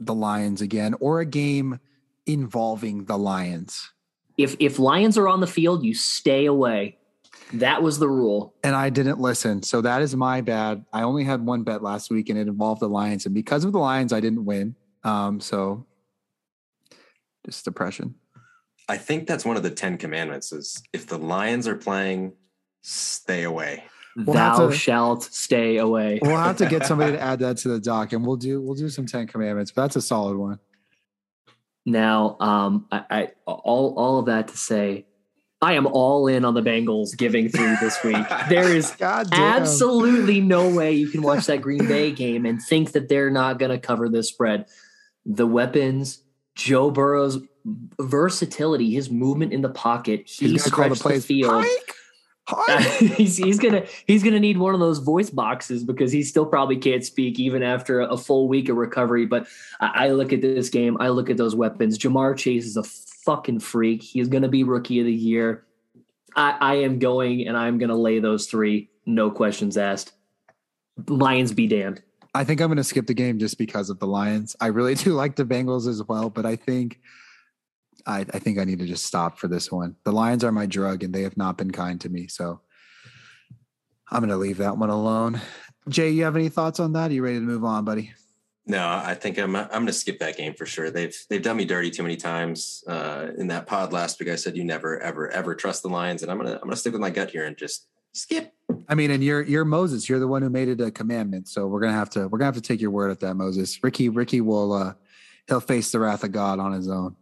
the 0.00 0.14
Lions 0.14 0.60
again 0.60 0.94
or 1.00 1.20
a 1.20 1.26
game 1.26 1.78
involving 2.26 3.04
the 3.04 3.16
Lions. 3.16 3.92
If 4.36 4.56
if 4.58 4.78
Lions 4.78 5.16
are 5.16 5.28
on 5.28 5.40
the 5.40 5.46
field, 5.46 5.84
you 5.84 5.94
stay 5.94 6.46
away. 6.46 6.98
That 7.52 7.82
was 7.82 7.98
the 7.98 8.08
rule. 8.08 8.54
and 8.64 8.74
I 8.74 8.90
didn't 8.90 9.20
listen. 9.20 9.62
So 9.62 9.80
that 9.82 10.02
is 10.02 10.16
my 10.16 10.40
bad. 10.40 10.84
I 10.92 11.02
only 11.02 11.22
had 11.22 11.46
one 11.46 11.62
bet 11.62 11.82
last 11.82 12.10
week 12.10 12.28
and 12.28 12.38
it 12.38 12.48
involved 12.48 12.80
the 12.80 12.88
Lions. 12.88 13.24
And 13.24 13.34
because 13.34 13.64
of 13.64 13.72
the 13.72 13.78
Lions, 13.78 14.12
I 14.12 14.18
didn't 14.20 14.44
win. 14.44 14.74
Um, 15.04 15.38
so 15.40 15.86
just 17.44 17.64
depression. 17.64 18.16
I 18.88 18.96
think 18.96 19.28
that's 19.28 19.44
one 19.44 19.56
of 19.56 19.62
the 19.62 19.70
Ten 19.70 19.96
Commandments 19.96 20.52
is 20.52 20.82
if 20.92 21.06
the 21.06 21.18
Lions 21.18 21.68
are 21.68 21.76
playing, 21.76 22.32
stay 22.82 23.44
away. 23.44 23.84
We'll 24.16 24.34
Thou 24.34 24.68
to- 24.68 24.74
shalt 24.74 25.24
stay 25.24 25.76
away. 25.76 26.20
We'll 26.22 26.36
have 26.36 26.56
to 26.58 26.66
get 26.66 26.86
somebody 26.86 27.12
to 27.12 27.20
add 27.20 27.40
that 27.40 27.58
to 27.58 27.68
the 27.68 27.78
doc 27.78 28.12
and 28.12 28.26
we'll 28.26 28.36
do 28.36 28.60
we'll 28.62 28.74
do 28.74 28.88
some 28.88 29.06
Ten 29.06 29.26
Commandments, 29.26 29.70
but 29.70 29.82
that's 29.82 29.96
a 29.96 30.02
solid 30.02 30.36
one. 30.36 30.58
Now, 31.84 32.36
um, 32.40 32.86
I, 32.90 33.04
I 33.10 33.28
all 33.46 33.94
all 33.96 34.18
of 34.18 34.26
that 34.26 34.48
to 34.48 34.56
say, 34.56 35.06
I 35.60 35.74
am 35.74 35.86
all 35.86 36.28
in 36.28 36.44
on 36.44 36.54
the 36.54 36.62
Bengals 36.62 37.16
giving 37.16 37.48
three 37.48 37.76
this 37.80 38.02
week. 38.02 38.16
There 38.48 38.74
is 38.74 38.94
absolutely 39.00 40.40
no 40.40 40.74
way 40.74 40.92
you 40.92 41.08
can 41.08 41.22
watch 41.22 41.46
that 41.46 41.60
Green 41.60 41.86
Bay 41.86 42.10
game 42.10 42.46
and 42.46 42.60
think 42.60 42.92
that 42.92 43.08
they're 43.08 43.30
not 43.30 43.58
going 43.58 43.70
to 43.70 43.78
cover 43.78 44.08
this 44.08 44.28
spread. 44.28 44.66
The 45.24 45.46
weapons, 45.46 46.22
Joe 46.54 46.90
Burrow's 46.90 47.38
versatility, 48.00 48.92
his 48.92 49.10
movement 49.10 49.52
in 49.52 49.60
the 49.60 49.68
pocket, 49.68 50.28
he 50.28 50.58
call 50.58 50.88
the 50.88 50.94
the, 50.94 51.20
field. 51.20 51.64
Hike. 51.64 51.94
Uh, 52.48 52.82
he's, 52.98 53.36
he's 53.36 53.58
gonna 53.58 53.84
he's 54.06 54.22
gonna 54.22 54.40
need 54.40 54.56
one 54.56 54.74
of 54.74 54.80
those 54.80 54.98
voice 54.98 55.30
boxes 55.30 55.82
because 55.82 56.12
he 56.12 56.22
still 56.22 56.46
probably 56.46 56.76
can't 56.76 57.04
speak 57.04 57.38
even 57.38 57.62
after 57.62 58.00
a 58.00 58.16
full 58.16 58.48
week 58.48 58.68
of 58.68 58.76
recovery. 58.76 59.26
But 59.26 59.48
I, 59.80 60.06
I 60.06 60.08
look 60.10 60.32
at 60.32 60.40
this 60.40 60.68
game, 60.68 60.96
I 61.00 61.08
look 61.08 61.30
at 61.30 61.36
those 61.36 61.54
weapons. 61.54 61.98
Ja'Marr 61.98 62.36
Chase 62.36 62.66
is 62.66 62.76
a 62.76 62.84
fucking 62.84 63.60
freak. 63.60 64.02
He's 64.02 64.28
gonna 64.28 64.48
be 64.48 64.64
rookie 64.64 65.00
of 65.00 65.06
the 65.06 65.12
year. 65.12 65.64
I, 66.34 66.56
I 66.60 66.74
am 66.76 66.98
going 66.98 67.48
and 67.48 67.56
I'm 67.56 67.78
gonna 67.78 67.96
lay 67.96 68.20
those 68.20 68.46
three, 68.46 68.90
no 69.06 69.30
questions 69.30 69.76
asked. 69.76 70.12
Lions 71.08 71.52
be 71.52 71.66
damned. 71.66 72.02
I 72.34 72.44
think 72.44 72.60
I'm 72.60 72.74
to 72.76 72.84
skip 72.84 73.06
the 73.06 73.14
game 73.14 73.38
just 73.38 73.56
because 73.56 73.88
of 73.88 73.98
the 73.98 74.06
Lions. 74.06 74.54
I 74.60 74.66
really 74.66 74.94
do 74.96 75.14
like 75.14 75.36
the 75.36 75.44
Bengals 75.44 75.88
as 75.88 76.02
well, 76.02 76.30
but 76.30 76.46
I 76.46 76.56
think 76.56 77.00
I, 78.06 78.20
I 78.20 78.38
think 78.38 78.58
I 78.58 78.64
need 78.64 78.78
to 78.78 78.86
just 78.86 79.04
stop 79.04 79.38
for 79.38 79.48
this 79.48 79.70
one. 79.70 79.96
The 80.04 80.12
Lions 80.12 80.44
are 80.44 80.52
my 80.52 80.66
drug, 80.66 81.02
and 81.02 81.14
they 81.14 81.22
have 81.22 81.36
not 81.36 81.58
been 81.58 81.70
kind 81.70 82.00
to 82.02 82.08
me, 82.08 82.28
so 82.28 82.60
I'm 84.10 84.20
going 84.20 84.30
to 84.30 84.36
leave 84.36 84.58
that 84.58 84.78
one 84.78 84.90
alone. 84.90 85.40
Jay, 85.88 86.10
you 86.10 86.24
have 86.24 86.36
any 86.36 86.48
thoughts 86.48 86.80
on 86.80 86.92
that? 86.92 87.10
Are 87.10 87.14
you 87.14 87.22
ready 87.22 87.36
to 87.36 87.44
move 87.44 87.64
on, 87.64 87.84
buddy? 87.84 88.12
No, 88.68 88.84
I 88.88 89.14
think 89.14 89.38
I'm 89.38 89.54
I'm 89.54 89.68
going 89.68 89.86
to 89.86 89.92
skip 89.92 90.18
that 90.18 90.36
game 90.36 90.54
for 90.54 90.66
sure. 90.66 90.90
They've 90.90 91.16
they've 91.30 91.42
done 91.42 91.56
me 91.56 91.64
dirty 91.64 91.90
too 91.90 92.02
many 92.02 92.16
times. 92.16 92.82
Uh, 92.86 93.28
in 93.38 93.46
that 93.48 93.66
pod 93.66 93.92
last 93.92 94.18
week, 94.18 94.28
I 94.28 94.34
said 94.34 94.56
you 94.56 94.64
never 94.64 95.00
ever 95.00 95.30
ever 95.30 95.54
trust 95.54 95.82
the 95.82 95.88
Lions, 95.88 96.22
and 96.22 96.32
I'm 96.32 96.38
gonna 96.38 96.54
I'm 96.54 96.62
gonna 96.62 96.76
stick 96.76 96.92
with 96.92 97.00
my 97.00 97.10
gut 97.10 97.30
here 97.30 97.44
and 97.44 97.56
just 97.56 97.86
skip. 98.12 98.52
I 98.88 98.96
mean, 98.96 99.12
and 99.12 99.22
you're 99.22 99.42
you're 99.42 99.64
Moses. 99.64 100.08
You're 100.08 100.18
the 100.18 100.26
one 100.26 100.42
who 100.42 100.50
made 100.50 100.66
it 100.66 100.80
a 100.80 100.90
commandment, 100.90 101.46
so 101.46 101.68
we're 101.68 101.80
gonna 101.80 101.92
have 101.92 102.10
to 102.10 102.26
we're 102.26 102.38
gonna 102.38 102.46
have 102.46 102.56
to 102.56 102.60
take 102.60 102.80
your 102.80 102.90
word 102.90 103.12
at 103.12 103.20
that, 103.20 103.34
Moses. 103.34 103.78
Ricky 103.84 104.08
Ricky 104.08 104.40
will 104.40 104.72
uh, 104.72 104.94
he'll 105.46 105.60
face 105.60 105.92
the 105.92 106.00
wrath 106.00 106.24
of 106.24 106.32
God 106.32 106.58
on 106.58 106.72
his 106.72 106.88
own. 106.88 107.14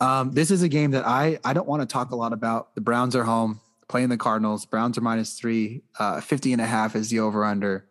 Um, 0.00 0.32
this 0.32 0.50
is 0.50 0.62
a 0.62 0.68
game 0.68 0.90
that 0.92 1.06
I 1.06 1.38
I 1.44 1.52
don't 1.52 1.68
want 1.68 1.82
to 1.82 1.86
talk 1.86 2.10
a 2.10 2.16
lot 2.16 2.32
about. 2.32 2.74
The 2.74 2.80
Browns 2.80 3.16
are 3.16 3.24
home 3.24 3.60
playing 3.88 4.08
the 4.08 4.16
Cardinals. 4.16 4.66
Browns 4.66 4.98
are 4.98 5.02
minus 5.02 5.38
three. 5.38 5.82
Uh, 5.98 6.20
50 6.20 6.52
and 6.52 6.62
a 6.62 6.66
half 6.66 6.96
is 6.96 7.08
the 7.10 7.20
over 7.20 7.44
under. 7.44 7.88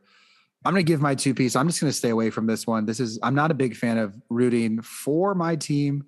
I'm 0.65 0.73
going 0.73 0.83
to 0.83 0.91
give 0.91 1.01
my 1.01 1.15
two 1.15 1.33
piece. 1.33 1.55
I'm 1.55 1.67
just 1.67 1.79
going 1.79 1.91
to 1.91 1.97
stay 1.97 2.09
away 2.09 2.31
from 2.31 2.47
this 2.47 2.65
one. 2.67 2.85
This 2.85 2.99
is 2.99 3.19
I'm 3.23 3.35
not 3.35 3.51
a 3.51 3.53
big 3.53 3.75
fan 3.75 3.97
of 3.97 4.15
rooting 4.29 4.81
for 4.81 5.35
my 5.35 5.55
team 5.55 6.05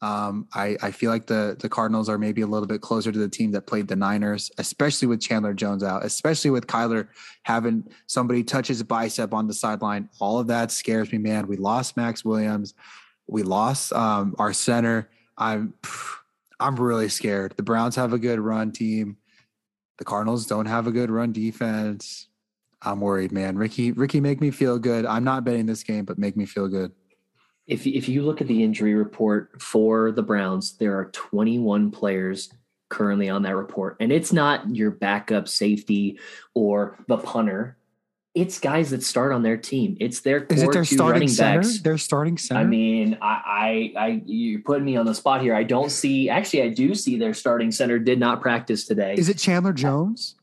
Um, 0.00 0.46
I, 0.54 0.76
I 0.80 0.92
feel 0.92 1.10
like 1.10 1.26
the 1.26 1.56
the 1.58 1.68
Cardinals 1.68 2.08
are 2.08 2.18
maybe 2.18 2.42
a 2.42 2.46
little 2.46 2.68
bit 2.68 2.80
closer 2.80 3.10
to 3.10 3.18
the 3.18 3.28
team 3.28 3.50
that 3.52 3.66
played 3.66 3.88
the 3.88 3.96
Niners, 3.96 4.50
especially 4.58 5.08
with 5.08 5.20
Chandler 5.20 5.54
Jones 5.54 5.82
out, 5.82 6.04
especially 6.04 6.50
with 6.50 6.66
Kyler 6.68 7.08
having 7.42 7.84
somebody 8.06 8.44
touch 8.44 8.68
his 8.68 8.82
bicep 8.82 9.34
on 9.34 9.48
the 9.48 9.54
sideline. 9.54 10.08
All 10.20 10.38
of 10.38 10.46
that 10.48 10.70
scares 10.70 11.10
me, 11.10 11.18
man. 11.18 11.48
We 11.48 11.56
lost 11.56 11.96
Max 11.96 12.24
Williams, 12.24 12.74
we 13.26 13.42
lost 13.42 13.92
um, 13.92 14.36
our 14.38 14.52
center. 14.52 15.10
I'm 15.38 15.72
I'm 16.60 16.76
really 16.76 17.08
scared. 17.08 17.54
The 17.56 17.62
Browns 17.62 17.96
have 17.96 18.12
a 18.12 18.18
good 18.18 18.40
run 18.40 18.72
team. 18.72 19.16
The 19.96 20.04
Cardinals 20.04 20.46
don't 20.46 20.66
have 20.66 20.86
a 20.86 20.92
good 20.92 21.10
run 21.10 21.32
defense. 21.32 22.26
I'm 22.82 23.00
worried, 23.00 23.32
man. 23.32 23.56
Ricky, 23.56 23.92
Ricky, 23.92 24.20
make 24.20 24.40
me 24.40 24.50
feel 24.50 24.78
good. 24.78 25.06
I'm 25.06 25.24
not 25.24 25.44
betting 25.44 25.66
this 25.66 25.82
game, 25.82 26.04
but 26.04 26.18
make 26.18 26.36
me 26.36 26.44
feel 26.44 26.68
good 26.68 26.92
if 27.68 27.86
if 27.86 28.08
you 28.08 28.22
look 28.22 28.40
at 28.40 28.48
the 28.48 28.64
injury 28.64 28.94
report 28.94 29.62
for 29.62 30.10
the 30.10 30.22
Browns, 30.22 30.76
there 30.78 30.98
are 30.98 31.10
21 31.12 31.90
players 31.90 32.50
currently 32.88 33.28
on 33.28 33.42
that 33.42 33.54
report, 33.54 33.96
and 34.00 34.10
it's 34.10 34.32
not 34.32 34.74
your 34.74 34.90
backup 34.90 35.46
safety 35.46 36.18
or 36.54 36.98
the 37.06 37.18
punter. 37.18 37.76
It's 38.40 38.60
guys 38.60 38.90
that 38.90 39.02
start 39.02 39.32
on 39.32 39.42
their 39.42 39.56
team. 39.56 39.96
It's 39.98 40.20
their 40.20 40.44
is 40.44 40.62
it 40.62 40.72
their 40.72 40.84
starting 40.84 41.26
center? 41.26 41.60
backs. 41.60 41.80
Their 41.80 41.98
starting 41.98 42.38
center. 42.38 42.60
I 42.60 42.64
mean, 42.64 43.18
I, 43.20 43.92
I, 43.96 44.00
I, 44.00 44.22
you're 44.26 44.60
putting 44.60 44.84
me 44.84 44.96
on 44.96 45.06
the 45.06 45.14
spot 45.14 45.42
here. 45.42 45.54
I 45.54 45.64
don't 45.64 45.90
see. 45.90 46.30
Actually, 46.30 46.62
I 46.62 46.68
do 46.68 46.94
see 46.94 47.18
their 47.18 47.34
starting 47.34 47.72
center 47.72 47.98
did 47.98 48.20
not 48.20 48.40
practice 48.40 48.86
today. 48.86 49.14
Is 49.18 49.28
it 49.28 49.38
Chandler 49.38 49.72
Jones? 49.72 50.36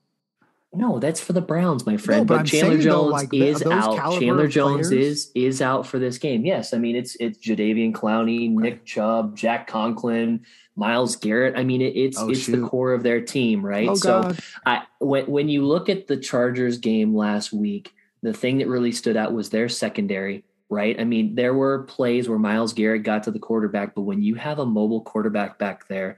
No, 0.73 0.99
that's 0.99 1.21
for 1.21 1.31
the 1.31 1.41
Browns, 1.41 1.85
my 1.85 1.95
friend. 1.95 2.21
No, 2.21 2.25
but 2.25 2.37
but 2.39 2.47
Chandler 2.47 2.71
saying, 2.71 2.79
though, 2.79 3.11
Jones 3.11 3.11
like, 3.13 3.33
is 3.33 3.63
out. 3.63 4.19
Chandler 4.19 4.47
Jones 4.49 4.91
is 4.91 5.31
is 5.33 5.61
out 5.61 5.87
for 5.87 5.99
this 5.99 6.17
game. 6.17 6.45
Yes, 6.45 6.73
I 6.73 6.77
mean 6.77 6.97
it's 6.97 7.15
it's 7.15 7.37
Jadeveon 7.37 7.93
Clowney, 7.93 8.49
Nick 8.49 8.83
Chubb, 8.83 9.37
Jack 9.37 9.67
Conklin, 9.67 10.45
Myles 10.75 11.15
Garrett. 11.15 11.57
I 11.57 11.63
mean 11.63 11.81
it, 11.81 11.95
it's 11.95 12.17
Oh, 12.19 12.29
it's 12.29 12.47
the 12.47 12.61
core 12.61 12.93
of 12.93 13.03
their 13.03 13.21
team, 13.21 13.65
right? 13.65 13.89
Oh 13.89 13.95
so 13.95 14.23
God! 14.23 14.39
I 14.65 14.83
when 14.99 15.25
when 15.27 15.49
you 15.49 15.65
look 15.65 15.89
at 15.89 16.07
the 16.07 16.17
Chargers 16.17 16.77
game 16.77 17.15
last 17.15 17.53
week, 17.53 17.93
the 18.21 18.33
thing 18.33 18.57
that 18.57 18.67
really 18.67 18.91
stood 18.91 19.17
out 19.17 19.33
was 19.33 19.49
their 19.49 19.69
secondary, 19.69 20.43
right? 20.69 20.99
I 20.99 21.03
mean, 21.03 21.35
there 21.35 21.53
were 21.53 21.83
plays 21.83 22.27
where 22.27 22.39
Myles 22.39 22.73
Garrett 22.73 23.03
got 23.03 23.23
to 23.23 23.31
the 23.31 23.39
quarterback, 23.39 23.95
but 23.95 24.01
when 24.01 24.21
you 24.21 24.35
have 24.35 24.59
a 24.59 24.65
mobile 24.65 25.01
quarterback 25.01 25.57
back 25.57 25.87
there 25.87 26.17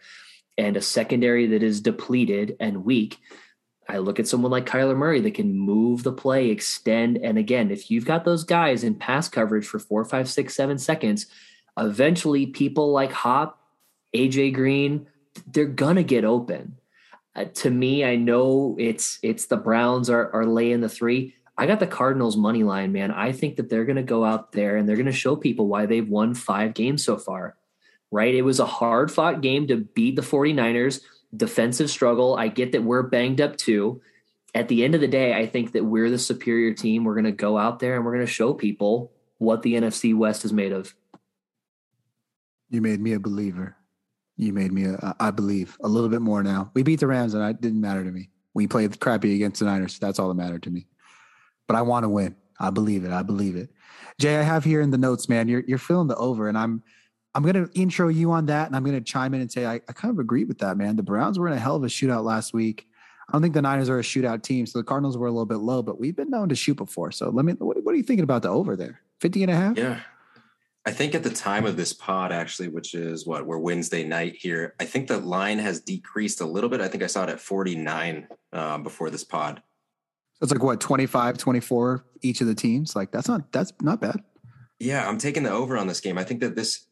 and 0.57 0.75
a 0.75 0.81
secondary 0.81 1.47
that 1.47 1.63
is 1.63 1.81
depleted 1.81 2.55
and 2.59 2.83
weak, 2.83 3.19
I 3.89 3.99
look 3.99 4.19
at 4.19 4.27
someone 4.27 4.51
like 4.51 4.65
Kyler 4.65 4.97
Murray 4.97 5.21
that 5.21 5.33
can 5.33 5.55
move 5.55 6.03
the 6.03 6.11
play, 6.11 6.49
extend, 6.49 7.17
and 7.17 7.37
again, 7.37 7.71
if 7.71 7.89
you've 7.89 8.05
got 8.05 8.25
those 8.25 8.43
guys 8.43 8.83
in 8.83 8.95
pass 8.95 9.29
coverage 9.29 9.65
for 9.65 9.79
four, 9.79 10.03
five, 10.03 10.29
six, 10.29 10.55
seven 10.55 10.77
seconds, 10.77 11.27
eventually 11.77 12.47
people 12.47 12.91
like 12.91 13.11
Hop, 13.11 13.61
AJ 14.13 14.53
Green, 14.53 15.07
they're 15.45 15.65
gonna 15.65 16.03
get 16.03 16.25
open 16.25 16.77
uh, 17.37 17.45
to 17.53 17.69
me, 17.69 18.03
I 18.03 18.15
know 18.15 18.75
it's 18.79 19.19
it's 19.21 19.45
the 19.45 19.57
Browns 19.57 20.09
are 20.09 20.33
are 20.33 20.45
laying 20.45 20.81
the 20.81 20.89
three. 20.89 21.35
I 21.55 21.67
got 21.67 21.79
the 21.79 21.87
Cardinals 21.87 22.35
money 22.35 22.63
line, 22.63 22.91
man. 22.91 23.11
I 23.11 23.31
think 23.31 23.55
that 23.55 23.69
they're 23.69 23.85
to 23.85 24.03
go 24.03 24.25
out 24.25 24.51
there 24.51 24.75
and 24.75 24.89
they're 24.89 24.95
to 24.95 25.11
show 25.11 25.35
people 25.35 25.67
why 25.67 25.85
they've 25.85 26.07
won 26.07 26.33
five 26.33 26.73
games 26.73 27.05
so 27.05 27.17
far. 27.17 27.55
Right? 28.11 28.33
It 28.33 28.43
was 28.43 28.59
a 28.59 28.65
hard 28.65 29.11
fought 29.11 29.41
game 29.41 29.67
to 29.67 29.77
beat 29.77 30.15
the 30.15 30.21
49ers, 30.21 31.01
defensive 31.35 31.89
struggle. 31.89 32.35
I 32.35 32.47
get 32.47 32.71
that 32.71 32.83
we're 32.83 33.03
banged 33.03 33.41
up 33.41 33.57
too. 33.57 34.01
At 34.55 34.67
the 34.67 34.83
end 34.83 34.95
of 34.95 35.01
the 35.01 35.07
day, 35.07 35.33
I 35.33 35.45
think 35.45 35.73
that 35.73 35.85
we're 35.85 36.09
the 36.09 36.17
superior 36.17 36.73
team. 36.73 37.03
We're 37.03 37.15
to 37.25 37.31
go 37.31 37.57
out 37.57 37.79
there 37.79 37.95
and 37.95 38.05
we're 38.05 38.17
to 38.17 38.31
show 38.31 38.53
people 38.53 39.11
what 39.39 39.61
the 39.61 39.75
NFC 39.75 40.15
West 40.15 40.45
is 40.45 40.53
made 40.53 40.71
of. 40.71 40.95
You 42.69 42.81
made 42.81 43.01
me 43.01 43.13
a 43.13 43.19
believer. 43.19 43.76
You 44.37 44.53
made 44.53 44.71
me 44.71 44.85
a, 44.85 45.15
I 45.19 45.31
believe 45.31 45.77
a 45.83 45.87
little 45.87 46.09
bit 46.09 46.21
more 46.21 46.43
now. 46.43 46.71
We 46.73 46.83
beat 46.83 46.99
the 46.99 47.07
Rams 47.07 47.33
and 47.33 47.43
it 47.43 47.59
didn't 47.59 47.81
matter 47.81 48.03
to 48.03 48.11
me. 48.11 48.29
We 48.53 48.67
played 48.67 48.99
crappy 48.99 49.35
against 49.35 49.59
the 49.59 49.65
Niners. 49.65 49.99
That's 49.99 50.19
all 50.19 50.29
that 50.29 50.35
mattered 50.35 50.63
to 50.63 50.69
me. 50.69 50.87
But 51.67 51.75
I 51.75 51.81
want 51.81 52.03
to 52.03 52.09
win. 52.09 52.35
I 52.59 52.69
believe 52.69 53.03
it. 53.03 53.11
I 53.11 53.23
believe 53.23 53.55
it. 53.55 53.69
Jay, 54.19 54.37
I 54.37 54.41
have 54.41 54.63
here 54.63 54.81
in 54.81 54.89
the 54.89 54.97
notes, 54.97 55.29
man. 55.29 55.47
You're 55.47 55.63
you're 55.67 55.77
filling 55.77 56.07
the 56.07 56.15
over, 56.15 56.47
and 56.49 56.57
I'm 56.57 56.81
I'm 57.35 57.43
gonna 57.43 57.69
intro 57.75 58.07
you 58.07 58.31
on 58.31 58.47
that, 58.47 58.67
and 58.67 58.75
I'm 58.75 58.83
gonna 58.83 59.01
chime 59.01 59.35
in 59.35 59.41
and 59.41 59.51
say 59.51 59.65
I, 59.65 59.75
I 59.75 59.93
kind 59.93 60.11
of 60.11 60.17
agree 60.17 60.43
with 60.43 60.57
that, 60.59 60.75
man. 60.75 60.95
The 60.95 61.03
Browns 61.03 61.37
were 61.37 61.47
in 61.47 61.53
a 61.53 61.59
hell 61.59 61.75
of 61.75 61.83
a 61.83 61.87
shootout 61.87 62.23
last 62.23 62.53
week. 62.53 62.87
I 63.29 63.33
don't 63.33 63.41
think 63.41 63.53
the 63.53 63.61
Niners 63.61 63.89
are 63.89 63.99
a 63.99 64.03
shootout 64.03 64.41
team, 64.41 64.65
so 64.65 64.79
the 64.79 64.83
Cardinals 64.83 65.17
were 65.17 65.27
a 65.27 65.31
little 65.31 65.45
bit 65.45 65.57
low, 65.57 65.83
but 65.83 65.99
we've 65.99 66.15
been 66.15 66.29
known 66.29 66.49
to 66.49 66.55
shoot 66.55 66.77
before. 66.77 67.11
So 67.11 67.29
let 67.29 67.45
me 67.45 67.53
what, 67.53 67.83
what 67.83 67.93
are 67.93 67.97
you 67.97 68.03
thinking 68.03 68.23
about 68.23 68.41
the 68.41 68.49
over 68.49 68.75
there? 68.75 69.01
50 69.19 69.43
and 69.43 69.51
a 69.51 69.55
half? 69.55 69.77
Yeah. 69.77 69.99
I 70.87 70.91
think 70.91 71.13
at 71.15 71.23
the 71.23 71.29
time 71.29 71.65
of 71.65 71.75
this 71.75 71.91
pod, 71.91 72.31
actually, 72.31 72.69
which 72.69 72.93
is 72.93 73.27
what 73.27 73.45
we're 73.45 73.57
Wednesday 73.57 74.05
night 74.05 74.37
here, 74.37 74.73
I 74.79 74.85
think 74.85 75.09
the 75.09 75.17
line 75.17 75.59
has 75.59 75.81
decreased 75.81 76.39
a 76.39 76.45
little 76.45 76.69
bit. 76.69 76.79
I 76.79 76.87
think 76.87 77.03
I 77.03 77.07
saw 77.07 77.23
it 77.23 77.29
at 77.29 77.41
49 77.41 78.25
uh, 78.53 78.77
before 78.77 79.09
this 79.09 79.25
pod. 79.25 79.61
So 80.35 80.43
it's 80.43 80.51
like 80.53 80.63
what 80.63 80.79
25, 80.79 81.37
24 81.37 82.05
each 82.21 82.39
of 82.39 82.47
the 82.47 82.55
teams. 82.55 82.95
Like 82.95 83.11
that's 83.11 83.27
not 83.27 83.51
that's 83.51 83.73
not 83.81 83.99
bad. 83.99 84.23
Yeah, 84.79 85.05
I'm 85.05 85.17
taking 85.17 85.43
the 85.43 85.51
over 85.51 85.77
on 85.77 85.87
this 85.87 85.99
game. 85.99 86.17
I 86.17 86.23
think 86.23 86.39
that 86.39 86.55
this, 86.55 86.85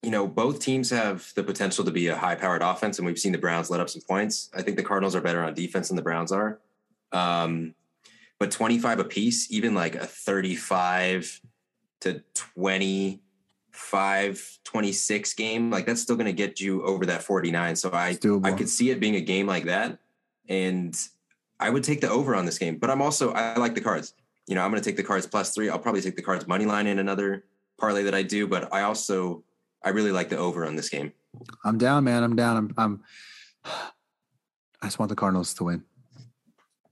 you 0.00 0.12
know, 0.12 0.28
both 0.28 0.60
teams 0.60 0.90
have 0.90 1.32
the 1.34 1.42
potential 1.42 1.84
to 1.84 1.90
be 1.90 2.06
a 2.06 2.16
high 2.16 2.36
powered 2.36 2.62
offense, 2.62 3.00
and 3.00 3.06
we've 3.06 3.18
seen 3.18 3.32
the 3.32 3.38
Browns 3.38 3.68
let 3.68 3.80
up 3.80 3.90
some 3.90 4.02
points. 4.08 4.48
I 4.54 4.62
think 4.62 4.76
the 4.76 4.84
Cardinals 4.84 5.16
are 5.16 5.20
better 5.20 5.42
on 5.42 5.54
defense 5.54 5.88
than 5.88 5.96
the 5.96 6.02
Browns 6.02 6.30
are. 6.30 6.60
Um, 7.10 7.74
but 8.38 8.52
25 8.52 9.00
apiece, 9.00 9.50
even 9.50 9.74
like 9.74 9.96
a 9.96 10.06
35 10.06 11.40
to 12.02 12.22
25, 12.34 13.18
26 14.64 15.34
game, 15.34 15.70
like 15.70 15.86
that's 15.86 16.00
still 16.00 16.16
going 16.16 16.26
to 16.26 16.32
get 16.32 16.60
you 16.60 16.82
over 16.84 17.06
that 17.06 17.22
49. 17.22 17.76
So 17.76 17.90
I. 17.92 18.14
I 18.44 18.52
could 18.52 18.68
see 18.68 18.90
it 18.90 19.00
being 19.00 19.16
a 19.16 19.20
game 19.20 19.46
like 19.46 19.64
that. 19.64 19.98
And 20.48 20.96
I 21.58 21.70
would 21.70 21.84
take 21.84 22.00
the 22.00 22.08
over 22.08 22.34
on 22.34 22.44
this 22.44 22.58
game, 22.58 22.76
but 22.76 22.90
I'm 22.90 23.02
also, 23.02 23.32
I 23.32 23.56
like 23.56 23.74
the 23.74 23.80
cards. 23.80 24.14
You 24.46 24.54
know, 24.54 24.62
I'm 24.62 24.70
going 24.70 24.82
to 24.82 24.88
take 24.88 24.96
the 24.96 25.02
cards 25.02 25.26
plus 25.26 25.54
three. 25.54 25.68
I'll 25.68 25.78
probably 25.78 26.00
take 26.00 26.16
the 26.16 26.22
cards 26.22 26.46
money 26.46 26.64
line 26.64 26.86
in 26.86 26.98
another 26.98 27.44
parlay 27.78 28.02
that 28.04 28.14
I 28.14 28.22
do, 28.22 28.46
but 28.46 28.72
I 28.72 28.82
also, 28.82 29.44
I 29.84 29.90
really 29.90 30.12
like 30.12 30.28
the 30.28 30.36
over 30.36 30.66
on 30.66 30.76
this 30.76 30.88
game. 30.88 31.12
I'm 31.64 31.78
down, 31.78 32.04
man. 32.04 32.22
I'm 32.22 32.36
down. 32.36 32.56
I'm 32.56 32.74
I'm 32.76 33.02
I 34.82 34.86
just 34.86 34.98
want 34.98 35.10
the 35.10 35.16
Cardinals 35.16 35.52
to 35.54 35.64
win. 35.64 35.84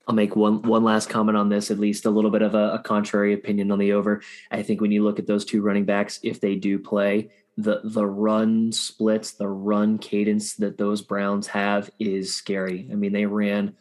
I'll 0.08 0.14
make 0.14 0.34
one 0.34 0.62
one 0.62 0.84
last 0.84 1.10
comment 1.10 1.36
on 1.36 1.50
this, 1.50 1.70
at 1.70 1.78
least 1.78 2.06
a 2.06 2.10
little 2.10 2.30
bit 2.30 2.40
of 2.40 2.54
a, 2.54 2.72
a 2.72 2.78
contrary 2.78 3.34
opinion 3.34 3.70
on 3.70 3.78
the 3.78 3.92
over. 3.92 4.22
I 4.50 4.62
think 4.62 4.80
when 4.80 4.90
you 4.90 5.04
look 5.04 5.18
at 5.18 5.26
those 5.26 5.44
two 5.44 5.60
running 5.60 5.84
backs, 5.84 6.18
if 6.22 6.40
they 6.40 6.56
do 6.56 6.78
play, 6.78 7.30
the 7.58 7.82
the 7.84 8.06
run 8.06 8.72
splits, 8.72 9.32
the 9.32 9.48
run 9.48 9.98
cadence 9.98 10.54
that 10.56 10.78
those 10.78 11.02
Browns 11.02 11.46
have 11.48 11.90
is 11.98 12.34
scary. 12.34 12.88
I 12.90 12.94
mean, 12.94 13.12
they 13.12 13.26
ran 13.26 13.76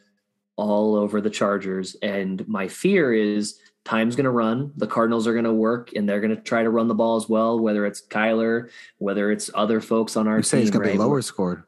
all 0.57 0.95
over 0.95 1.21
the 1.21 1.29
Chargers, 1.29 1.95
and 2.01 2.45
my 2.45 2.67
fear 2.67 3.13
is 3.13 3.57
time's 3.85 4.17
going 4.17 4.25
to 4.25 4.29
run. 4.31 4.73
The 4.75 4.87
Cardinals 4.87 5.27
are 5.27 5.33
going 5.33 5.45
to 5.45 5.53
work, 5.53 5.93
and 5.95 6.09
they're 6.09 6.19
going 6.19 6.35
to 6.35 6.41
try 6.41 6.61
to 6.61 6.69
run 6.69 6.89
the 6.89 6.95
ball 6.95 7.15
as 7.15 7.29
well. 7.29 7.57
Whether 7.57 7.85
it's 7.85 8.05
Kyler, 8.05 8.69
whether 8.97 9.31
it's 9.31 9.49
other 9.55 9.79
folks 9.79 10.17
on 10.17 10.27
our 10.27 10.37
You 10.37 10.43
say 10.43 10.57
team, 10.57 10.67
it's 10.67 10.71
gonna 10.71 10.85
right? 10.85 10.93
be 10.93 10.99
lower 10.99 11.21
scored. 11.21 11.63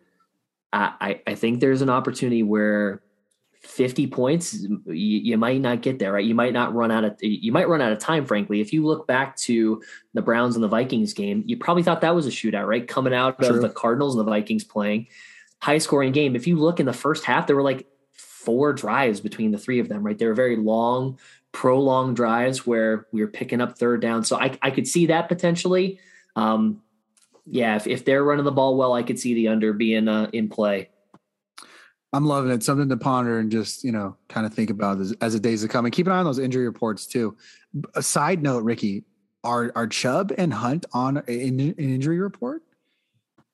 I, 0.74 0.94
I 1.00 1.22
I 1.28 1.36
think 1.36 1.62
there's 1.62 1.82
an 1.82 1.90
opportunity 1.90 2.44
where 2.44 3.02
50 3.62 4.08
points 4.08 4.54
you, 4.54 4.74
you 4.86 5.38
might 5.38 5.60
not 5.60 5.82
get 5.82 6.00
there 6.00 6.14
right? 6.14 6.26
You 6.26 6.36
might 6.36 6.54
not 6.54 6.74
run 6.74 6.92
out 6.92 7.04
of 7.04 7.18
you 7.22 7.52
might 7.52 7.68
run 7.68 7.82
out 7.82 7.92
of 7.92 8.00
time 8.00 8.26
frankly. 8.26 8.62
If 8.62 8.72
you 8.72 8.86
look 8.86 9.06
back 9.06 9.36
to 9.38 9.82
the 10.14 10.22
browns 10.22 10.56
and 10.56 10.64
the 10.64 10.70
vikings 10.70 11.14
game 11.14 11.44
you 11.46 11.58
probably 11.58 11.84
thought 11.84 12.02
that 12.02 12.16
was 12.16 12.26
a 12.26 12.30
shootout 12.30 12.68
right? 12.68 12.88
Coming 12.88 13.14
out 13.14 13.40
True. 13.40 13.56
of 13.56 13.62
the 13.62 13.70
cardinals 13.70 14.16
and 14.16 14.26
the 14.26 14.30
vikings 14.30 14.64
playing. 14.64 15.08
High 15.62 15.80
scoring 15.80 16.14
game. 16.14 16.38
If 16.38 16.48
you 16.48 16.56
look 16.56 16.80
in 16.80 16.86
the 16.86 16.94
first 16.94 17.26
half 17.26 17.48
there 17.48 17.56
were 17.56 17.64
like 17.64 17.86
four 18.14 18.72
drives 18.72 19.20
between 19.20 19.52
the 19.52 19.58
three 19.58 19.80
of 19.80 19.90
them 19.90 20.04
right? 20.04 20.18
They 20.18 20.26
were 20.26 20.34
very 20.34 20.56
long 20.56 21.20
prolonged 21.52 22.16
drives 22.16 22.66
where 22.66 23.08
we 23.12 23.22
were 23.22 23.28
picking 23.28 23.60
up 23.60 23.78
third 23.78 24.02
down. 24.02 24.24
So 24.24 24.40
i, 24.40 24.58
I 24.62 24.72
could 24.72 24.88
see 24.88 25.08
that 25.08 25.28
potentially. 25.28 26.00
Um, 26.36 26.82
yeah 27.50 27.76
if, 27.76 27.88
if 27.88 28.06
they're 28.06 28.24
running 28.24 28.46
the 28.46 28.52
ball 28.52 28.78
well 28.78 28.94
i 28.94 29.04
could 29.04 29.20
see 29.20 29.34
the 29.34 29.48
under 29.48 29.74
being 29.74 30.08
uh, 30.08 30.30
in 30.32 30.50
play 30.50 30.90
I'm 32.12 32.26
loving 32.26 32.52
it. 32.52 32.64
Something 32.64 32.90
to 32.90 32.98
ponder 32.98 33.38
and 33.38 33.52
just, 33.52 33.84
you 33.84 33.92
know, 33.92 34.18
kind 34.30 34.46
of 34.46 34.54
think 34.54 34.70
about 34.70 35.00
as, 35.00 35.14
as 35.22 35.34
the 35.34 35.40
days 35.40 35.62
to 35.62 35.68
come. 35.68 35.86
And 35.86 35.94
keep 35.94 36.08
an 36.08 36.14
eye 36.14 36.18
on 36.18 36.26
those 36.26 36.40
injury 36.40 36.66
reports 36.66 37.06
too. 37.06 37.38
A 37.96 38.02
side 38.02 38.42
note, 38.42 38.64
Ricky, 38.64 39.04
are 39.44 39.72
are 39.76 39.88
Chubb 39.88 40.32
and 40.38 40.54
Hunt 40.54 40.86
on 40.92 41.18
an, 41.18 41.26
an 41.28 41.76
injury 41.78 42.20
report? 42.20 42.64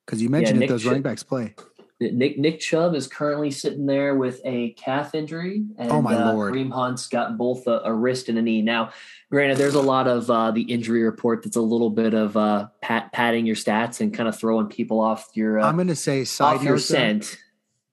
Because 0.04 0.22
you 0.22 0.28
mentioned 0.28 0.60
Nick 0.60 0.68
that 0.68 0.74
those 0.74 0.82
Chubb- 0.82 0.90
running 0.90 1.02
backs 1.02 1.22
play. 1.22 1.54
Nick 1.98 2.38
Nick 2.38 2.60
Chubb 2.60 2.94
is 2.94 3.06
currently 3.06 3.50
sitting 3.50 3.86
there 3.86 4.14
with 4.14 4.42
a 4.44 4.70
calf 4.72 5.14
injury, 5.14 5.64
and 5.78 5.90
Oh, 5.90 6.02
my 6.02 6.14
uh, 6.14 6.32
Lord. 6.34 6.52
Kareem 6.52 6.70
Hunt's 6.70 7.08
got 7.08 7.38
both 7.38 7.66
a, 7.66 7.80
a 7.84 7.92
wrist 7.92 8.28
and 8.28 8.36
a 8.36 8.42
knee. 8.42 8.60
Now, 8.60 8.90
granted, 9.30 9.56
there's 9.56 9.74
a 9.74 9.80
lot 9.80 10.06
of 10.06 10.30
uh, 10.30 10.50
the 10.50 10.60
injury 10.62 11.04
report 11.04 11.42
that's 11.42 11.56
a 11.56 11.62
little 11.62 11.88
bit 11.88 12.12
of 12.12 12.36
uh, 12.36 12.68
pat, 12.82 13.12
padding 13.12 13.46
your 13.46 13.56
stats 13.56 14.00
and 14.00 14.12
kind 14.12 14.28
of 14.28 14.38
throwing 14.38 14.66
people 14.66 15.00
off 15.00 15.30
your 15.32 15.58
uh, 15.58 15.66
I'm 15.66 15.76
going 15.76 15.88
to 15.88 15.96
say 15.96 16.24
side 16.24 16.56
off 16.56 16.62
your 16.64 16.78
scent. 16.78 17.38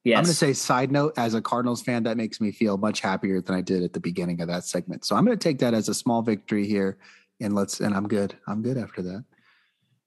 Yes, 0.03 0.17
I'm 0.17 0.23
going 0.23 0.31
to 0.31 0.37
say 0.37 0.53
side 0.53 0.91
note 0.91 1.13
as 1.17 1.33
a 1.33 1.41
Cardinals 1.41 1.81
fan, 1.81 2.03
that 2.03 2.17
makes 2.17 2.41
me 2.41 2.51
feel 2.51 2.77
much 2.77 2.99
happier 2.99 3.39
than 3.39 3.55
I 3.55 3.61
did 3.61 3.83
at 3.83 3.93
the 3.93 4.01
beginning 4.01 4.41
of 4.41 4.49
that 4.49 4.65
segment. 4.65 5.05
So 5.05 5.15
I'm 5.15 5.25
going 5.25 5.37
to 5.37 5.41
take 5.41 5.59
that 5.59 5.73
as 5.73 5.87
a 5.87 5.93
small 5.93 6.21
victory 6.21 6.67
here, 6.67 6.97
and 7.39 7.55
let's. 7.55 7.79
And 7.79 7.95
I'm 7.95 8.07
good. 8.07 8.35
I'm 8.47 8.61
good 8.61 8.77
after 8.77 9.01
that. 9.01 9.23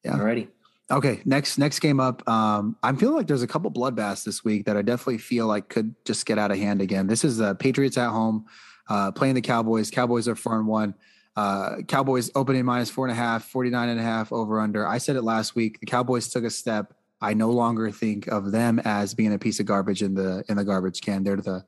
Yeah. 0.04 0.12
Alrighty. 0.12 0.48
Okay, 0.88 1.20
next 1.24 1.58
next 1.58 1.80
game 1.80 1.98
up. 1.98 2.26
Um, 2.28 2.76
I'm 2.82 2.96
feeling 2.96 3.16
like 3.16 3.26
there's 3.26 3.42
a 3.42 3.46
couple 3.46 3.70
bloodbaths 3.72 4.24
this 4.24 4.44
week 4.44 4.66
that 4.66 4.76
I 4.76 4.82
definitely 4.82 5.18
feel 5.18 5.46
like 5.46 5.68
could 5.68 5.94
just 6.04 6.26
get 6.26 6.38
out 6.38 6.52
of 6.52 6.58
hand 6.58 6.80
again. 6.80 7.08
This 7.08 7.24
is 7.24 7.38
the 7.38 7.56
Patriots 7.56 7.98
at 7.98 8.10
home, 8.10 8.46
uh, 8.88 9.10
playing 9.10 9.34
the 9.34 9.40
Cowboys. 9.40 9.90
Cowboys 9.90 10.28
are 10.28 10.36
four 10.36 10.58
and 10.58 10.68
one. 10.68 10.94
Uh, 11.34 11.82
Cowboys 11.88 12.30
opening 12.34 12.64
minus 12.64 12.88
four 12.88 13.06
and 13.06 13.12
a 13.12 13.16
half, 13.16 13.44
49 13.48 13.88
and 13.88 14.00
a 14.00 14.02
half 14.02 14.32
over 14.32 14.60
under. 14.60 14.86
I 14.86 14.98
said 14.98 15.16
it 15.16 15.22
last 15.22 15.54
week. 15.54 15.80
The 15.80 15.86
Cowboys 15.86 16.28
took 16.28 16.44
a 16.44 16.50
step. 16.50 16.94
I 17.20 17.34
no 17.34 17.50
longer 17.50 17.90
think 17.90 18.26
of 18.26 18.52
them 18.52 18.78
as 18.84 19.14
being 19.14 19.32
a 19.32 19.38
piece 19.38 19.58
of 19.60 19.66
garbage 19.66 20.02
in 20.02 20.14
the 20.14 20.44
in 20.48 20.56
the 20.56 20.64
garbage 20.64 21.00
can. 21.00 21.24
They're 21.24 21.36
the, 21.36 21.64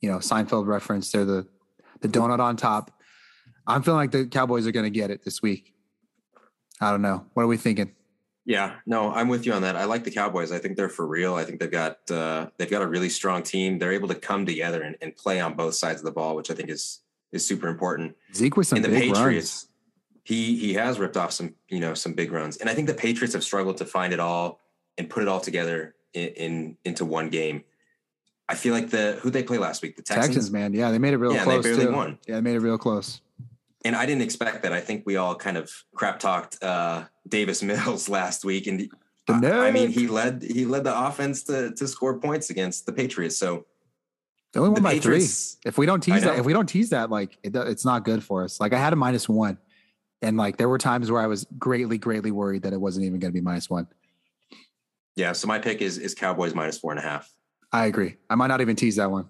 you 0.00 0.10
know, 0.10 0.18
Seinfeld 0.18 0.66
reference. 0.66 1.12
They're 1.12 1.24
the 1.24 1.46
the 2.00 2.08
donut 2.08 2.40
on 2.40 2.56
top. 2.56 2.90
I'm 3.66 3.82
feeling 3.82 3.98
like 3.98 4.10
the 4.10 4.26
Cowboys 4.26 4.66
are 4.66 4.72
going 4.72 4.84
to 4.84 4.90
get 4.90 5.10
it 5.10 5.24
this 5.24 5.42
week. 5.42 5.74
I 6.80 6.90
don't 6.90 7.02
know. 7.02 7.26
What 7.34 7.44
are 7.44 7.46
we 7.46 7.56
thinking? 7.56 7.92
Yeah, 8.46 8.76
no, 8.86 9.12
I'm 9.12 9.28
with 9.28 9.46
you 9.46 9.52
on 9.52 9.62
that. 9.62 9.76
I 9.76 9.84
like 9.84 10.02
the 10.02 10.10
Cowboys. 10.10 10.50
I 10.50 10.58
think 10.58 10.76
they're 10.76 10.88
for 10.88 11.06
real. 11.06 11.34
I 11.34 11.44
think 11.44 11.60
they've 11.60 11.70
got 11.70 12.10
uh, 12.10 12.46
they've 12.56 12.70
got 12.70 12.82
a 12.82 12.86
really 12.86 13.10
strong 13.10 13.42
team. 13.42 13.78
They're 13.78 13.92
able 13.92 14.08
to 14.08 14.14
come 14.14 14.46
together 14.46 14.82
and, 14.82 14.96
and 15.00 15.14
play 15.14 15.40
on 15.40 15.54
both 15.54 15.74
sides 15.74 16.00
of 16.00 16.04
the 16.04 16.10
ball, 16.10 16.34
which 16.34 16.50
I 16.50 16.54
think 16.54 16.68
is 16.70 17.00
is 17.32 17.46
super 17.46 17.68
important. 17.68 18.16
Zeke 18.34 18.56
with 18.56 18.66
some 18.66 18.76
and 18.76 18.84
the 18.84 18.88
big 18.88 19.12
Patriots, 19.12 19.66
runs. 19.66 19.68
he 20.24 20.56
he 20.56 20.74
has 20.74 20.98
ripped 20.98 21.16
off 21.16 21.32
some 21.32 21.54
you 21.68 21.80
know 21.80 21.94
some 21.94 22.14
big 22.14 22.32
runs, 22.32 22.56
and 22.56 22.68
I 22.68 22.74
think 22.74 22.88
the 22.88 22.94
Patriots 22.94 23.34
have 23.34 23.44
struggled 23.44 23.76
to 23.76 23.84
find 23.84 24.12
it 24.12 24.18
all 24.18 24.58
and 24.98 25.08
put 25.08 25.22
it 25.22 25.28
all 25.28 25.40
together 25.40 25.94
in, 26.14 26.28
in 26.28 26.76
into 26.84 27.04
one 27.04 27.28
game. 27.30 27.64
I 28.48 28.54
feel 28.56 28.74
like 28.74 28.90
the 28.90 29.18
who 29.22 29.30
they 29.30 29.42
play 29.42 29.58
last 29.58 29.80
week, 29.82 29.96
the 29.96 30.02
Texans, 30.02 30.26
Texans, 30.26 30.50
man. 30.50 30.72
Yeah, 30.74 30.90
they 30.90 30.98
made 30.98 31.14
it 31.14 31.18
real 31.18 31.32
Yeah, 31.32 31.42
and 31.42 31.50
they 31.50 31.60
barely 31.60 31.86
too. 31.86 31.92
won. 31.92 32.18
Yeah, 32.26 32.34
they 32.36 32.40
made 32.40 32.56
it 32.56 32.60
real 32.60 32.78
close. 32.78 33.20
and 33.84 33.94
I 33.94 34.06
didn't 34.06 34.22
expect 34.22 34.62
that. 34.64 34.72
I 34.72 34.80
think 34.80 35.04
we 35.06 35.16
all 35.16 35.34
kind 35.36 35.56
of 35.56 35.70
crap 35.94 36.18
talked 36.18 36.62
uh, 36.62 37.04
Davis 37.28 37.62
Mills 37.68 38.08
last 38.08 38.44
week, 38.44 38.66
and 38.66 38.90
I, 39.28 39.68
I 39.68 39.70
mean 39.70 39.90
he 39.90 40.08
led 40.08 40.42
he 40.42 40.64
led 40.64 40.82
the 40.84 41.06
offense 41.06 41.44
to 41.44 41.72
to 41.72 41.86
score 41.86 42.18
points 42.18 42.50
against 42.50 42.86
the 42.86 42.92
Patriots. 42.92 43.38
So 43.38 43.66
They 44.52 44.58
only 44.58 44.70
won 44.70 44.74
the 44.74 44.80
by 44.80 44.94
Patriots, 44.94 45.54
three. 45.62 45.68
If 45.68 45.78
we 45.78 45.86
don't 45.86 46.00
tease 46.00 46.24
that, 46.24 46.38
if 46.40 46.44
we 46.44 46.52
don't 46.52 46.66
tease 46.66 46.90
that, 46.90 47.08
like 47.08 47.38
it, 47.44 47.54
it's 47.54 47.84
not 47.84 48.04
good 48.04 48.24
for 48.24 48.42
us. 48.42 48.58
Like 48.58 48.72
I 48.72 48.78
had 48.78 48.92
a 48.92 48.96
minus 48.96 49.28
one, 49.28 49.58
and 50.22 50.36
like 50.36 50.56
there 50.56 50.68
were 50.68 50.78
times 50.78 51.08
where 51.08 51.22
I 51.22 51.28
was 51.28 51.46
greatly, 51.56 51.98
greatly 51.98 52.32
worried 52.32 52.62
that 52.62 52.72
it 52.72 52.80
wasn't 52.80 53.06
even 53.06 53.20
going 53.20 53.30
to 53.32 53.34
be 53.34 53.40
minus 53.40 53.70
one. 53.70 53.86
Yeah. 55.20 55.32
So 55.32 55.46
my 55.46 55.58
pick 55.58 55.82
is 55.82 55.98
is 55.98 56.14
Cowboys 56.14 56.54
minus 56.54 56.78
four 56.78 56.90
and 56.90 56.98
a 56.98 57.02
half. 57.02 57.30
I 57.72 57.86
agree. 57.86 58.16
I 58.28 58.34
might 58.34 58.48
not 58.48 58.60
even 58.60 58.74
tease 58.74 58.96
that 58.96 59.10
one. 59.10 59.28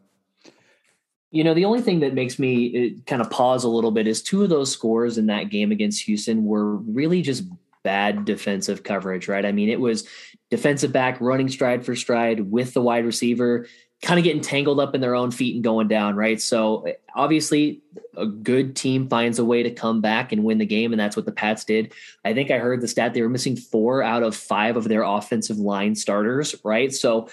You 1.31 1.45
know, 1.45 1.55
the 1.55 1.65
only 1.65 1.83
thing 1.83 2.01
that 2.01 2.15
makes 2.15 2.39
me 2.39 2.97
uh, 2.97 3.01
kind 3.07 3.21
of 3.21 3.31
pause 3.31 3.65
a 3.65 3.69
little 3.69 3.91
bit 3.91 4.07
is 4.07 4.23
two 4.23 4.43
of 4.43 4.49
those 4.49 4.73
scores 4.73 5.19
in 5.19 5.27
that 5.27 5.51
game 5.51 5.71
against 5.71 6.05
Houston 6.05 6.45
were 6.45 6.77
really 6.77 7.23
just 7.23 7.45
bad 7.83 8.25
defensive 8.25 8.83
coverage, 8.83 9.29
right? 9.29 9.45
I 9.45 9.53
mean, 9.53 9.69
it 9.69 9.81
was 9.81 10.09
defensive 10.51 10.93
back 10.93 11.21
running 11.21 11.49
stride 11.49 11.85
for 11.85 11.95
stride 11.95 12.51
with 12.51 12.75
the 12.75 12.83
wide 12.83 13.05
receiver, 13.05 13.67
kind 14.03 14.19
of 14.19 14.25
getting 14.25 14.41
tangled 14.41 14.81
up 14.81 14.95
in 14.95 15.01
their 15.01 15.15
own 15.15 15.31
feet 15.31 15.55
and 15.55 15.63
going 15.63 15.89
down, 15.89 16.17
right? 16.17 16.41
So 16.41 16.87
obviously, 17.15 17.83
a 18.17 18.27
good 18.27 18.75
team 18.75 19.09
finds 19.09 19.39
a 19.39 19.45
way 19.45 19.63
to 19.63 19.71
come 19.71 20.01
back 20.01 20.33
and 20.33 20.43
win 20.43 20.59
the 20.59 20.67
game, 20.67 20.93
and 20.93 21.01
that's 21.01 21.17
what 21.17 21.27
the 21.27 21.33
Pats 21.33 21.65
did. 21.65 21.93
I 22.25 22.33
think 22.33 22.51
I 22.51 22.59
heard 22.59 22.81
the 22.81 22.89
stat 22.89 23.13
they 23.13 23.23
were 23.23 23.29
missing 23.29 23.57
four 23.57 24.03
out 24.03 24.23
of 24.23 24.35
five 24.35 24.77
of 24.77 24.85
their 24.85 25.03
offensive 25.03 25.59
line 25.59 25.95
starters, 25.95 26.55
right? 26.65 26.93
So 26.93 27.29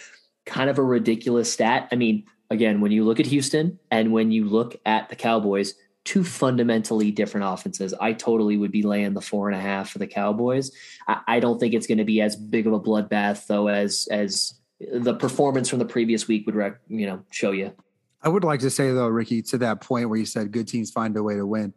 kind 0.45 0.69
of 0.69 0.77
a 0.77 0.83
ridiculous 0.83 1.51
stat. 1.51 1.87
I 1.91 1.95
mean, 1.95 2.25
again, 2.49 2.81
when 2.81 2.91
you 2.91 3.05
look 3.05 3.19
at 3.19 3.25
Houston 3.27 3.79
and 3.89 4.11
when 4.11 4.31
you 4.31 4.45
look 4.45 4.75
at 4.85 5.09
the 5.09 5.15
Cowboys, 5.15 5.73
two 6.03 6.23
fundamentally 6.23 7.11
different 7.11 7.45
offenses. 7.45 7.93
I 7.99 8.13
totally 8.13 8.55
would 8.55 8.71
be 8.71 8.81
laying 8.81 9.13
the 9.13 9.19
four 9.19 9.49
and 9.49 9.57
a 9.57 9.61
half 9.61 9.89
for 9.89 9.99
the 9.99 10.07
Cowboys. 10.07 10.71
I, 11.05 11.19
I 11.27 11.39
don't 11.41 11.59
think 11.59 11.73
it's 11.73 11.85
going 11.85 11.97
to 11.97 12.05
be 12.05 12.21
as 12.21 12.37
big 12.37 12.65
of 12.65 12.71
a 12.71 12.79
bloodbath 12.79 13.45
though 13.47 13.67
as 13.67 14.07
as 14.09 14.53
the 14.79 15.13
performance 15.13 15.69
from 15.69 15.79
the 15.79 15.85
previous 15.85 16.27
week 16.27 16.45
would 16.45 16.55
rec- 16.55 16.79
you 16.87 17.05
know 17.05 17.23
show 17.31 17.51
you. 17.51 17.73
I 18.21 18.29
would 18.29 18.43
like 18.43 18.59
to 18.61 18.69
say 18.69 18.91
though, 18.91 19.07
Ricky, 19.07 19.41
to 19.43 19.57
that 19.59 19.81
point 19.81 20.09
where 20.09 20.17
you 20.17 20.25
said 20.25 20.51
good 20.51 20.67
teams 20.67 20.91
find 20.91 21.15
a 21.15 21.23
way 21.23 21.35
to 21.35 21.45
win. 21.45 21.73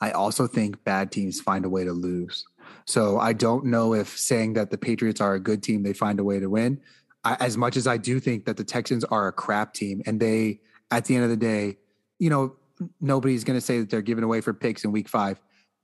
I 0.00 0.12
also 0.12 0.46
think 0.46 0.82
bad 0.84 1.12
teams 1.12 1.40
find 1.40 1.64
a 1.64 1.68
way 1.68 1.84
to 1.84 1.92
lose. 1.92 2.46
So 2.86 3.18
I 3.18 3.32
don't 3.32 3.66
know 3.66 3.94
if 3.94 4.18
saying 4.18 4.54
that 4.54 4.70
the 4.70 4.78
Patriots 4.78 5.20
are 5.20 5.34
a 5.34 5.40
good 5.40 5.62
team, 5.62 5.82
they 5.82 5.92
find 5.92 6.18
a 6.18 6.24
way 6.24 6.40
to 6.40 6.48
win. 6.48 6.80
I, 7.24 7.36
as 7.38 7.56
much 7.56 7.76
as 7.76 7.86
I 7.86 7.98
do 7.98 8.18
think 8.18 8.46
that 8.46 8.56
the 8.56 8.64
Texans 8.64 9.04
are 9.04 9.28
a 9.28 9.32
crap 9.32 9.74
team, 9.74 10.02
and 10.06 10.18
they, 10.18 10.60
at 10.90 11.04
the 11.04 11.14
end 11.14 11.24
of 11.24 11.30
the 11.30 11.36
day, 11.36 11.76
you 12.18 12.30
know, 12.30 12.56
nobody's 13.00 13.44
going 13.44 13.58
to 13.58 13.64
say 13.64 13.78
that 13.78 13.90
they're 13.90 14.00
giving 14.00 14.24
away 14.24 14.40
for 14.40 14.54
picks 14.54 14.84
in 14.84 14.92
Week 14.92 15.08
Five, 15.08 15.40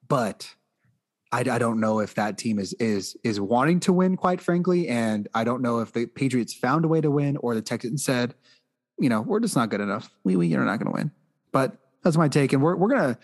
but 0.09 0.55
I, 1.33 1.41
I 1.41 1.59
don't 1.59 1.81
know 1.81 2.01
if 2.01 2.15
that 2.15 2.39
team 2.39 2.59
is 2.59 2.73
is 2.75 3.17
is 3.25 3.41
wanting 3.41 3.81
to 3.81 3.93
win, 3.93 4.17
quite 4.17 4.41
frankly, 4.41 4.89
and 4.89 5.29
I 5.35 5.45
don't 5.45 5.63
know 5.63 5.81
if 5.81 5.93
the 5.93 6.07
Patriots 6.07 6.55
found 6.55 6.85
a 6.85 6.89
way 6.89 7.01
to 7.01 7.11
win 7.11 7.37
or 7.39 7.55
the 7.55 7.63
Texans 7.63 8.05
said, 8.05 8.35
you 8.99 9.09
know, 9.09 9.23
we're 9.23 9.41
just 9.41 9.57
not 9.57 9.71
good 9.71 9.81
enough. 9.81 10.11
We 10.25 10.37
we 10.37 10.55
are 10.55 10.65
not 10.65 10.79
going 10.79 10.93
to 10.93 10.99
win. 10.99 11.11
But 11.53 11.77
that's 12.03 12.17
my 12.17 12.29
take, 12.29 12.53
and 12.53 12.63
we're 12.63 12.77
we're 12.77 12.89
gonna 12.89 13.19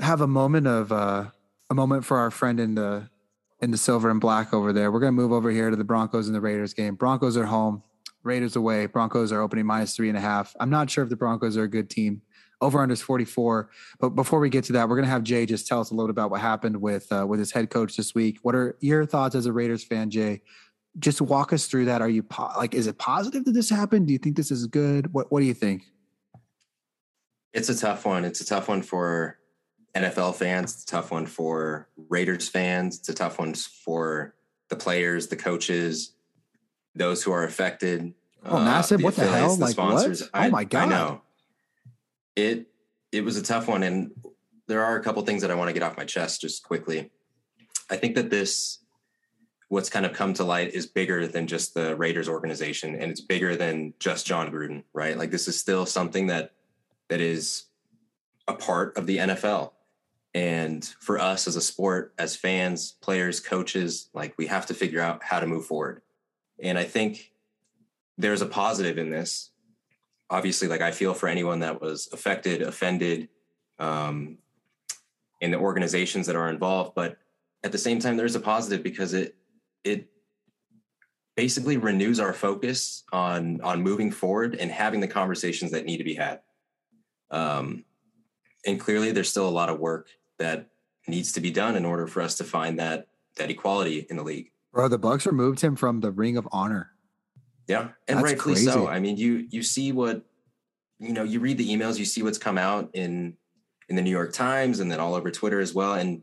have 0.00 0.20
a 0.20 0.26
moment 0.26 0.66
of 0.66 0.92
uh, 0.92 1.26
a 1.70 1.74
moment 1.74 2.04
for 2.04 2.18
our 2.18 2.30
friend 2.30 2.58
in 2.58 2.74
the 2.74 3.08
in 3.60 3.70
the 3.70 3.78
silver 3.78 4.10
and 4.10 4.20
black 4.20 4.54
over 4.54 4.72
there. 4.72 4.90
We're 4.90 5.00
gonna 5.00 5.12
move 5.12 5.32
over 5.32 5.50
here 5.50 5.70
to 5.70 5.76
the 5.76 5.84
Broncos 5.84 6.26
and 6.26 6.34
the 6.34 6.40
Raiders 6.40 6.72
game. 6.74 6.94
Broncos 6.94 7.36
are 7.36 7.46
home, 7.46 7.82
Raiders 8.22 8.56
away. 8.56 8.86
Broncos 8.86 9.32
are 9.32 9.40
opening 9.40 9.66
minus 9.66 9.94
three 9.94 10.08
and 10.08 10.16
a 10.16 10.20
half. 10.20 10.54
I'm 10.58 10.70
not 10.70 10.90
sure 10.90 11.04
if 11.04 11.10
the 11.10 11.16
Broncos 11.16 11.56
are 11.56 11.64
a 11.64 11.68
good 11.68 11.90
team. 11.90 12.22
Over 12.60 12.80
under 12.80 12.94
is 12.94 13.02
44. 13.02 13.68
But 14.00 14.10
before 14.10 14.40
we 14.40 14.48
get 14.48 14.64
to 14.64 14.72
that, 14.74 14.88
we're 14.88 14.96
gonna 14.96 15.08
have 15.08 15.22
Jay 15.22 15.44
just 15.44 15.66
tell 15.66 15.80
us 15.80 15.90
a 15.90 15.94
little 15.94 16.06
bit 16.06 16.12
about 16.12 16.30
what 16.30 16.40
happened 16.40 16.80
with 16.80 17.10
uh, 17.12 17.26
with 17.26 17.38
his 17.38 17.52
head 17.52 17.70
coach 17.70 17.96
this 17.96 18.14
week. 18.14 18.38
What 18.42 18.54
are 18.54 18.76
your 18.80 19.04
thoughts 19.04 19.34
as 19.34 19.46
a 19.46 19.52
Raiders 19.52 19.84
fan, 19.84 20.10
Jay? 20.10 20.42
Just 20.98 21.20
walk 21.20 21.52
us 21.52 21.66
through 21.66 21.84
that. 21.86 22.00
Are 22.00 22.08
you 22.08 22.22
po- 22.22 22.52
like, 22.56 22.74
is 22.74 22.86
it 22.86 22.96
positive 22.96 23.44
that 23.44 23.52
this 23.52 23.68
happened? 23.68 24.06
Do 24.06 24.14
you 24.14 24.18
think 24.18 24.36
this 24.36 24.50
is 24.50 24.66
good? 24.66 25.12
What 25.12 25.30
What 25.30 25.40
do 25.40 25.46
you 25.46 25.54
think? 25.54 25.84
It's 27.52 27.68
a 27.68 27.76
tough 27.76 28.06
one. 28.06 28.24
It's 28.24 28.40
a 28.40 28.46
tough 28.46 28.68
one 28.68 28.82
for 28.82 29.38
NFL 29.94 30.34
fans. 30.36 30.74
It's 30.74 30.84
a 30.84 30.86
tough 30.86 31.10
one 31.10 31.26
for 31.26 31.88
Raiders 32.08 32.48
fans. 32.48 32.98
It's 32.98 33.08
a 33.08 33.14
tough 33.14 33.38
one 33.38 33.54
for 33.54 34.34
the 34.68 34.76
players, 34.76 35.28
the 35.28 35.36
coaches, 35.36 36.12
those 36.94 37.22
who 37.22 37.32
are 37.32 37.44
affected. 37.44 38.14
Oh, 38.44 38.58
massive! 38.58 39.02
What 39.02 39.16
the 39.16 39.22
affiliates, 39.22 39.56
hell? 39.56 39.56
Like 39.58 39.78
what? 39.78 40.22
Oh 40.32 40.50
my 40.50 40.64
God. 40.64 40.82
I 40.82 40.88
know. 40.88 41.22
It 42.36 42.68
it 43.12 43.24
was 43.24 43.36
a 43.36 43.42
tough 43.42 43.66
one, 43.66 43.82
and 43.82 44.12
there 44.68 44.84
are 44.84 44.96
a 44.96 45.02
couple 45.02 45.24
things 45.24 45.42
that 45.42 45.50
I 45.50 45.54
want 45.54 45.68
to 45.68 45.72
get 45.72 45.82
off 45.82 45.96
my 45.96 46.04
chest 46.04 46.42
just 46.42 46.62
quickly. 46.62 47.10
I 47.90 47.96
think 47.96 48.14
that 48.14 48.30
this 48.30 48.80
what's 49.68 49.90
kind 49.90 50.06
of 50.06 50.12
come 50.12 50.32
to 50.32 50.44
light 50.44 50.74
is 50.74 50.86
bigger 50.86 51.26
than 51.26 51.46
just 51.46 51.74
the 51.74 51.96
Raiders 51.96 52.28
organization, 52.28 52.94
and 52.94 53.10
it's 53.10 53.20
bigger 53.20 53.56
than 53.56 53.94
just 53.98 54.26
John 54.26 54.50
Gruden, 54.52 54.84
right? 54.92 55.18
Like 55.18 55.30
this 55.30 55.48
is 55.48 55.58
still 55.58 55.86
something 55.86 56.28
that 56.28 56.52
that 57.08 57.20
is 57.20 57.64
a 58.48 58.54
part 58.54 58.96
of 58.96 59.06
the 59.06 59.18
NFL. 59.18 59.72
And 60.34 60.84
for 61.00 61.18
us 61.18 61.48
as 61.48 61.56
a 61.56 61.60
sport, 61.60 62.12
as 62.18 62.36
fans, 62.36 62.92
players, 63.00 63.40
coaches, 63.40 64.10
like 64.12 64.34
we 64.36 64.46
have 64.48 64.66
to 64.66 64.74
figure 64.74 65.00
out 65.00 65.22
how 65.22 65.40
to 65.40 65.46
move 65.46 65.64
forward. 65.64 66.02
And 66.62 66.78
I 66.78 66.84
think 66.84 67.32
there's 68.18 68.42
a 68.42 68.46
positive 68.46 68.98
in 68.98 69.10
this. 69.10 69.50
Obviously, 70.28 70.68
like 70.68 70.80
I 70.80 70.90
feel 70.90 71.14
for 71.14 71.28
anyone 71.28 71.60
that 71.60 71.80
was 71.80 72.08
affected, 72.12 72.62
offended, 72.62 73.28
um, 73.78 74.38
in 75.40 75.50
the 75.50 75.58
organizations 75.58 76.26
that 76.26 76.36
are 76.36 76.48
involved. 76.48 76.94
But 76.94 77.18
at 77.62 77.72
the 77.72 77.78
same 77.78 78.00
time, 78.00 78.16
there's 78.16 78.34
a 78.34 78.40
positive 78.40 78.82
because 78.82 79.14
it 79.14 79.36
it 79.84 80.08
basically 81.36 81.76
renews 81.76 82.18
our 82.18 82.32
focus 82.32 83.04
on 83.12 83.60
on 83.60 83.82
moving 83.82 84.10
forward 84.10 84.54
and 84.54 84.70
having 84.70 85.00
the 85.00 85.08
conversations 85.08 85.70
that 85.72 85.84
need 85.84 85.98
to 85.98 86.04
be 86.04 86.14
had. 86.14 86.40
Um, 87.30 87.84
and 88.64 88.80
clearly, 88.80 89.12
there's 89.12 89.30
still 89.30 89.48
a 89.48 89.50
lot 89.50 89.68
of 89.68 89.78
work 89.78 90.08
that 90.38 90.68
needs 91.06 91.32
to 91.32 91.40
be 91.40 91.50
done 91.50 91.76
in 91.76 91.84
order 91.84 92.06
for 92.06 92.20
us 92.22 92.36
to 92.36 92.44
find 92.44 92.78
that 92.78 93.08
that 93.36 93.50
equality 93.50 94.06
in 94.08 94.16
the 94.16 94.24
league. 94.24 94.50
Bro, 94.72 94.88
the 94.88 94.98
Bucs 94.98 95.26
removed 95.26 95.60
him 95.60 95.76
from 95.76 96.00
the 96.00 96.10
Ring 96.10 96.36
of 96.36 96.48
Honor. 96.52 96.90
Yeah, 97.68 97.88
and 98.06 98.18
That's 98.18 98.24
rightfully 98.24 98.54
crazy. 98.54 98.70
so. 98.70 98.86
I 98.88 99.00
mean, 99.00 99.16
you 99.16 99.46
you 99.50 99.62
see 99.62 99.92
what 99.92 100.24
you 100.98 101.12
know. 101.12 101.24
You 101.24 101.40
read 101.40 101.58
the 101.58 101.68
emails, 101.68 101.98
you 101.98 102.04
see 102.04 102.22
what's 102.22 102.38
come 102.38 102.58
out 102.58 102.90
in 102.94 103.36
in 103.88 103.96
the 103.96 104.02
New 104.02 104.10
York 104.10 104.32
Times, 104.32 104.80
and 104.80 104.90
then 104.90 105.00
all 105.00 105.14
over 105.14 105.30
Twitter 105.30 105.60
as 105.60 105.74
well. 105.74 105.94
And 105.94 106.22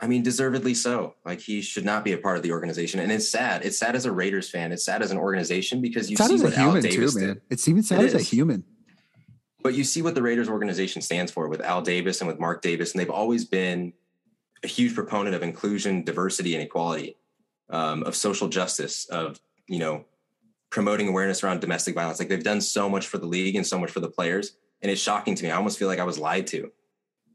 I 0.00 0.06
mean, 0.06 0.22
deservedly 0.22 0.74
so. 0.74 1.14
Like 1.24 1.40
he 1.40 1.60
should 1.62 1.84
not 1.84 2.04
be 2.04 2.12
a 2.12 2.18
part 2.18 2.36
of 2.38 2.42
the 2.42 2.52
organization, 2.52 3.00
and 3.00 3.12
it's 3.12 3.28
sad. 3.28 3.64
It's 3.64 3.78
sad 3.78 3.94
as 3.96 4.06
a 4.06 4.12
Raiders 4.12 4.48
fan. 4.50 4.72
It's 4.72 4.84
sad 4.84 5.02
as 5.02 5.10
an 5.10 5.18
organization 5.18 5.80
because 5.82 6.10
you 6.10 6.16
sad 6.16 6.28
see 6.28 6.34
as 6.36 6.42
a 6.42 6.50
human 6.50 6.82
Davis 6.82 7.14
too, 7.14 7.20
did. 7.20 7.26
man. 7.26 7.40
It's 7.50 7.68
even 7.68 7.82
sad 7.82 8.00
It 8.00 8.06
as 8.06 8.14
a 8.14 8.22
human. 8.22 8.64
but 9.62 9.74
you 9.74 9.84
see 9.84 10.00
what 10.00 10.14
the 10.14 10.22
Raiders 10.22 10.48
organization 10.48 11.02
stands 11.02 11.30
for 11.32 11.48
with 11.48 11.60
Al 11.60 11.82
Davis 11.82 12.20
and 12.20 12.28
with 12.28 12.38
Mark 12.38 12.62
Davis, 12.62 12.92
and 12.92 13.00
they've 13.00 13.10
always 13.10 13.44
been 13.44 13.92
a 14.62 14.68
huge 14.68 14.94
proponent 14.94 15.34
of 15.34 15.42
inclusion, 15.42 16.02
diversity, 16.02 16.54
and 16.54 16.62
equality, 16.62 17.16
um, 17.68 18.02
of 18.04 18.16
social 18.16 18.48
justice, 18.48 19.06
of 19.10 19.38
you 19.68 19.78
know 19.78 20.04
promoting 20.70 21.08
awareness 21.08 21.42
around 21.42 21.60
domestic 21.60 21.94
violence. 21.94 22.18
Like 22.18 22.28
they've 22.28 22.42
done 22.42 22.60
so 22.60 22.88
much 22.88 23.06
for 23.06 23.18
the 23.18 23.26
league 23.26 23.56
and 23.56 23.66
so 23.66 23.78
much 23.78 23.90
for 23.90 24.00
the 24.00 24.10
players, 24.10 24.56
and 24.82 24.90
it's 24.90 25.00
shocking 25.00 25.34
to 25.34 25.44
me. 25.44 25.50
I 25.50 25.56
almost 25.56 25.78
feel 25.78 25.88
like 25.88 26.00
I 26.00 26.04
was 26.04 26.18
lied 26.18 26.46
to. 26.48 26.70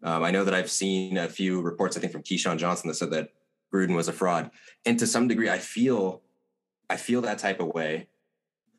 Um, 0.04 0.24
I 0.24 0.32
know 0.32 0.44
that 0.44 0.54
I've 0.54 0.72
seen 0.72 1.18
a 1.18 1.28
few 1.28 1.62
reports, 1.62 1.96
I 1.96 2.00
think 2.00 2.12
from 2.12 2.24
Keyshawn 2.24 2.58
Johnson, 2.58 2.88
that 2.88 2.96
said 2.96 3.12
that 3.12 3.30
Gruden 3.74 3.96
was 3.96 4.08
a 4.08 4.14
fraud. 4.14 4.52
And 4.86 4.98
to 5.00 5.08
some 5.08 5.28
degree, 5.28 5.50
I 5.50 5.60
feel 5.60 6.22
I 6.90 6.98
feel 6.98 7.22
that 7.22 7.38
type 7.38 7.60
of 7.60 7.68
way 7.68 8.08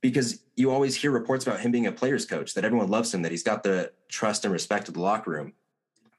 because 0.00 0.42
you 0.56 0.70
always 0.70 0.96
hear 0.96 1.10
reports 1.10 1.46
about 1.46 1.60
him 1.60 1.70
being 1.70 1.86
a 1.86 1.92
player's 1.92 2.26
coach, 2.26 2.54
that 2.54 2.64
everyone 2.64 2.88
loves 2.88 3.14
him, 3.14 3.22
that 3.22 3.30
he's 3.30 3.44
got 3.44 3.62
the 3.62 3.92
trust 4.08 4.44
and 4.44 4.52
respect 4.52 4.88
of 4.88 4.94
the 4.94 5.00
locker 5.00 5.30
room. 5.30 5.54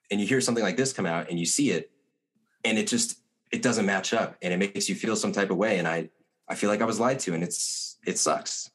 And 0.10 0.20
you 0.20 0.26
hear 0.26 0.42
something 0.42 0.64
like 0.64 0.78
this 0.78 0.94
come 0.94 1.06
out 1.06 1.30
and 1.30 1.40
you 1.40 1.46
see 1.46 1.72
it, 1.72 1.92
and 2.64 2.78
it 2.78 2.88
just 2.88 3.20
it 3.52 3.62
doesn't 3.62 3.86
match 3.86 4.14
up 4.14 4.36
and 4.42 4.52
it 4.52 4.58
makes 4.58 4.90
you 4.90 4.96
feel 4.96 5.16
some 5.16 5.32
type 5.32 5.52
of 5.52 5.58
way. 5.58 5.78
And 5.78 5.88
I 5.88 6.10
I 6.48 6.56
feel 6.56 6.70
like 6.70 6.82
I 6.82 6.86
was 6.86 7.00
lied 7.00 7.20
to 7.20 7.34
and 7.34 7.44
it's 7.44 7.98
it 8.06 8.18
sucks. 8.18 8.70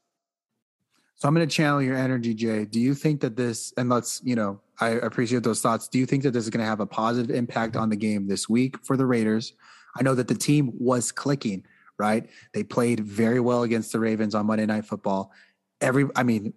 So 1.17 1.27
I'm 1.27 1.35
going 1.35 1.47
to 1.47 1.53
channel 1.53 1.83
your 1.83 1.97
energy, 1.97 2.33
Jay. 2.33 2.65
Do 2.65 2.79
you 2.79 2.95
think 2.95 3.21
that 3.23 3.35
this, 3.35 3.73
and 3.77 3.89
let's, 3.89 4.21
you 4.23 4.37
know, 4.37 4.61
I 4.81 4.91
appreciate 4.91 5.43
those 5.43 5.61
thoughts. 5.61 5.89
Do 5.89 5.99
you 5.99 6.07
think 6.07 6.23
that 6.23 6.31
this 6.31 6.45
is 6.45 6.51
going 6.51 6.61
to 6.61 6.67
have 6.67 6.79
a 6.79 6.87
positive 6.87 7.35
impact 7.35 7.75
on 7.75 7.89
the 7.89 7.97
game 7.97 8.29
this 8.29 8.49
week 8.49 8.77
for 8.85 8.97
the 8.97 9.05
Raiders? 9.05 9.53
I 9.97 10.05
know 10.05 10.15
that 10.15 10.29
the 10.29 10.37
team 10.37 10.71
was 10.79 11.11
clicking, 11.11 11.65
right? 11.99 12.31
They 12.55 12.63
played 12.63 13.01
very 13.01 13.41
well 13.41 13.65
against 13.65 13.91
the 13.91 13.99
Ravens 13.99 14.37
on 14.37 14.47
Monday 14.47 14.65
Night 14.67 14.85
Football. 14.85 15.33
Every, 15.81 16.07
I 16.15 16.23
mean, 16.23 16.55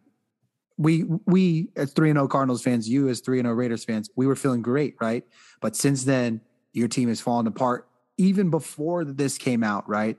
we 0.78 1.06
we 1.26 1.70
as 1.76 1.92
three 1.94 2.12
and 2.12 2.18
zero 2.18 2.26
oh 2.26 2.28
Cardinals 2.28 2.62
fans, 2.62 2.88
you 2.88 3.10
as 3.10 3.20
three 3.20 3.40
and 3.40 3.46
zero 3.46 3.56
oh 3.56 3.58
Raiders 3.58 3.84
fans, 3.84 4.12
we 4.16 4.28
were 4.28 4.36
feeling 4.36 4.62
great, 4.62 4.96
right? 5.02 5.24
But 5.60 5.76
since 5.76 6.04
then, 6.04 6.40
your 6.74 6.88
team 6.88 7.10
has 7.10 7.20
fallen 7.20 7.48
apart. 7.48 7.88
Even 8.18 8.52
before 8.52 9.06
this 9.06 9.40
came 9.40 9.64
out, 9.64 9.90
right? 9.90 10.18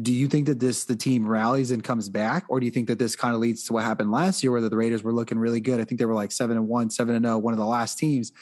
Do 0.00 0.12
you 0.12 0.28
think 0.28 0.46
that 0.46 0.60
this 0.60 0.84
the 0.84 0.96
team 0.96 1.26
rallies 1.26 1.70
and 1.70 1.82
comes 1.82 2.08
back, 2.08 2.44
or 2.48 2.60
do 2.60 2.66
you 2.66 2.72
think 2.72 2.88
that 2.88 2.98
this 2.98 3.16
kind 3.16 3.34
of 3.34 3.40
leads 3.40 3.64
to 3.64 3.72
what 3.72 3.84
happened 3.84 4.10
last 4.12 4.42
year, 4.42 4.52
where 4.52 4.60
the 4.60 4.76
Raiders 4.76 5.02
were 5.02 5.12
looking 5.12 5.38
really 5.38 5.60
good? 5.60 5.80
I 5.80 5.84
think 5.84 5.98
they 5.98 6.04
were 6.04 6.14
like 6.14 6.32
seven 6.32 6.56
and 6.56 6.68
one, 6.68 6.90
seven 6.90 7.14
and 7.14 7.24
zero, 7.24 7.36
oh, 7.36 7.38
one 7.38 7.54
of 7.54 7.58
the 7.58 7.64
last 7.64 7.98
teams, 7.98 8.32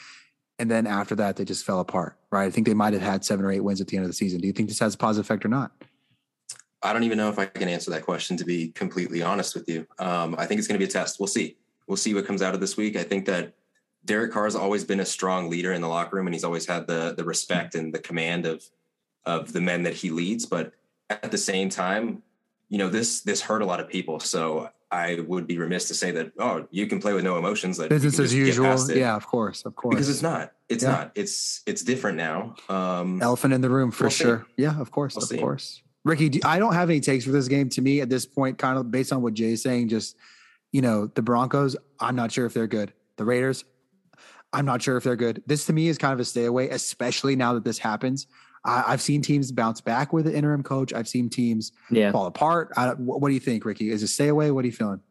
and 0.59 0.69
then 0.69 0.85
after 0.85 1.15
that, 1.15 1.37
they 1.37 1.45
just 1.45 1.65
fell 1.65 1.79
apart, 1.79 2.17
right? 2.29 2.45
I 2.45 2.49
think 2.49 2.67
they 2.67 2.73
might 2.73 2.93
have 2.93 3.01
had 3.01 3.23
seven 3.23 3.45
or 3.45 3.51
eight 3.51 3.61
wins 3.61 3.79
at 3.79 3.87
the 3.87 3.95
end 3.95 4.05
of 4.05 4.09
the 4.09 4.15
season. 4.15 4.41
Do 4.41 4.47
you 4.47 4.53
think 4.53 4.67
this 4.67 4.79
has 4.79 4.95
a 4.95 4.97
positive 4.97 5.25
effect 5.25 5.45
or 5.45 5.49
not? 5.49 5.71
I 6.81 6.93
don't 6.93 7.03
even 7.03 7.17
know 7.17 7.29
if 7.29 7.39
I 7.39 7.45
can 7.45 7.67
answer 7.67 7.89
that 7.91 8.03
question, 8.03 8.37
to 8.37 8.45
be 8.45 8.69
completely 8.69 9.23
honest 9.23 9.55
with 9.55 9.67
you. 9.67 9.87
Um, 9.97 10.35
I 10.37 10.45
think 10.45 10.59
it's 10.59 10.67
going 10.67 10.79
to 10.79 10.85
be 10.85 10.89
a 10.89 10.91
test. 10.91 11.19
We'll 11.19 11.27
see. 11.27 11.57
We'll 11.87 11.97
see 11.97 12.13
what 12.13 12.25
comes 12.25 12.41
out 12.41 12.53
of 12.53 12.59
this 12.59 12.77
week. 12.77 12.95
I 12.95 13.03
think 13.03 13.25
that 13.25 13.53
Derek 14.05 14.31
Carr 14.31 14.43
has 14.43 14.55
always 14.55 14.83
been 14.83 14.99
a 14.99 15.05
strong 15.05 15.49
leader 15.49 15.73
in 15.73 15.81
the 15.81 15.87
locker 15.87 16.15
room, 16.15 16.27
and 16.27 16.33
he's 16.33 16.43
always 16.43 16.67
had 16.67 16.85
the 16.85 17.15
the 17.17 17.23
respect 17.23 17.75
and 17.75 17.93
the 17.93 17.99
command 17.99 18.45
of 18.45 18.63
of 19.25 19.51
the 19.51 19.61
men 19.61 19.83
that 19.83 19.95
he 19.95 20.11
leads. 20.11 20.45
But 20.45 20.73
at 21.09 21.31
the 21.31 21.37
same 21.37 21.69
time, 21.69 22.23
you 22.69 22.77
know 22.77 22.89
this 22.89 23.21
this 23.21 23.41
hurt 23.41 23.61
a 23.61 23.65
lot 23.65 23.79
of 23.79 23.87
people. 23.89 24.19
So 24.19 24.69
I 24.91 25.19
would 25.27 25.47
be 25.47 25.57
remiss 25.57 25.87
to 25.89 25.93
say 25.93 26.11
that 26.11 26.31
oh 26.39 26.67
you 26.71 26.87
can 26.87 26.99
play 26.99 27.13
with 27.13 27.23
no 27.23 27.37
emotions. 27.37 27.77
That 27.77 27.89
business 27.89 28.19
as 28.19 28.33
usual. 28.33 28.75
Yeah, 28.91 29.15
of 29.15 29.25
course, 29.25 29.65
of 29.65 29.75
course. 29.75 29.95
Because 29.95 30.09
it's 30.09 30.21
not. 30.21 30.53
It's 30.69 30.83
yeah. 30.83 30.91
not. 30.91 31.11
It's 31.15 31.61
it's 31.65 31.83
different 31.83 32.17
now. 32.17 32.55
Um, 32.69 33.21
Elephant 33.21 33.53
in 33.53 33.61
the 33.61 33.69
room 33.69 33.91
for 33.91 34.05
we'll 34.05 34.11
sure. 34.11 34.45
See. 34.55 34.63
Yeah, 34.63 34.79
of 34.79 34.91
course, 34.91 35.15
we'll 35.15 35.23
of 35.23 35.29
see. 35.29 35.37
course. 35.37 35.81
Ricky, 36.03 36.29
do, 36.29 36.39
I 36.45 36.59
don't 36.59 36.73
have 36.73 36.89
any 36.89 36.99
takes 36.99 37.25
for 37.25 37.31
this 37.31 37.47
game. 37.47 37.67
To 37.69 37.81
me, 37.81 37.99
at 38.01 38.09
this 38.09 38.25
point, 38.27 38.57
kind 38.59 38.77
of 38.77 38.91
based 38.91 39.11
on 39.11 39.21
what 39.21 39.33
Jay's 39.33 39.63
saying, 39.63 39.89
just 39.89 40.15
you 40.71 40.81
know, 40.81 41.07
the 41.07 41.21
Broncos. 41.21 41.75
I'm 41.99 42.15
not 42.15 42.31
sure 42.31 42.45
if 42.45 42.53
they're 42.53 42.67
good. 42.67 42.93
The 43.17 43.25
Raiders. 43.25 43.63
I'm 44.53 44.65
not 44.65 44.81
sure 44.81 44.95
if 44.97 45.03
they're 45.03 45.15
good. 45.15 45.43
This 45.45 45.65
to 45.65 45.73
me 45.73 45.87
is 45.89 45.97
kind 45.97 46.13
of 46.13 46.19
a 46.19 46.25
stay 46.25 46.45
away, 46.45 46.69
especially 46.69 47.35
now 47.35 47.53
that 47.53 47.65
this 47.65 47.77
happens. 47.77 48.27
I, 48.65 48.91
have 48.91 49.01
seen 49.01 49.21
teams 49.21 49.51
bounce 49.51 49.79
back 49.79 50.11
with 50.11 50.27
an 50.27 50.33
interim 50.33 50.63
coach. 50.63 50.93
I've 50.93 51.07
seen 51.07 51.29
teams 51.29 51.71
yeah. 51.91 52.11
fall 52.11 52.25
apart. 52.25 52.71
I, 52.75 52.89
what, 52.93 53.21
what 53.21 53.29
do 53.29 53.33
you 53.35 53.39
think, 53.39 53.63
Ricky? 53.63 53.91
Is 53.91 54.01
it 54.01 54.07
stay 54.07 54.27
away? 54.27 54.51
What 54.51 54.63
are 54.63 54.67
you 54.67 54.73
feeling? 54.73 55.01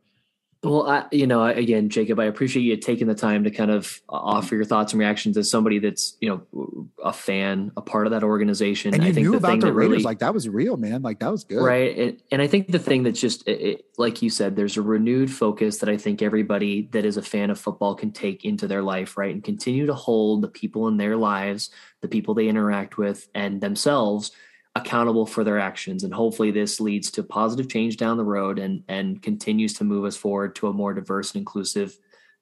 Well, 0.64 0.88
I, 0.88 1.04
you 1.12 1.26
know, 1.26 1.44
again, 1.44 1.90
Jacob, 1.90 2.18
I 2.18 2.24
appreciate 2.24 2.62
you 2.62 2.76
taking 2.76 3.06
the 3.06 3.14
time 3.14 3.44
to 3.44 3.50
kind 3.50 3.70
of 3.70 4.00
offer 4.08 4.54
your 4.54 4.64
thoughts 4.64 4.92
and 4.92 5.00
reactions 5.00 5.36
as 5.36 5.50
somebody 5.50 5.78
that's, 5.78 6.16
you 6.20 6.28
know, 6.28 6.88
a 7.04 7.12
fan, 7.12 7.70
a 7.76 7.82
part 7.82 8.06
of 8.06 8.12
that 8.12 8.24
organization. 8.24 8.94
And 8.94 9.02
you 9.02 9.10
I 9.10 9.12
think 9.12 9.24
knew 9.26 9.32
the 9.32 9.36
about 9.36 9.60
the 9.60 9.72
Raiders, 9.72 9.90
really, 9.90 10.02
like 10.02 10.20
that 10.20 10.32
was 10.32 10.48
real, 10.48 10.76
man. 10.76 11.02
Like 11.02 11.20
that 11.20 11.30
was 11.30 11.44
good, 11.44 11.62
right? 11.62 11.96
And, 11.96 12.22
and 12.32 12.42
I 12.42 12.46
think 12.46 12.72
the 12.72 12.78
thing 12.78 13.02
that's 13.02 13.20
just, 13.20 13.46
it, 13.46 13.84
like 13.98 14.22
you 14.22 14.30
said, 14.30 14.56
there's 14.56 14.76
a 14.76 14.82
renewed 14.82 15.30
focus 15.30 15.78
that 15.78 15.88
I 15.90 15.98
think 15.98 16.22
everybody 16.22 16.88
that 16.92 17.04
is 17.04 17.18
a 17.18 17.22
fan 17.22 17.50
of 17.50 17.60
football 17.60 17.94
can 17.94 18.10
take 18.10 18.44
into 18.44 18.66
their 18.66 18.82
life, 18.82 19.18
right, 19.18 19.34
and 19.34 19.44
continue 19.44 19.86
to 19.86 19.94
hold 19.94 20.42
the 20.42 20.48
people 20.48 20.88
in 20.88 20.96
their 20.96 21.16
lives, 21.16 21.70
the 22.00 22.08
people 22.08 22.34
they 22.34 22.48
interact 22.48 22.96
with, 22.96 23.28
and 23.34 23.60
themselves 23.60 24.32
accountable 24.74 25.26
for 25.26 25.44
their 25.44 25.58
actions. 25.58 26.04
And 26.04 26.12
hopefully 26.12 26.50
this 26.50 26.80
leads 26.80 27.10
to 27.12 27.22
positive 27.22 27.68
change 27.68 27.96
down 27.96 28.16
the 28.16 28.24
road 28.24 28.58
and 28.58 28.82
and 28.88 29.22
continues 29.22 29.74
to 29.74 29.84
move 29.84 30.04
us 30.04 30.16
forward 30.16 30.56
to 30.56 30.68
a 30.68 30.72
more 30.72 30.94
diverse 30.94 31.32
and 31.32 31.40
inclusive 31.40 31.96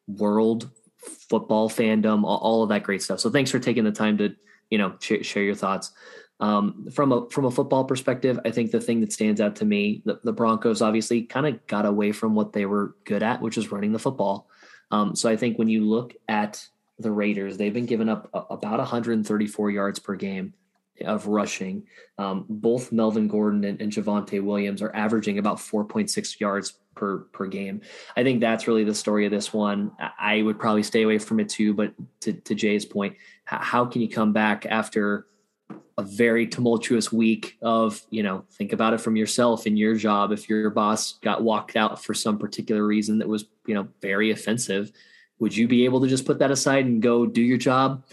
world 0.07 0.71
football 1.29 1.69
fandom 1.69 2.23
all, 2.25 2.63
of 2.63 2.69
that 2.69 2.85
great 2.85 3.03
stuff. 3.03 3.21
So 3.21 3.31
thanks 3.31 3.51
for 3.51 3.59
taking 3.59 3.85
the 3.85 3.93
time 3.93 4.19
to 4.19 4.35
you 4.71 4.79
know 4.79 4.95
sh- 5.01 5.27
share 5.27 5.43
your 5.43 5.55
thoughts. 5.55 5.93
Um, 6.41 6.89
from 6.93 7.13
a 7.13 7.29
from 7.31 7.45
a 7.45 7.53
football 7.53 7.85
perspective 7.85 8.41
i 8.45 8.51
think 8.51 8.73
the 8.73 8.81
thing 8.81 9.01
that 9.03 9.13
stands 9.13 9.41
out 9.41 9.55
to 9.57 9.65
me 9.65 10.03
the, 10.05 10.19
the 10.25 10.33
broncos 10.33 10.83
obviously 10.83 11.23
kind 11.23 11.47
of 11.47 11.65
got 11.69 11.87
away 11.87 12.11
from 12.11 12.35
what 12.35 12.53
they 12.53 12.67
were 12.67 12.97
good 13.05 13.23
at 13.23 13.41
which 13.41 13.57
is 13.57 13.71
running 13.71 13.93
the 13.93 13.99
football. 14.01 14.49
Um, 14.91 15.15
so 15.15 15.31
i 15.31 15.37
think 15.37 15.57
when 15.57 15.69
you 15.69 15.89
look 15.89 16.15
at 16.29 16.67
the 16.99 17.13
raiders 17.13 17.59
they've 17.59 17.73
been 17.73 17.87
giving 17.87 18.09
up 18.09 18.29
about 18.33 18.79
134 18.79 19.71
yards 19.71 20.01
per 20.01 20.17
game 20.17 20.55
of 21.05 21.27
rushing. 21.27 21.85
Um, 22.19 22.47
both 22.49 22.93
Melvin 22.93 23.29
Gordon 23.29 23.65
and, 23.65 23.81
and 23.81 23.93
Javonte 23.93 24.43
Williams 24.43 24.83
are 24.83 24.95
averaging 24.95 25.39
about 25.39 25.59
4.6 25.59 26.41
yards 26.41 26.75
per 26.95 27.19
per 27.33 27.47
game. 27.47 27.81
I 28.17 28.23
think 28.23 28.41
that's 28.41 28.69
really 28.69 28.85
the 28.85 28.95
story 28.95 29.25
of 29.25 29.31
this 29.31 29.53
one. 29.53 29.93
I 30.19 30.43
would 30.43 30.59
probably 30.59 30.83
stay 30.83 31.03
away 31.03 31.19
from 31.19 31.41
it 31.41 31.49
too. 31.49 31.75
But 31.75 31.95
to, 32.21 32.33
to 32.33 32.55
Jay's 32.55 32.85
point, 32.85 33.17
how 33.45 33.85
can 33.87 34.03
you 34.03 34.09
come 34.09 34.33
back 34.33 34.67
after 34.67 35.27
a 35.99 36.03
very 36.03 36.47
tumultuous 36.47 37.13
week 37.13 37.59
of 37.61 38.01
you 38.11 38.23
know 38.23 38.45
think 38.53 38.73
about 38.73 38.95
it 38.95 39.01
from 39.01 39.17
yourself 39.17 39.67
and 39.67 39.79
your 39.79 39.95
job 39.95 40.33
if 40.33 40.49
your 40.49 40.71
boss 40.71 41.19
got 41.19 41.43
walked 41.43 41.77
out 41.77 42.03
for 42.03 42.15
some 42.15 42.39
particular 42.39 42.87
reason 42.87 43.19
that 43.19 43.29
was 43.29 43.45
you 43.67 43.75
know 43.75 43.87
very 44.01 44.31
offensive 44.31 44.91
would 45.39 45.55
you 45.55 45.69
be 45.69 45.85
able 45.85 46.01
to 46.01 46.09
just 46.09 46.25
put 46.25 46.39
that 46.39 46.51
aside 46.51 46.87
and 46.87 47.03
go 47.03 47.27
do 47.27 47.43
your 47.43 47.59
job 47.59 48.05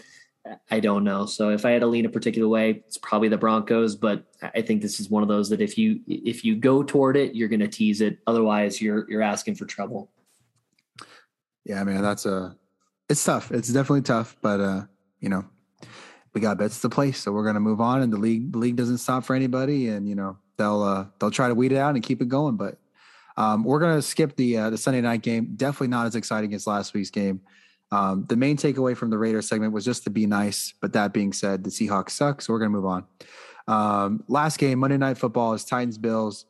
I 0.70 0.80
don't 0.80 1.04
know. 1.04 1.26
So 1.26 1.50
if 1.50 1.64
I 1.64 1.70
had 1.70 1.80
to 1.80 1.86
lean 1.86 2.06
a 2.06 2.08
particular 2.10 2.48
way, 2.48 2.82
it's 2.86 2.96
probably 2.96 3.28
the 3.28 3.36
Broncos. 3.36 3.94
But 3.94 4.24
I 4.42 4.62
think 4.62 4.80
this 4.80 4.98
is 4.98 5.10
one 5.10 5.22
of 5.22 5.28
those 5.28 5.50
that 5.50 5.60
if 5.60 5.76
you 5.76 6.00
if 6.06 6.44
you 6.44 6.56
go 6.56 6.82
toward 6.82 7.16
it, 7.16 7.34
you're 7.34 7.48
going 7.48 7.60
to 7.60 7.68
tease 7.68 8.00
it. 8.00 8.18
Otherwise, 8.26 8.80
you're 8.80 9.08
you're 9.10 9.22
asking 9.22 9.56
for 9.56 9.66
trouble. 9.66 10.10
Yeah, 11.64 11.84
man, 11.84 12.02
that's 12.02 12.24
a 12.24 12.56
it's 13.08 13.22
tough. 13.22 13.50
It's 13.52 13.68
definitely 13.68 14.02
tough, 14.02 14.36
but 14.40 14.60
uh, 14.60 14.82
you 15.20 15.28
know, 15.28 15.44
we 16.32 16.40
got 16.40 16.58
bets 16.58 16.80
to 16.80 16.88
place, 16.88 17.20
so 17.20 17.32
we're 17.32 17.44
gonna 17.44 17.60
move 17.60 17.80
on. 17.80 18.02
And 18.02 18.12
the 18.12 18.16
league 18.16 18.52
the 18.52 18.58
league 18.58 18.76
doesn't 18.76 18.98
stop 18.98 19.24
for 19.24 19.34
anybody, 19.34 19.88
and 19.88 20.08
you 20.08 20.14
know 20.14 20.38
they'll 20.56 20.82
uh, 20.82 21.06
they'll 21.18 21.30
try 21.30 21.48
to 21.48 21.54
weed 21.54 21.72
it 21.72 21.76
out 21.76 21.94
and 21.94 22.02
keep 22.02 22.22
it 22.22 22.28
going. 22.28 22.56
But 22.56 22.78
um, 23.36 23.64
we're 23.64 23.80
gonna 23.80 24.00
skip 24.00 24.36
the 24.36 24.56
uh, 24.56 24.70
the 24.70 24.78
Sunday 24.78 25.00
night 25.00 25.22
game. 25.22 25.54
Definitely 25.56 25.88
not 25.88 26.06
as 26.06 26.14
exciting 26.14 26.54
as 26.54 26.66
last 26.66 26.94
week's 26.94 27.10
game. 27.10 27.40
Um, 27.92 28.24
the 28.28 28.36
main 28.36 28.56
takeaway 28.56 28.96
from 28.96 29.10
the 29.10 29.18
Raiders 29.18 29.48
segment 29.48 29.72
was 29.72 29.84
just 29.84 30.04
to 30.04 30.10
be 30.10 30.26
nice. 30.26 30.74
But 30.80 30.92
that 30.92 31.12
being 31.12 31.32
said, 31.32 31.64
the 31.64 31.70
Seahawks 31.70 32.10
suck, 32.10 32.40
so 32.40 32.52
we're 32.52 32.60
going 32.60 32.70
to 32.70 32.76
move 32.76 32.86
on. 32.86 33.04
Um, 33.66 34.24
last 34.28 34.58
game, 34.58 34.78
Monday 34.78 34.96
Night 34.96 35.18
Football 35.18 35.54
is 35.54 35.64
Titans 35.64 35.98
Bills. 35.98 36.46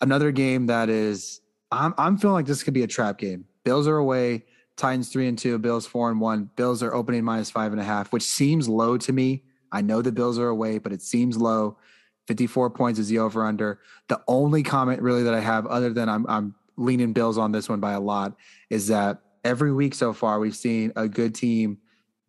Another 0.00 0.32
game 0.32 0.66
that 0.66 0.88
is, 0.88 1.40
I'm, 1.70 1.94
I'm 1.98 2.16
feeling 2.16 2.34
like 2.34 2.46
this 2.46 2.62
could 2.62 2.74
be 2.74 2.82
a 2.82 2.88
trap 2.88 3.18
game. 3.18 3.44
Bills 3.64 3.86
are 3.86 3.96
away. 3.96 4.44
Titans 4.76 5.10
three 5.10 5.28
and 5.28 5.38
two. 5.38 5.58
Bills 5.58 5.86
four 5.86 6.10
and 6.10 6.20
one. 6.20 6.50
Bills 6.56 6.82
are 6.82 6.94
opening 6.94 7.22
minus 7.22 7.50
five 7.50 7.72
and 7.72 7.80
a 7.80 7.84
half, 7.84 8.12
which 8.12 8.22
seems 8.22 8.68
low 8.68 8.96
to 8.96 9.12
me. 9.12 9.44
I 9.72 9.82
know 9.82 10.02
the 10.02 10.10
Bills 10.10 10.38
are 10.38 10.48
away, 10.48 10.78
but 10.78 10.92
it 10.92 11.02
seems 11.02 11.36
low. 11.36 11.76
54 12.26 12.70
points 12.70 12.98
is 12.98 13.08
the 13.08 13.18
over 13.18 13.44
under. 13.44 13.80
The 14.08 14.20
only 14.26 14.62
comment 14.62 15.02
really 15.02 15.22
that 15.24 15.34
I 15.34 15.40
have, 15.40 15.66
other 15.66 15.92
than 15.92 16.08
I'm, 16.08 16.26
I'm 16.28 16.54
leaning 16.76 17.12
Bills 17.12 17.38
on 17.38 17.52
this 17.52 17.68
one 17.68 17.80
by 17.80 17.92
a 17.92 18.00
lot, 18.00 18.36
is 18.70 18.88
that 18.88 19.20
every 19.44 19.72
week 19.72 19.94
so 19.94 20.12
far, 20.12 20.38
we've 20.38 20.56
seen 20.56 20.92
a 20.96 21.08
good 21.08 21.34
team 21.34 21.78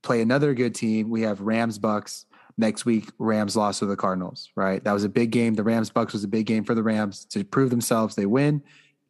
play 0.02 0.22
another 0.22 0.54
good 0.54 0.76
team. 0.76 1.10
We 1.10 1.22
have 1.22 1.42
Rams 1.42 1.80
Bucs 1.80 2.26
next 2.58 2.86
week. 2.86 3.10
Rams 3.20 3.56
lost 3.56 3.80
to 3.80 3.86
the 3.86 3.96
Cardinals, 3.96 4.50
right? 4.56 4.84
That 4.84 4.94
was 4.94 5.04
a 5.04 5.10
big 5.10 5.32
game. 5.32 5.54
The 5.54 5.64
Rams 5.64 5.92
Bucs 5.92 6.14
was 6.14 6.24
a 6.24 6.28
big 6.28 6.46
game 6.46 6.64
for 6.64 6.76
the 6.76 6.84
Rams 6.84 7.26
to 7.26 7.44
prove 7.44 7.70
themselves. 7.70 8.16
They 8.16 8.26
win, 8.26 8.64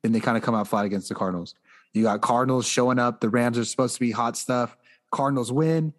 then 0.04 0.12
they 0.12 0.20
kind 0.20 0.38
of 0.38 0.44
come 0.44 0.56
out 0.56 0.68
flat 0.68 0.86
against 0.86 1.10
the 1.10 1.16
Cardinals. 1.16 1.56
You 1.94 2.04
got 2.04 2.22
Cardinals 2.22 2.66
showing 2.68 3.00
up. 3.00 3.20
The 3.20 3.30
Rams 3.30 3.58
are 3.58 3.66
supposed 3.66 3.96
to 3.96 4.00
be 4.00 4.12
hot 4.12 4.38
stuff. 4.38 4.78
Cardinals 5.12 5.52
win, 5.52 5.94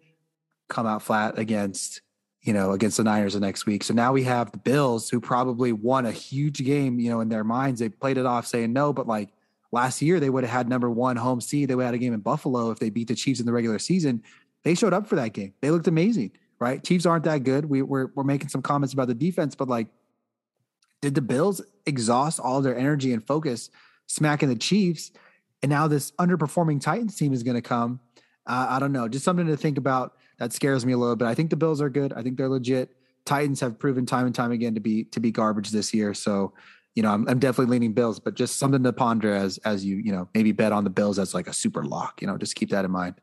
come 0.69 0.87
out 0.87 1.01
flat 1.03 1.37
against 1.37 2.01
you 2.41 2.51
know 2.51 2.71
against 2.71 2.97
the 2.97 3.03
Niners 3.03 3.33
the 3.33 3.39
next 3.39 3.65
week. 3.65 3.83
So 3.83 3.93
now 3.93 4.11
we 4.11 4.23
have 4.23 4.51
the 4.51 4.57
Bills 4.57 5.09
who 5.09 5.21
probably 5.21 5.71
won 5.71 6.05
a 6.05 6.11
huge 6.11 6.63
game. 6.63 6.99
You 6.99 7.11
know, 7.11 7.21
in 7.21 7.29
their 7.29 7.43
minds 7.43 7.79
they 7.79 7.89
played 7.89 8.17
it 8.17 8.25
off 8.25 8.47
saying 8.47 8.73
no, 8.73 8.91
but 8.91 9.07
like 9.07 9.29
Last 9.73 10.03
year, 10.03 10.19
they 10.19 10.29
would 10.29 10.43
have 10.43 10.53
had 10.53 10.69
number 10.69 10.87
one 10.87 11.15
home 11.15 11.41
seed. 11.41 11.67
They 11.67 11.73
would 11.73 11.81
have 11.81 11.93
had 11.93 11.95
a 11.95 11.97
game 11.97 12.13
in 12.13 12.19
Buffalo 12.19 12.69
if 12.69 12.77
they 12.77 12.91
beat 12.91 13.07
the 13.07 13.15
Chiefs 13.15 13.39
in 13.39 13.47
the 13.47 13.51
regular 13.51 13.79
season. 13.79 14.21
They 14.63 14.75
showed 14.75 14.93
up 14.93 15.07
for 15.07 15.15
that 15.15 15.33
game. 15.33 15.55
They 15.61 15.71
looked 15.71 15.87
amazing, 15.87 16.33
right? 16.59 16.83
Chiefs 16.83 17.07
aren't 17.07 17.23
that 17.23 17.43
good. 17.43 17.65
We, 17.65 17.81
we're, 17.81 18.09
we're 18.13 18.23
making 18.23 18.49
some 18.49 18.61
comments 18.61 18.93
about 18.93 19.07
the 19.07 19.15
defense, 19.15 19.55
but 19.55 19.67
like, 19.67 19.87
did 21.01 21.15
the 21.15 21.21
Bills 21.21 21.59
exhaust 21.87 22.39
all 22.39 22.61
their 22.61 22.77
energy 22.77 23.13
and 23.13 23.25
focus 23.25 23.71
smacking 24.05 24.47
the 24.47 24.55
Chiefs? 24.55 25.11
And 25.63 25.71
now 25.71 25.87
this 25.87 26.11
underperforming 26.11 26.79
Titans 26.79 27.15
team 27.15 27.33
is 27.33 27.41
going 27.41 27.55
to 27.55 27.61
come. 27.61 27.99
Uh, 28.45 28.67
I 28.69 28.77
don't 28.77 28.91
know. 28.91 29.07
Just 29.07 29.25
something 29.25 29.47
to 29.47 29.57
think 29.57 29.79
about. 29.79 30.17
That 30.37 30.53
scares 30.53 30.85
me 30.85 30.93
a 30.93 30.97
little 30.99 31.15
bit. 31.15 31.27
I 31.27 31.33
think 31.33 31.49
the 31.49 31.55
Bills 31.55 31.81
are 31.81 31.89
good. 31.89 32.13
I 32.13 32.21
think 32.21 32.37
they're 32.37 32.47
legit. 32.47 32.95
Titans 33.25 33.59
have 33.61 33.79
proven 33.79 34.05
time 34.05 34.27
and 34.27 34.35
time 34.35 34.51
again 34.51 34.75
to 34.75 34.79
be 34.79 35.05
to 35.05 35.19
be 35.19 35.31
garbage 35.31 35.71
this 35.71 35.95
year. 35.95 36.13
So, 36.13 36.53
you 36.95 37.03
know, 37.03 37.11
I'm, 37.11 37.27
I'm 37.27 37.39
definitely 37.39 37.71
leaning 37.71 37.93
Bills, 37.93 38.19
but 38.19 38.35
just 38.35 38.57
something 38.57 38.83
to 38.83 38.93
ponder 38.93 39.33
as 39.33 39.57
as 39.59 39.83
you 39.85 39.97
you 39.97 40.11
know 40.11 40.29
maybe 40.33 40.51
bet 40.51 40.71
on 40.71 40.83
the 40.83 40.89
Bills 40.89 41.19
as 41.19 41.33
like 41.33 41.47
a 41.47 41.53
super 41.53 41.83
lock. 41.83 42.21
You 42.21 42.27
know, 42.27 42.37
just 42.37 42.55
keep 42.55 42.69
that 42.69 42.85
in 42.85 42.91
mind. 42.91 43.15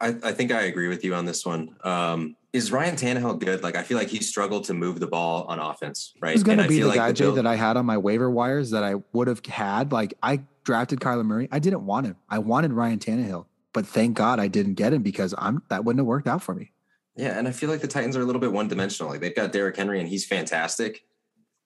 I, 0.00 0.08
I 0.22 0.32
think 0.32 0.52
I 0.52 0.62
agree 0.62 0.88
with 0.88 1.04
you 1.04 1.14
on 1.14 1.24
this 1.24 1.46
one. 1.46 1.74
Um, 1.82 2.36
is 2.52 2.70
Ryan 2.70 2.96
Tannehill 2.96 3.38
good? 3.38 3.62
Like, 3.62 3.76
I 3.76 3.82
feel 3.82 3.96
like 3.96 4.08
he 4.08 4.20
struggled 4.22 4.64
to 4.64 4.74
move 4.74 5.00
the 5.00 5.06
ball 5.06 5.44
on 5.44 5.58
offense, 5.58 6.12
right? 6.20 6.32
He's 6.32 6.42
going 6.42 6.58
to 6.58 6.68
be 6.68 6.80
the 6.80 6.88
like 6.88 6.96
guy, 6.96 7.12
Jay, 7.12 7.24
Bill- 7.24 7.34
that 7.34 7.46
I 7.46 7.54
had 7.54 7.76
on 7.76 7.86
my 7.86 7.96
waiver 7.96 8.30
wires 8.30 8.70
that 8.70 8.84
I 8.84 8.96
would 9.12 9.28
have 9.28 9.44
had. 9.46 9.92
Like 9.92 10.14
I 10.22 10.42
drafted 10.64 11.00
Kyler 11.00 11.24
Murray. 11.24 11.48
I 11.50 11.58
didn't 11.58 11.86
want 11.86 12.06
him. 12.06 12.16
I 12.28 12.38
wanted 12.38 12.72
Ryan 12.72 12.98
Tannehill, 12.98 13.46
but 13.72 13.86
thank 13.86 14.16
God 14.16 14.38
I 14.38 14.48
didn't 14.48 14.74
get 14.74 14.92
him 14.92 15.02
because 15.02 15.34
I'm 15.38 15.62
that 15.68 15.84
wouldn't 15.84 16.00
have 16.00 16.06
worked 16.06 16.28
out 16.28 16.42
for 16.42 16.54
me. 16.54 16.72
Yeah, 17.14 17.38
and 17.38 17.48
I 17.48 17.50
feel 17.50 17.70
like 17.70 17.80
the 17.80 17.88
Titans 17.88 18.16
are 18.16 18.20
a 18.20 18.24
little 18.24 18.40
bit 18.40 18.52
one 18.52 18.68
dimensional. 18.68 19.10
Like 19.10 19.20
they've 19.20 19.34
got 19.34 19.52
Derrick 19.52 19.76
Henry 19.76 20.00
and 20.00 20.08
he's 20.08 20.26
fantastic. 20.26 21.04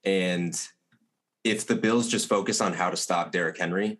And 0.04 0.54
if 1.44 1.66
the 1.66 1.74
Bills 1.76 2.08
just 2.08 2.28
focus 2.28 2.60
on 2.60 2.72
how 2.72 2.90
to 2.90 2.96
stop 2.96 3.32
Derrick 3.32 3.58
Henry, 3.58 3.98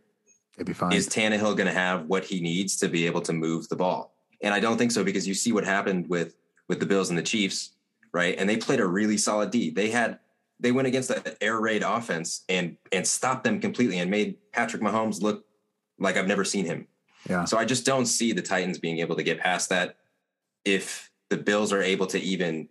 It'd 0.56 0.66
be 0.66 0.72
fine. 0.72 0.92
is 0.92 1.08
Tannehill 1.08 1.56
going 1.56 1.66
to 1.66 1.72
have 1.72 2.06
what 2.06 2.24
he 2.24 2.40
needs 2.40 2.76
to 2.78 2.88
be 2.88 3.06
able 3.06 3.20
to 3.22 3.32
move 3.32 3.68
the 3.68 3.76
ball? 3.76 4.14
And 4.42 4.52
I 4.54 4.60
don't 4.60 4.76
think 4.78 4.92
so 4.92 5.04
because 5.04 5.26
you 5.26 5.34
see 5.34 5.52
what 5.52 5.64
happened 5.64 6.08
with 6.08 6.34
with 6.68 6.80
the 6.80 6.86
Bills 6.86 7.08
and 7.10 7.18
the 7.18 7.22
Chiefs, 7.22 7.72
right? 8.12 8.36
And 8.38 8.48
they 8.48 8.56
played 8.56 8.80
a 8.80 8.86
really 8.86 9.16
solid 9.16 9.50
D. 9.50 9.70
They 9.70 9.90
had 9.90 10.18
they 10.60 10.72
went 10.72 10.88
against 10.88 11.10
an 11.10 11.22
air 11.40 11.58
raid 11.60 11.82
offense 11.82 12.44
and 12.48 12.76
and 12.92 13.06
stopped 13.06 13.44
them 13.44 13.60
completely 13.60 13.98
and 13.98 14.10
made 14.10 14.36
Patrick 14.52 14.82
Mahomes 14.82 15.22
look 15.22 15.44
like 15.98 16.16
I've 16.16 16.26
never 16.26 16.44
seen 16.44 16.64
him. 16.64 16.86
yeah. 17.28 17.44
So 17.44 17.58
I 17.58 17.64
just 17.64 17.84
don't 17.84 18.06
see 18.06 18.32
the 18.32 18.42
Titans 18.42 18.78
being 18.78 18.98
able 18.98 19.16
to 19.16 19.22
get 19.22 19.40
past 19.40 19.68
that. 19.70 19.96
If 20.64 21.10
the 21.30 21.36
Bills 21.38 21.72
are 21.72 21.82
able 21.82 22.06
to 22.08 22.18
even 22.20 22.68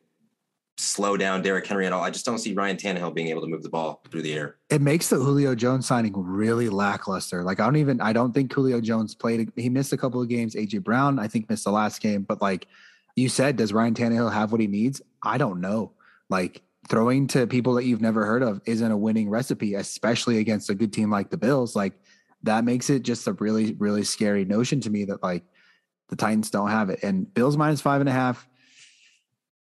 slow 0.79 1.17
down 1.17 1.41
Derrick 1.41 1.67
Henry 1.67 1.85
at 1.85 1.93
all, 1.93 2.03
I 2.03 2.09
just 2.09 2.25
don't 2.25 2.37
see 2.37 2.53
Ryan 2.53 2.77
Tannehill 2.77 3.13
being 3.13 3.27
able 3.27 3.41
to 3.41 3.47
move 3.47 3.63
the 3.63 3.69
ball 3.69 4.01
through 4.09 4.21
the 4.21 4.33
air. 4.33 4.55
it 4.69 4.81
makes 4.81 5.09
the 5.09 5.17
Julio 5.17 5.55
Jones 5.55 5.85
signing 5.85 6.13
really 6.15 6.69
lackluster. 6.69 7.43
Like 7.43 7.59
I 7.59 7.65
don't 7.65 7.75
even 7.75 8.01
I 8.01 8.13
don't 8.13 8.33
think 8.33 8.51
Julio 8.51 8.79
Jones 8.81 9.13
played. 9.13 9.51
He 9.55 9.69
missed 9.69 9.93
a 9.93 9.97
couple 9.97 10.21
of 10.21 10.29
games. 10.29 10.55
AJ 10.55 10.83
Brown 10.83 11.19
I 11.19 11.27
think 11.27 11.49
missed 11.49 11.65
the 11.65 11.71
last 11.71 12.01
game. 12.01 12.23
But 12.23 12.41
like 12.41 12.67
you 13.15 13.29
said, 13.29 13.57
does 13.57 13.73
Ryan 13.73 13.93
Tannehill 13.93 14.31
have 14.31 14.51
what 14.51 14.61
he 14.61 14.67
needs? 14.67 15.01
I 15.21 15.37
don't 15.37 15.59
know. 15.59 15.91
Like 16.29 16.61
throwing 16.87 17.27
to 17.27 17.45
people 17.45 17.73
that 17.75 17.85
you've 17.85 18.01
never 18.01 18.25
heard 18.25 18.41
of 18.41 18.61
isn't 18.65 18.91
a 18.91 18.97
winning 18.97 19.29
recipe, 19.29 19.75
especially 19.75 20.39
against 20.39 20.69
a 20.69 20.75
good 20.75 20.93
team 20.93 21.11
like 21.11 21.29
the 21.29 21.37
Bills. 21.37 21.75
Like 21.75 21.93
that 22.43 22.63
makes 22.63 22.89
it 22.89 23.03
just 23.03 23.27
a 23.27 23.33
really 23.33 23.73
really 23.73 24.03
scary 24.03 24.45
notion 24.45 24.79
to 24.81 24.89
me 24.89 25.05
that 25.05 25.21
like 25.21 25.43
the 26.07 26.15
Titans 26.15 26.49
don't 26.49 26.69
have 26.69 26.89
it. 26.89 26.99
And 27.03 27.31
Bills 27.33 27.57
minus 27.57 27.81
five 27.81 27.99
and 27.99 28.09
a 28.09 28.13
half 28.13 28.47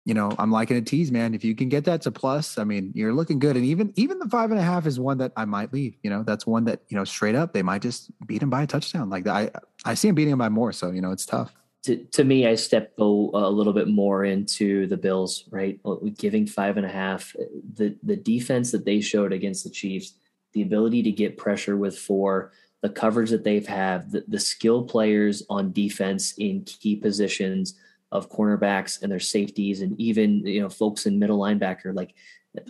you 0.05 0.13
know, 0.13 0.31
I'm 0.39 0.51
liking 0.51 0.77
a 0.77 0.81
tease, 0.81 1.11
man. 1.11 1.33
If 1.33 1.43
you 1.43 1.55
can 1.55 1.69
get 1.69 1.85
that 1.85 2.01
to 2.03 2.11
plus, 2.11 2.57
I 2.57 2.63
mean, 2.63 2.91
you're 2.95 3.13
looking 3.13 3.37
good. 3.37 3.55
And 3.55 3.65
even 3.65 3.93
even 3.95 4.17
the 4.19 4.29
five 4.29 4.49
and 4.49 4.59
a 4.59 4.63
half 4.63 4.87
is 4.87 4.99
one 4.99 5.17
that 5.19 5.31
I 5.35 5.45
might 5.45 5.71
leave. 5.73 5.97
You 6.03 6.09
know, 6.09 6.23
that's 6.23 6.47
one 6.47 6.65
that 6.65 6.81
you 6.87 6.97
know 6.97 7.03
straight 7.03 7.35
up 7.35 7.53
they 7.53 7.61
might 7.61 7.81
just 7.81 8.11
beat 8.25 8.41
him 8.41 8.49
by 8.49 8.63
a 8.63 8.67
touchdown. 8.67 9.09
Like 9.09 9.27
I 9.27 9.51
I 9.85 9.93
see 9.93 10.07
him 10.07 10.15
beating 10.15 10.33
him 10.33 10.39
by 10.39 10.49
more. 10.49 10.71
So 10.71 10.91
you 10.91 11.01
know, 11.01 11.11
it's 11.11 11.25
tough. 11.25 11.53
to, 11.83 11.97
to 11.97 12.23
me, 12.23 12.47
I 12.47 12.55
step 12.55 12.93
a, 12.97 13.03
a 13.03 13.51
little 13.51 13.73
bit 13.73 13.87
more 13.87 14.25
into 14.25 14.87
the 14.87 14.97
Bills, 14.97 15.45
right? 15.49 15.79
Giving 16.17 16.45
five 16.45 16.77
and 16.77 16.85
a 16.85 16.89
half. 16.89 17.35
The 17.75 17.95
the 18.03 18.17
defense 18.17 18.71
that 18.71 18.85
they 18.85 19.01
showed 19.01 19.31
against 19.33 19.63
the 19.63 19.69
Chiefs, 19.69 20.13
the 20.53 20.61
ability 20.61 21.03
to 21.03 21.11
get 21.11 21.37
pressure 21.37 21.77
with 21.77 21.97
four, 21.97 22.51
the 22.81 22.89
coverage 22.89 23.29
that 23.29 23.43
they've 23.43 23.67
had, 23.67 24.11
the, 24.11 24.23
the 24.27 24.39
skill 24.39 24.83
players 24.83 25.43
on 25.49 25.71
defense 25.71 26.33
in 26.37 26.63
key 26.63 26.95
positions 26.95 27.75
of 28.11 28.29
cornerbacks 28.29 29.01
and 29.01 29.11
their 29.11 29.19
safeties, 29.19 29.81
and 29.81 29.99
even 29.99 30.45
you 30.45 30.61
know 30.61 30.69
folks 30.69 31.05
in 31.05 31.19
middle 31.19 31.39
linebacker, 31.39 31.93
like 31.93 32.13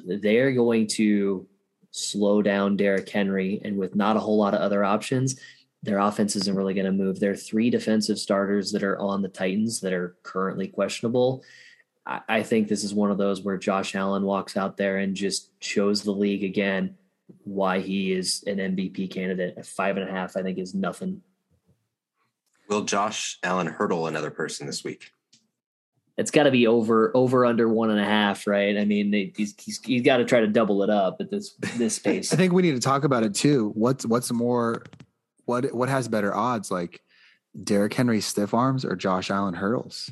they're 0.06 0.52
going 0.52 0.88
to 0.88 1.48
slow 1.92 2.42
down 2.42 2.78
Derrick 2.78 3.10
Henry, 3.10 3.62
and 3.64 3.78
with 3.78 3.96
not 3.96 4.18
a 4.18 4.20
whole 4.20 4.38
lot 4.38 4.54
of 4.54 4.62
other 4.62 4.84
options, 4.84 5.40
their 5.84 6.00
offense 6.00 6.36
isn't 6.36 6.56
really 6.56 6.74
going 6.74 6.86
to 6.86 6.92
move. 6.92 7.20
There 7.20 7.32
are 7.32 7.38
three 7.38 7.70
defensive 7.70 8.20
starters 8.20 8.72
that 8.72 8.84
are 8.84 9.00
on 9.00 9.22
the 9.22 9.30
Titans 9.30 9.80
that 9.82 9.94
are 9.94 10.18
currently 10.24 10.68
questionable. 10.68 11.44
I, 12.06 12.22
I 12.28 12.44
think 12.44 12.68
this 12.68 12.84
is 12.84 12.94
one 12.94 13.12
of 13.12 13.18
those 13.18 13.42
where 13.42 13.58
Josh 13.58 13.96
Allen 13.96 14.24
walks 14.24 14.58
out 14.58 14.78
there 14.78 14.98
and 14.98 15.16
just 15.16 15.52
shows 15.64 16.04
the 16.04 16.12
league 16.12 16.44
again 16.44 16.96
why 17.44 17.80
he 17.80 18.12
is 18.12 18.44
an 18.48 18.58
MVP 18.58 19.12
candidate. 19.12 19.56
At 19.58 19.66
five 19.66 19.98
and 19.98 20.08
a 20.08 20.12
half, 20.12 20.36
I 20.36 20.42
think 20.42 20.58
is 20.58 20.76
nothing. 20.76 21.22
Will 22.68 22.84
Josh 22.84 23.40
Allen 23.44 23.68
hurdle 23.68 24.08
another 24.08 24.32
person 24.32 24.68
this 24.68 24.84
week? 24.84 25.12
It's 26.20 26.32
got 26.32 26.44
to 26.44 26.52
be 26.52 26.68
over 26.68 27.16
over 27.16 27.46
under 27.46 27.70
one 27.70 27.90
and 27.90 28.00
a 28.00 28.04
half, 28.04 28.46
right? 28.46 28.78
I 28.78 28.84
mean, 28.84 29.10
they, 29.10 29.32
he's 29.38 29.56
he's, 29.58 29.82
he's 29.84 30.02
got 30.02 30.18
to 30.18 30.26
try 30.26 30.42
to 30.42 30.48
double 30.48 30.84
it 30.84 30.90
up 30.90 31.18
at 31.22 31.32
this 31.32 31.54
this 31.78 31.98
pace. 31.98 32.34
I 32.34 32.36
think 32.36 32.52
we 32.52 32.62
need 32.62 32.76
to 32.76 32.82
talk 32.82 33.06
about 33.06 33.24
it 33.24 33.34
too. 33.34 33.72
What's 33.74 34.06
what's 34.06 34.30
more 34.30 34.84
what 35.46 35.74
what 35.74 35.88
has 35.88 36.10
better 36.10 36.36
odds, 36.36 36.70
like 36.70 37.02
Derrick 37.64 37.94
Henry 37.94 38.20
stiff 38.20 38.54
arms 38.54 38.84
or 38.84 38.98
Josh 38.98 39.32
Allen 39.32 39.54
hurdles? 39.54 40.12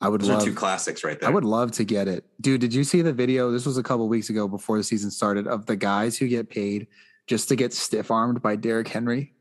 I 0.00 0.08
would 0.08 0.20
Those 0.20 0.28
love 0.28 0.42
are 0.42 0.44
two 0.44 0.54
classics 0.54 1.02
right 1.02 1.18
there. 1.18 1.28
I 1.28 1.32
would 1.32 1.44
love 1.44 1.72
to 1.72 1.84
get 1.84 2.06
it. 2.06 2.24
Dude, 2.40 2.60
did 2.60 2.72
you 2.72 2.84
see 2.84 3.02
the 3.02 3.12
video? 3.12 3.50
This 3.50 3.66
was 3.66 3.78
a 3.78 3.82
couple 3.82 4.08
weeks 4.08 4.30
ago 4.30 4.46
before 4.46 4.78
the 4.78 4.84
season 4.84 5.10
started 5.10 5.48
of 5.48 5.66
the 5.66 5.74
guys 5.74 6.16
who 6.16 6.28
get 6.28 6.48
paid 6.48 6.86
just 7.26 7.48
to 7.48 7.56
get 7.56 7.74
stiff 7.74 8.12
armed 8.12 8.40
by 8.40 8.54
Derrick 8.54 8.86
Henry. 8.86 9.34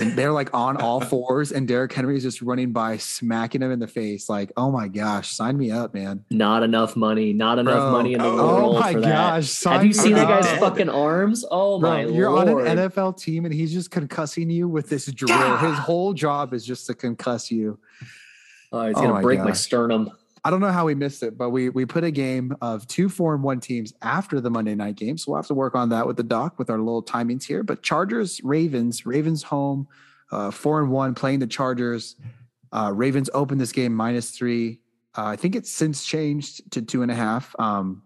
And 0.00 0.12
they're 0.16 0.32
like 0.32 0.52
on 0.54 0.76
all 0.80 1.00
fours, 1.00 1.52
and 1.52 1.66
Derrick 1.68 1.92
Henry 1.92 2.16
is 2.16 2.22
just 2.22 2.42
running 2.42 2.72
by, 2.72 2.96
smacking 2.98 3.62
him 3.62 3.70
in 3.72 3.78
the 3.78 3.86
face. 3.86 4.28
Like, 4.28 4.52
oh 4.56 4.70
my 4.70 4.88
gosh, 4.88 5.30
sign 5.32 5.56
me 5.56 5.70
up, 5.70 5.94
man. 5.94 6.24
not 6.30 6.62
enough 6.62 6.96
money, 6.96 7.32
not 7.32 7.58
enough 7.58 7.74
Bro. 7.82 7.92
money 7.92 8.12
in 8.14 8.20
the 8.20 8.26
Oh 8.26 8.36
world 8.36 8.76
Oh 8.76 8.80
my 8.80 8.92
for 8.92 9.00
that. 9.00 9.08
gosh, 9.10 9.48
sign 9.50 9.72
Have 9.74 9.82
you 9.84 9.88
me 9.88 9.94
seen 9.94 10.12
that 10.14 10.28
guy's 10.28 10.58
fucking 10.58 10.88
arms? 10.88 11.44
Oh 11.50 11.78
Bro, 11.80 11.90
my 11.90 12.04
you're 12.06 12.30
lord! 12.30 12.48
on 12.66 12.78
an 12.78 12.90
NFL 12.90 13.20
team 13.20 13.44
and 13.44 13.52
he's 13.54 13.72
just 13.72 13.90
concussing 13.90 14.50
you 14.52 14.68
with 14.68 14.88
this 14.88 15.06
drill. 15.06 15.56
His 15.58 15.78
whole 15.78 16.12
job 16.14 16.54
is 16.54 16.64
just 16.64 16.86
to 16.86 16.94
concuss 16.94 17.50
you. 17.50 17.78
Oh, 18.72 18.86
he's 18.86 18.96
Oh 18.96 19.00
gonna 19.02 19.14
my 19.14 19.22
break 19.22 19.40
my 19.40 19.52
sternum. 19.52 20.10
I 20.44 20.50
don't 20.50 20.60
know 20.60 20.72
how 20.72 20.86
we 20.86 20.94
missed 20.94 21.22
it, 21.22 21.36
but 21.36 21.50
we 21.50 21.68
we 21.68 21.84
put 21.84 22.04
a 22.04 22.10
game 22.10 22.56
of 22.60 22.86
two 22.86 23.08
four 23.08 23.34
and 23.34 23.42
one 23.42 23.60
teams 23.60 23.92
after 24.02 24.40
the 24.40 24.50
Monday 24.50 24.74
night 24.74 24.96
game. 24.96 25.18
So 25.18 25.32
we'll 25.32 25.38
have 25.38 25.46
to 25.48 25.54
work 25.54 25.74
on 25.74 25.88
that 25.90 26.06
with 26.06 26.16
the 26.16 26.22
doc 26.22 26.58
with 26.58 26.70
our 26.70 26.78
little 26.78 27.02
timings 27.02 27.44
here. 27.44 27.62
But 27.62 27.82
Chargers, 27.82 28.42
Ravens, 28.44 29.04
Ravens 29.04 29.42
home, 29.42 29.88
uh, 30.30 30.50
four 30.50 30.80
and 30.80 30.90
one 30.90 31.14
playing 31.14 31.40
the 31.40 31.46
Chargers. 31.46 32.16
Uh, 32.72 32.92
Ravens 32.94 33.30
open 33.34 33.58
this 33.58 33.72
game 33.72 33.94
minus 33.94 34.30
three. 34.30 34.80
Uh, 35.16 35.24
I 35.24 35.36
think 35.36 35.56
it's 35.56 35.70
since 35.70 36.04
changed 36.04 36.70
to 36.72 36.82
two 36.82 37.02
and 37.02 37.10
a 37.10 37.14
half. 37.14 37.54
Um, 37.58 38.02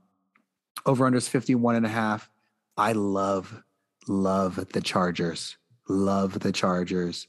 over 0.87 1.07
under 1.07 1.19
is 1.19 1.29
51 1.29 1.77
and 1.77 1.87
a 1.87 1.89
half. 1.89 2.31
I 2.77 2.93
love, 2.93 3.63
love 4.09 4.57
the 4.73 4.81
Chargers. 4.81 5.57
Love 5.89 6.41
the 6.41 6.53
Chargers. 6.53 7.27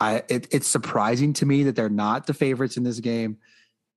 I 0.00 0.22
it, 0.28 0.48
it's 0.50 0.66
surprising 0.66 1.34
to 1.34 1.46
me 1.46 1.64
that 1.64 1.76
they're 1.76 1.90
not 1.90 2.26
the 2.26 2.34
favorites 2.34 2.76
in 2.76 2.82
this 2.82 3.00
game. 3.00 3.36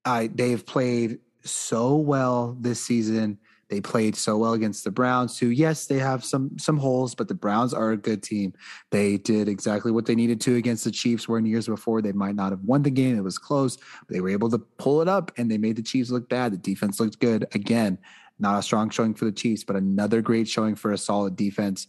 I 0.05 0.27
they've 0.27 0.65
played 0.65 1.19
so 1.43 1.95
well 1.95 2.57
this 2.59 2.83
season. 2.83 3.37
They 3.69 3.81
played 3.81 4.15
so 4.15 4.37
well 4.37 4.53
against 4.53 4.83
the 4.83 4.91
Browns, 4.91 5.39
who 5.39 5.47
yes, 5.47 5.87
they 5.87 5.97
have 5.97 6.23
some 6.23 6.57
some 6.59 6.77
holes, 6.77 7.15
but 7.15 7.27
the 7.27 7.33
Browns 7.33 7.73
are 7.73 7.91
a 7.91 7.97
good 7.97 8.21
team. 8.21 8.53
They 8.91 9.17
did 9.17 9.47
exactly 9.47 9.91
what 9.91 10.05
they 10.05 10.15
needed 10.15 10.39
to 10.41 10.55
against 10.55 10.83
the 10.83 10.91
Chiefs. 10.91 11.27
Where 11.27 11.39
in 11.39 11.45
years 11.45 11.67
before 11.67 12.01
they 12.01 12.11
might 12.11 12.35
not 12.35 12.51
have 12.51 12.61
won 12.63 12.83
the 12.83 12.91
game, 12.91 13.17
it 13.17 13.23
was 13.23 13.39
close. 13.39 13.77
But 13.77 14.09
they 14.09 14.21
were 14.21 14.29
able 14.29 14.51
to 14.51 14.59
pull 14.59 15.01
it 15.01 15.07
up, 15.07 15.31
and 15.37 15.49
they 15.49 15.57
made 15.57 15.75
the 15.75 15.81
Chiefs 15.81 16.11
look 16.11 16.29
bad. 16.29 16.53
The 16.53 16.57
defense 16.57 16.99
looked 16.99 17.19
good 17.19 17.47
again. 17.55 17.97
Not 18.37 18.59
a 18.59 18.63
strong 18.63 18.89
showing 18.89 19.15
for 19.15 19.25
the 19.25 19.31
Chiefs, 19.31 19.63
but 19.63 19.75
another 19.75 20.21
great 20.21 20.47
showing 20.47 20.75
for 20.75 20.91
a 20.91 20.97
solid 20.97 21.35
defense. 21.35 21.87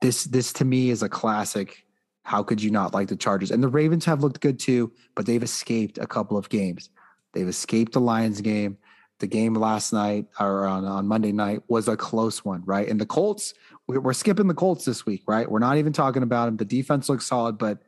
This 0.00 0.24
this 0.24 0.52
to 0.54 0.64
me 0.64 0.90
is 0.90 1.02
a 1.02 1.08
classic. 1.08 1.84
How 2.22 2.42
could 2.42 2.62
you 2.62 2.70
not 2.70 2.94
like 2.94 3.08
the 3.08 3.16
Chargers? 3.16 3.50
And 3.50 3.62
the 3.62 3.68
Ravens 3.68 4.04
have 4.04 4.22
looked 4.22 4.40
good 4.40 4.58
too, 4.58 4.92
but 5.14 5.26
they've 5.26 5.42
escaped 5.42 5.98
a 5.98 6.06
couple 6.06 6.36
of 6.36 6.48
games. 6.48 6.90
They've 7.32 7.48
escaped 7.48 7.92
the 7.92 8.00
Lions 8.00 8.40
game. 8.40 8.78
The 9.18 9.26
game 9.26 9.54
last 9.54 9.92
night 9.92 10.26
or 10.40 10.66
on, 10.66 10.84
on 10.84 11.06
Monday 11.06 11.32
night 11.32 11.62
was 11.68 11.86
a 11.88 11.96
close 11.96 12.44
one, 12.44 12.62
right? 12.64 12.88
And 12.88 13.00
the 13.00 13.06
Colts, 13.06 13.54
we- 13.86 13.98
we're 13.98 14.12
skipping 14.12 14.48
the 14.48 14.54
Colts 14.54 14.84
this 14.84 15.06
week, 15.06 15.22
right? 15.26 15.48
We're 15.50 15.60
not 15.60 15.76
even 15.76 15.92
talking 15.92 16.22
about 16.22 16.46
them. 16.46 16.56
The 16.56 16.64
defense 16.64 17.08
looks 17.08 17.26
solid, 17.26 17.56
but 17.58 17.82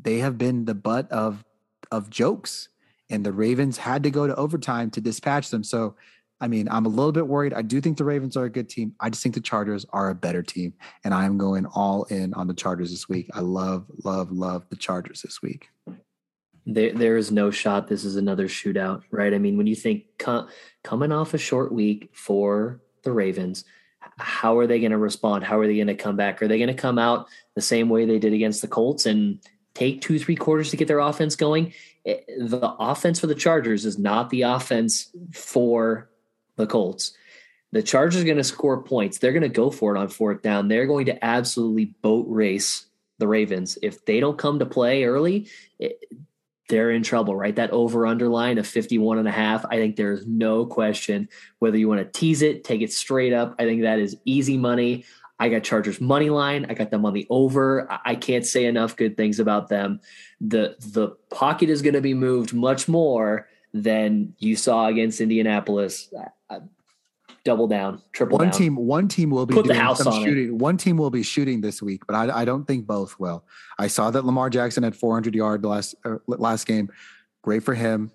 they 0.00 0.18
have 0.18 0.38
been 0.38 0.64
the 0.64 0.74
butt 0.74 1.10
of 1.10 1.44
of 1.90 2.08
jokes. 2.08 2.68
And 3.10 3.24
the 3.26 3.32
Ravens 3.32 3.76
had 3.76 4.02
to 4.04 4.10
go 4.10 4.26
to 4.26 4.34
overtime 4.36 4.90
to 4.92 5.00
dispatch 5.00 5.50
them. 5.50 5.62
So, 5.62 5.94
I 6.42 6.48
mean, 6.48 6.68
I'm 6.68 6.86
a 6.86 6.88
little 6.88 7.12
bit 7.12 7.28
worried. 7.28 7.54
I 7.54 7.62
do 7.62 7.80
think 7.80 7.96
the 7.96 8.04
Ravens 8.04 8.36
are 8.36 8.44
a 8.44 8.50
good 8.50 8.68
team. 8.68 8.96
I 8.98 9.10
just 9.10 9.22
think 9.22 9.36
the 9.36 9.40
Chargers 9.40 9.86
are 9.90 10.10
a 10.10 10.14
better 10.14 10.42
team. 10.42 10.74
And 11.04 11.14
I'm 11.14 11.38
going 11.38 11.66
all 11.66 12.02
in 12.04 12.34
on 12.34 12.48
the 12.48 12.54
Chargers 12.54 12.90
this 12.90 13.08
week. 13.08 13.30
I 13.32 13.40
love, 13.40 13.86
love, 14.04 14.32
love 14.32 14.68
the 14.68 14.74
Chargers 14.74 15.22
this 15.22 15.40
week. 15.40 15.68
There, 16.66 16.92
there 16.92 17.16
is 17.16 17.30
no 17.30 17.52
shot. 17.52 17.86
This 17.86 18.04
is 18.04 18.16
another 18.16 18.48
shootout, 18.48 19.04
right? 19.12 19.32
I 19.32 19.38
mean, 19.38 19.56
when 19.56 19.68
you 19.68 19.76
think 19.76 20.04
co- 20.18 20.48
coming 20.82 21.12
off 21.12 21.32
a 21.32 21.38
short 21.38 21.70
week 21.72 22.10
for 22.12 22.80
the 23.04 23.12
Ravens, 23.12 23.64
how 24.18 24.58
are 24.58 24.66
they 24.66 24.80
going 24.80 24.90
to 24.90 24.98
respond? 24.98 25.44
How 25.44 25.60
are 25.60 25.66
they 25.68 25.76
going 25.76 25.86
to 25.86 25.94
come 25.94 26.16
back? 26.16 26.42
Are 26.42 26.48
they 26.48 26.58
going 26.58 26.66
to 26.68 26.74
come 26.74 26.98
out 26.98 27.28
the 27.54 27.62
same 27.62 27.88
way 27.88 28.04
they 28.04 28.18
did 28.18 28.32
against 28.32 28.62
the 28.62 28.68
Colts 28.68 29.06
and 29.06 29.38
take 29.74 30.00
two, 30.00 30.18
three 30.18 30.36
quarters 30.36 30.70
to 30.70 30.76
get 30.76 30.88
their 30.88 30.98
offense 30.98 31.36
going? 31.36 31.72
Eh, 32.04 32.18
The 32.36 32.74
offense 32.80 33.20
for 33.20 33.28
the 33.28 33.34
Chargers 33.36 33.84
is 33.84 33.96
not 33.96 34.30
the 34.30 34.42
offense 34.42 35.14
for 35.32 36.08
the 36.62 36.66
Colts. 36.66 37.12
The 37.72 37.82
Chargers 37.82 38.22
are 38.22 38.26
going 38.26 38.36
to 38.36 38.44
score 38.44 38.82
points. 38.82 39.18
They're 39.18 39.32
going 39.32 39.42
to 39.42 39.48
go 39.48 39.70
for 39.70 39.94
it 39.94 39.98
on 39.98 40.08
fourth 40.08 40.42
down. 40.42 40.68
They're 40.68 40.86
going 40.86 41.06
to 41.06 41.24
absolutely 41.24 41.94
boat 42.02 42.26
race 42.28 42.86
the 43.18 43.28
Ravens. 43.28 43.78
If 43.82 44.04
they 44.04 44.20
don't 44.20 44.36
come 44.36 44.58
to 44.58 44.66
play 44.66 45.04
early, 45.04 45.48
it, 45.78 45.98
they're 46.68 46.90
in 46.90 47.02
trouble, 47.02 47.36
right? 47.36 47.54
That 47.54 47.70
over 47.70 48.06
underline 48.06 48.58
of 48.58 48.66
51 48.66 49.18
and 49.18 49.28
a 49.28 49.32
half. 49.32 49.64
I 49.66 49.76
think 49.76 49.96
there's 49.96 50.26
no 50.26 50.66
question 50.66 51.28
whether 51.58 51.76
you 51.76 51.88
want 51.88 52.00
to 52.00 52.18
tease 52.18 52.42
it, 52.42 52.64
take 52.64 52.82
it 52.82 52.92
straight 52.92 53.32
up. 53.32 53.54
I 53.58 53.64
think 53.64 53.82
that 53.82 53.98
is 53.98 54.16
easy 54.24 54.56
money. 54.56 55.04
I 55.38 55.48
got 55.48 55.64
Chargers 55.64 56.00
money 56.00 56.30
line. 56.30 56.66
I 56.68 56.74
got 56.74 56.90
them 56.90 57.04
on 57.04 57.14
the 57.14 57.26
over. 57.28 57.88
I 58.04 58.14
can't 58.14 58.46
say 58.46 58.64
enough 58.64 58.96
good 58.96 59.16
things 59.16 59.40
about 59.40 59.68
them. 59.68 60.00
The 60.40 60.76
the 60.78 61.10
pocket 61.30 61.68
is 61.68 61.82
going 61.82 61.94
to 61.94 62.00
be 62.00 62.14
moved 62.14 62.54
much 62.54 62.88
more 62.88 63.48
than 63.74 64.34
you 64.38 64.56
saw 64.56 64.86
against 64.86 65.20
Indianapolis. 65.20 66.12
Double 67.44 67.66
down, 67.66 68.00
triple 68.12 68.38
one 68.38 68.48
down. 68.48 68.58
team, 68.58 68.76
one 68.76 69.08
team 69.08 69.30
will 69.30 69.46
be 69.46 69.54
Put 69.54 69.66
the 69.66 69.74
house 69.74 69.98
some 70.02 70.12
on 70.12 70.22
it. 70.22 70.24
shooting. 70.24 70.58
One 70.58 70.76
team 70.76 70.96
will 70.96 71.10
be 71.10 71.22
shooting 71.22 71.60
this 71.60 71.82
week, 71.82 72.06
but 72.06 72.14
I, 72.14 72.42
I 72.42 72.44
don't 72.44 72.64
think 72.66 72.86
both 72.86 73.18
will. 73.18 73.44
I 73.78 73.86
saw 73.88 74.10
that 74.10 74.24
Lamar 74.24 74.50
Jackson 74.50 74.82
had 74.82 74.94
400 74.96 75.34
yard 75.34 75.64
last 75.64 75.94
uh, 76.04 76.16
last 76.26 76.66
game. 76.66 76.90
Great 77.42 77.62
for 77.64 77.74
him. 77.74 78.12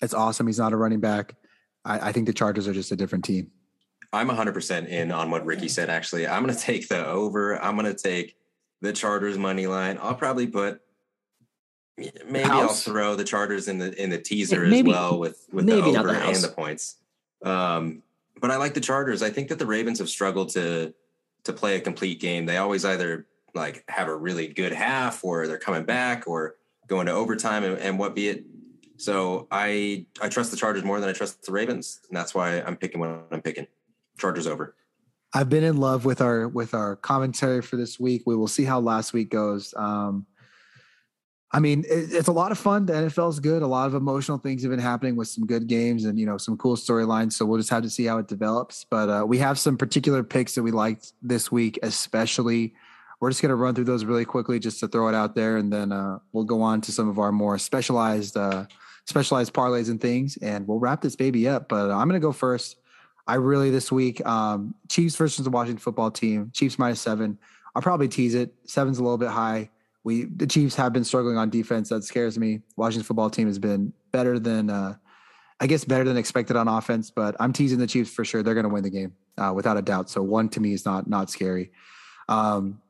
It's 0.00 0.14
awesome. 0.14 0.46
He's 0.46 0.58
not 0.58 0.72
a 0.72 0.76
running 0.76 1.00
back. 1.00 1.34
I, 1.84 2.08
I 2.08 2.12
think 2.12 2.26
the 2.26 2.32
Chargers 2.32 2.66
are 2.66 2.72
just 2.72 2.90
a 2.92 2.96
different 2.96 3.24
team. 3.24 3.50
I'm 4.14 4.28
100% 4.28 4.88
in 4.88 5.10
on 5.12 5.30
what 5.30 5.44
Ricky 5.46 5.68
said, 5.68 5.88
actually. 5.88 6.26
I'm 6.26 6.42
going 6.44 6.54
to 6.58 6.60
take 6.60 6.88
the 6.88 7.06
over. 7.06 7.62
I'm 7.62 7.76
going 7.76 7.94
to 7.94 8.00
take 8.00 8.36
the 8.80 8.92
Chargers 8.92 9.38
money 9.38 9.66
line. 9.66 9.98
I'll 10.02 10.14
probably 10.14 10.46
put, 10.46 10.80
maybe 11.96 12.44
I'll 12.44 12.68
throw 12.68 13.14
the 13.14 13.24
Chargers 13.24 13.68
in 13.68 13.78
the 13.78 14.00
in 14.02 14.10
the 14.10 14.18
teaser 14.18 14.66
Maybe- 14.66 14.90
as 14.90 14.96
well 14.96 15.18
with, 15.18 15.46
with 15.52 15.64
maybe 15.64 15.82
the 15.82 15.92
not 15.92 16.04
over 16.06 16.14
the 16.14 16.20
and 16.24 16.36
the 16.36 16.48
points. 16.48 16.96
Um, 17.44 18.02
but 18.42 18.50
I 18.50 18.56
like 18.56 18.74
the 18.74 18.80
Chargers. 18.80 19.22
I 19.22 19.30
think 19.30 19.48
that 19.48 19.58
the 19.60 19.66
Ravens 19.66 20.00
have 20.00 20.10
struggled 20.10 20.50
to 20.50 20.92
to 21.44 21.52
play 21.52 21.76
a 21.76 21.80
complete 21.80 22.20
game. 22.20 22.44
They 22.44 22.58
always 22.58 22.84
either 22.84 23.26
like 23.54 23.84
have 23.88 24.08
a 24.08 24.16
really 24.16 24.48
good 24.48 24.72
half 24.72 25.24
or 25.24 25.46
they're 25.46 25.58
coming 25.58 25.84
back 25.84 26.24
or 26.26 26.56
going 26.88 27.06
to 27.06 27.12
overtime 27.12 27.64
and, 27.64 27.78
and 27.78 27.98
what 27.98 28.14
be 28.14 28.28
it. 28.28 28.44
So 28.96 29.46
I 29.50 30.06
I 30.20 30.28
trust 30.28 30.50
the 30.50 30.56
Chargers 30.56 30.84
more 30.84 31.00
than 31.00 31.08
I 31.08 31.12
trust 31.12 31.42
the 31.44 31.52
Ravens, 31.52 32.00
and 32.08 32.16
that's 32.16 32.34
why 32.34 32.60
I'm 32.60 32.76
picking 32.76 33.00
what 33.00 33.26
I'm 33.30 33.40
picking. 33.40 33.68
Chargers 34.18 34.46
over. 34.46 34.74
I've 35.32 35.48
been 35.48 35.64
in 35.64 35.78
love 35.78 36.04
with 36.04 36.20
our 36.20 36.48
with 36.48 36.74
our 36.74 36.96
commentary 36.96 37.62
for 37.62 37.76
this 37.76 37.98
week. 37.98 38.24
We 38.26 38.36
will 38.36 38.48
see 38.48 38.64
how 38.64 38.80
last 38.80 39.12
week 39.12 39.30
goes. 39.30 39.72
Um, 39.76 40.26
I 41.54 41.60
mean, 41.60 41.80
it, 41.80 42.12
it's 42.12 42.28
a 42.28 42.32
lot 42.32 42.50
of 42.50 42.58
fun. 42.58 42.86
The 42.86 42.94
NFL 42.94 43.30
is 43.30 43.40
good. 43.40 43.62
A 43.62 43.66
lot 43.66 43.86
of 43.86 43.94
emotional 43.94 44.38
things 44.38 44.62
have 44.62 44.70
been 44.70 44.80
happening 44.80 45.16
with 45.16 45.28
some 45.28 45.46
good 45.46 45.66
games 45.66 46.04
and 46.06 46.18
you 46.18 46.24
know 46.24 46.38
some 46.38 46.56
cool 46.56 46.76
storylines. 46.76 47.34
So 47.34 47.44
we'll 47.44 47.58
just 47.58 47.70
have 47.70 47.82
to 47.82 47.90
see 47.90 48.04
how 48.04 48.18
it 48.18 48.28
develops. 48.28 48.84
But 48.84 49.08
uh, 49.08 49.26
we 49.26 49.38
have 49.38 49.58
some 49.58 49.76
particular 49.76 50.22
picks 50.22 50.54
that 50.54 50.62
we 50.62 50.70
liked 50.70 51.12
this 51.22 51.52
week, 51.52 51.78
especially. 51.82 52.74
We're 53.20 53.30
just 53.30 53.42
going 53.42 53.50
to 53.50 53.56
run 53.56 53.74
through 53.74 53.84
those 53.84 54.04
really 54.04 54.24
quickly 54.24 54.58
just 54.58 54.80
to 54.80 54.88
throw 54.88 55.08
it 55.08 55.14
out 55.14 55.36
there, 55.36 55.56
and 55.58 55.72
then 55.72 55.92
uh, 55.92 56.18
we'll 56.32 56.44
go 56.44 56.60
on 56.62 56.80
to 56.80 56.92
some 56.92 57.08
of 57.08 57.18
our 57.18 57.30
more 57.30 57.58
specialized 57.58 58.36
uh, 58.36 58.66
specialized 59.04 59.52
parlays 59.52 59.90
and 59.90 60.00
things, 60.00 60.38
and 60.38 60.66
we'll 60.66 60.78
wrap 60.78 61.02
this 61.02 61.16
baby 61.16 61.46
up. 61.48 61.68
But 61.68 61.90
I'm 61.90 62.08
going 62.08 62.20
to 62.20 62.24
go 62.24 62.32
first. 62.32 62.76
I 63.26 63.36
really 63.36 63.70
this 63.70 63.92
week, 63.92 64.24
um, 64.26 64.74
Chiefs 64.88 65.14
versus 65.14 65.44
the 65.44 65.50
Washington 65.50 65.78
football 65.78 66.10
team. 66.10 66.50
Chiefs 66.52 66.78
minus 66.78 67.00
seven. 67.00 67.38
I'll 67.74 67.82
probably 67.82 68.08
tease 68.08 68.34
it. 68.34 68.52
Seven's 68.64 68.98
a 68.98 69.02
little 69.02 69.18
bit 69.18 69.28
high. 69.28 69.70
We 70.04 70.24
the 70.24 70.46
Chiefs 70.46 70.74
have 70.76 70.92
been 70.92 71.04
struggling 71.04 71.36
on 71.36 71.50
defense. 71.50 71.88
That 71.90 72.04
scares 72.04 72.38
me. 72.38 72.60
Washington 72.76 73.04
football 73.04 73.30
team 73.30 73.46
has 73.46 73.58
been 73.58 73.92
better 74.10 74.38
than 74.38 74.70
uh, 74.70 74.94
I 75.60 75.66
guess 75.66 75.84
better 75.84 76.04
than 76.04 76.16
expected 76.16 76.56
on 76.56 76.66
offense, 76.66 77.10
but 77.10 77.36
I'm 77.38 77.52
teasing 77.52 77.78
the 77.78 77.86
Chiefs 77.86 78.12
for 78.12 78.24
sure. 78.24 78.42
They're 78.42 78.54
going 78.54 78.64
to 78.64 78.72
win 78.72 78.82
the 78.82 78.90
game 78.90 79.14
uh, 79.38 79.52
without 79.54 79.76
a 79.76 79.82
doubt. 79.82 80.10
So 80.10 80.22
one 80.22 80.48
to 80.50 80.60
me 80.60 80.72
is 80.72 80.84
not 80.84 81.08
not 81.08 81.30
scary. 81.30 81.70
Um, 82.28 82.80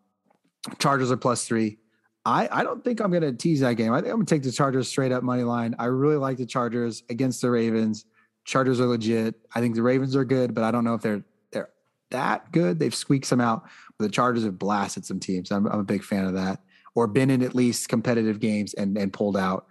Chargers 0.78 1.10
are 1.10 1.16
plus 1.16 1.46
three. 1.46 1.78
I, 2.24 2.48
I 2.50 2.62
don't 2.62 2.84
think 2.84 3.00
I'm 3.00 3.10
going 3.10 3.22
to 3.22 3.32
tease 3.32 3.60
that 3.60 3.74
game. 3.74 3.92
I 3.92 3.96
think 3.96 4.10
I'm 4.10 4.18
going 4.18 4.26
to 4.26 4.34
take 4.34 4.44
the 4.44 4.52
Chargers 4.52 4.86
straight 4.88 5.10
up 5.10 5.24
money 5.24 5.42
line. 5.42 5.74
I 5.78 5.86
really 5.86 6.16
like 6.16 6.36
the 6.38 6.46
Chargers 6.46 7.02
against 7.10 7.42
the 7.42 7.50
Ravens. 7.50 8.04
Chargers 8.44 8.80
are 8.80 8.86
legit. 8.86 9.34
I 9.54 9.60
think 9.60 9.74
the 9.74 9.82
Ravens 9.82 10.14
are 10.14 10.24
good, 10.24 10.54
but 10.54 10.62
I 10.62 10.70
don't 10.70 10.84
know 10.84 10.94
if 10.94 11.02
they're 11.02 11.24
they're 11.50 11.70
that 12.10 12.52
good. 12.52 12.78
They've 12.78 12.94
squeaked 12.94 13.26
some 13.26 13.40
out, 13.40 13.64
but 13.98 14.04
the 14.04 14.10
Chargers 14.10 14.44
have 14.44 14.58
blasted 14.58 15.04
some 15.04 15.20
teams. 15.20 15.50
I'm, 15.50 15.66
I'm 15.66 15.80
a 15.80 15.84
big 15.84 16.04
fan 16.04 16.24
of 16.24 16.34
that, 16.34 16.60
or 16.94 17.06
been 17.06 17.30
in 17.30 17.42
at 17.42 17.54
least 17.54 17.88
competitive 17.88 18.40
games 18.40 18.74
and 18.74 18.96
and 18.96 19.12
pulled 19.12 19.36
out. 19.36 19.66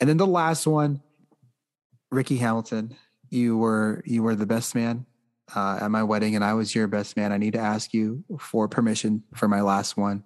And 0.00 0.08
then 0.08 0.16
the 0.16 0.26
last 0.26 0.66
one, 0.66 1.02
Ricky 2.10 2.36
Hamilton. 2.38 2.96
You 3.28 3.56
were 3.56 4.02
you 4.04 4.22
were 4.22 4.34
the 4.34 4.46
best 4.46 4.74
man 4.74 5.06
uh, 5.54 5.78
at 5.82 5.90
my 5.90 6.02
wedding, 6.02 6.34
and 6.34 6.44
I 6.44 6.54
was 6.54 6.74
your 6.74 6.88
best 6.88 7.16
man. 7.16 7.32
I 7.32 7.36
need 7.36 7.52
to 7.52 7.60
ask 7.60 7.94
you 7.94 8.24
for 8.38 8.68
permission 8.68 9.22
for 9.34 9.46
my 9.46 9.60
last 9.60 9.96
one. 9.96 10.24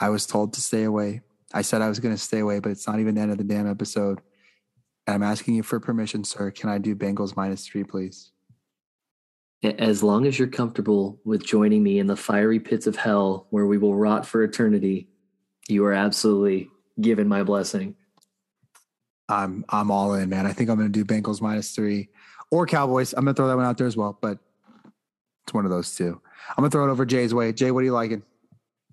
I 0.00 0.08
was 0.10 0.26
told 0.26 0.52
to 0.54 0.60
stay 0.60 0.84
away. 0.84 1.20
I 1.52 1.62
said 1.62 1.80
I 1.80 1.88
was 1.88 2.00
going 2.00 2.14
to 2.14 2.20
stay 2.20 2.40
away, 2.40 2.60
but 2.60 2.70
it's 2.70 2.86
not 2.86 3.00
even 3.00 3.14
the 3.14 3.20
end 3.20 3.32
of 3.32 3.38
the 3.38 3.44
damn 3.44 3.68
episode. 3.68 4.20
And 5.06 5.14
I'm 5.14 5.22
asking 5.22 5.54
you 5.54 5.62
for 5.62 5.80
permission, 5.80 6.24
sir. 6.24 6.50
Can 6.50 6.68
I 6.68 6.78
do 6.78 6.94
Bengals 6.94 7.36
minus 7.36 7.66
three, 7.66 7.84
please? 7.84 8.32
As 9.62 10.02
long 10.02 10.26
as 10.26 10.38
you're 10.38 10.48
comfortable 10.48 11.20
with 11.24 11.44
joining 11.44 11.82
me 11.82 11.98
in 11.98 12.06
the 12.06 12.16
fiery 12.16 12.60
pits 12.60 12.86
of 12.86 12.94
hell 12.94 13.46
where 13.50 13.66
we 13.66 13.78
will 13.78 13.96
rot 13.96 14.26
for 14.26 14.42
eternity, 14.42 15.08
you 15.68 15.84
are 15.84 15.92
absolutely 15.92 16.70
given 17.00 17.28
my 17.28 17.42
blessing. 17.42 17.94
I'm 19.28 19.64
I'm 19.68 19.90
all 19.90 20.14
in, 20.14 20.28
man. 20.30 20.46
I 20.46 20.52
think 20.52 20.70
I'm 20.70 20.76
going 20.76 20.90
to 20.90 21.04
do 21.04 21.04
Bengals 21.04 21.40
minus 21.40 21.72
three 21.72 22.08
or 22.50 22.66
Cowboys. 22.66 23.12
I'm 23.12 23.24
going 23.24 23.34
to 23.34 23.38
throw 23.38 23.48
that 23.48 23.56
one 23.56 23.66
out 23.66 23.76
there 23.76 23.86
as 23.86 23.96
well, 23.96 24.18
but 24.20 24.38
it's 25.44 25.52
one 25.52 25.64
of 25.64 25.70
those 25.70 25.94
two. 25.94 26.20
I'm 26.50 26.62
going 26.62 26.70
to 26.70 26.74
throw 26.74 26.88
it 26.88 26.90
over 26.90 27.04
Jay's 27.04 27.34
way. 27.34 27.52
Jay, 27.52 27.70
what 27.70 27.80
are 27.80 27.84
you 27.84 27.92
liking? 27.92 28.22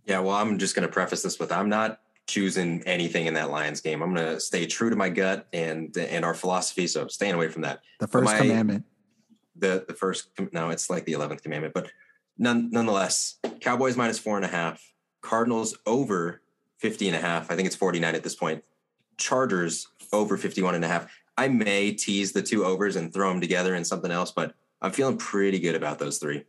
Yeah, 0.05 0.19
well, 0.19 0.36
I'm 0.36 0.59
just 0.59 0.76
going 0.76 0.88
to 0.88 0.91
preface 0.91 1.23
this 1.23 1.39
with 1.39 1.51
I'm 1.51 1.69
not 1.69 2.01
choosing 2.28 2.84
anything 2.84 3.28
in 3.28 3.36
that 3.36 3.49
Lions 3.49 3.82
game. 3.82 4.01
I'm 4.01 4.13
going 4.13 4.26
to 4.26 4.39
stay 4.39 4.65
true 4.65 4.89
to 4.89 4.95
my 4.95 5.09
gut 5.09 5.47
and 5.53 5.95
and 5.95 6.26
our 6.26 6.34
philosophy. 6.34 6.88
So 6.88 7.07
staying 7.07 7.34
away 7.34 7.47
from 7.47 7.61
that. 7.61 7.82
The 7.99 8.07
first 8.07 8.26
my- 8.26 8.38
commandment. 8.38 8.86
The 9.57 9.86
the 9.88 9.93
first 9.93 10.28
no, 10.51 10.69
it's 10.69 10.89
like 10.89 11.05
the 11.05 11.13
eleventh 11.13 11.41
commandment, 11.41 11.73
but 11.73 11.89
none, 12.38 12.69
nonetheless, 12.71 13.38
Cowboys 13.61 13.95
minus 13.95 14.19
four 14.19 14.36
and 14.36 14.43
a 14.43 14.49
half, 14.49 14.84
Cardinals 15.21 15.78
over 15.86 16.41
50 16.86 17.07
and 17.07 17.17
a 17.17 17.19
half. 17.19 17.49
I 17.49 17.55
think 17.55 17.65
it's 17.65 17.75
49 17.75 18.13
at 18.13 18.23
this 18.23 18.36
point. 18.36 18.63
Chargers 19.17 19.88
over 20.13 20.38
51 20.38 20.75
and 20.75 20.86
a 20.86 20.88
half. 20.88 21.11
I 21.36 21.47
may 21.47 21.91
tease 21.91 22.31
the 22.31 22.43
two 22.43 22.63
overs 22.63 22.95
and 22.95 23.11
throw 23.11 23.29
them 23.29 23.41
together 23.41 23.73
in 23.73 23.83
something 23.83 24.11
else, 24.11 24.31
but 24.31 24.53
I'm 24.83 24.91
feeling 24.91 25.17
pretty 25.17 25.57
good 25.57 25.73
about 25.73 25.97
those 25.97 26.19
three. 26.19 26.43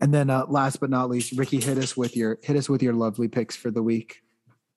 And 0.00 0.14
then 0.14 0.30
uh, 0.30 0.46
last 0.48 0.80
but 0.80 0.88
not 0.88 1.10
least, 1.10 1.36
Ricky, 1.36 1.60
hit 1.60 1.76
us 1.76 1.94
with 1.94 2.16
your 2.16 2.38
hit 2.42 2.56
us 2.56 2.70
with 2.70 2.82
your 2.82 2.94
lovely 2.94 3.28
picks 3.28 3.54
for 3.54 3.70
the 3.70 3.82
week. 3.82 4.22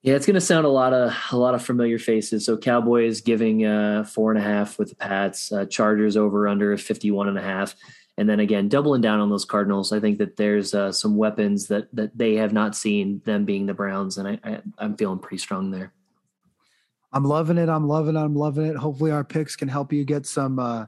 Yeah, 0.01 0.15
it's 0.15 0.25
going 0.25 0.35
to 0.35 0.41
sound 0.41 0.65
a 0.65 0.69
lot 0.69 0.93
of 0.93 1.15
a 1.31 1.37
lot 1.37 1.55
of 1.55 1.63
familiar 1.63 1.97
faces. 1.97 2.45
So 2.45 2.57
Cowboys 2.57 3.21
giving 3.21 3.65
uh, 3.65 4.03
four 4.03 4.31
and 4.31 4.39
a 4.39 4.43
half 4.43 4.77
with 4.77 4.89
the 4.89 4.95
Pats, 4.95 5.49
uh, 5.53 5.65
Chargers 5.65 6.17
over 6.17 6.45
under 6.45 6.75
51 6.75 7.29
and 7.29 7.37
a 7.37 7.41
half. 7.41 7.73
And 8.19 8.27
then 8.27 8.41
again, 8.41 8.67
doubling 8.67 8.99
down 8.99 9.21
on 9.21 9.29
those 9.29 9.45
Cardinals. 9.45 9.93
I 9.93 10.01
think 10.01 10.17
that 10.17 10.35
there's 10.35 10.73
uh, 10.73 10.91
some 10.91 11.15
weapons 11.15 11.67
that 11.67 11.87
that 11.95 12.17
they 12.17 12.35
have 12.35 12.51
not 12.51 12.75
seen, 12.75 13.21
them 13.23 13.45
being 13.45 13.65
the 13.65 13.73
Browns, 13.73 14.17
and 14.17 14.27
I, 14.27 14.39
I 14.43 14.61
I'm 14.77 14.97
feeling 14.97 15.19
pretty 15.19 15.37
strong 15.37 15.71
there. 15.71 15.93
I'm 17.13 17.23
loving 17.23 17.57
it. 17.57 17.69
I'm 17.69 17.87
loving 17.87 18.17
it. 18.17 18.19
I'm 18.19 18.35
loving 18.35 18.65
it. 18.65 18.75
Hopefully 18.75 19.11
our 19.11 19.23
picks 19.23 19.55
can 19.55 19.69
help 19.69 19.93
you 19.93 20.03
get 20.03 20.25
some 20.25 20.59
uh 20.59 20.85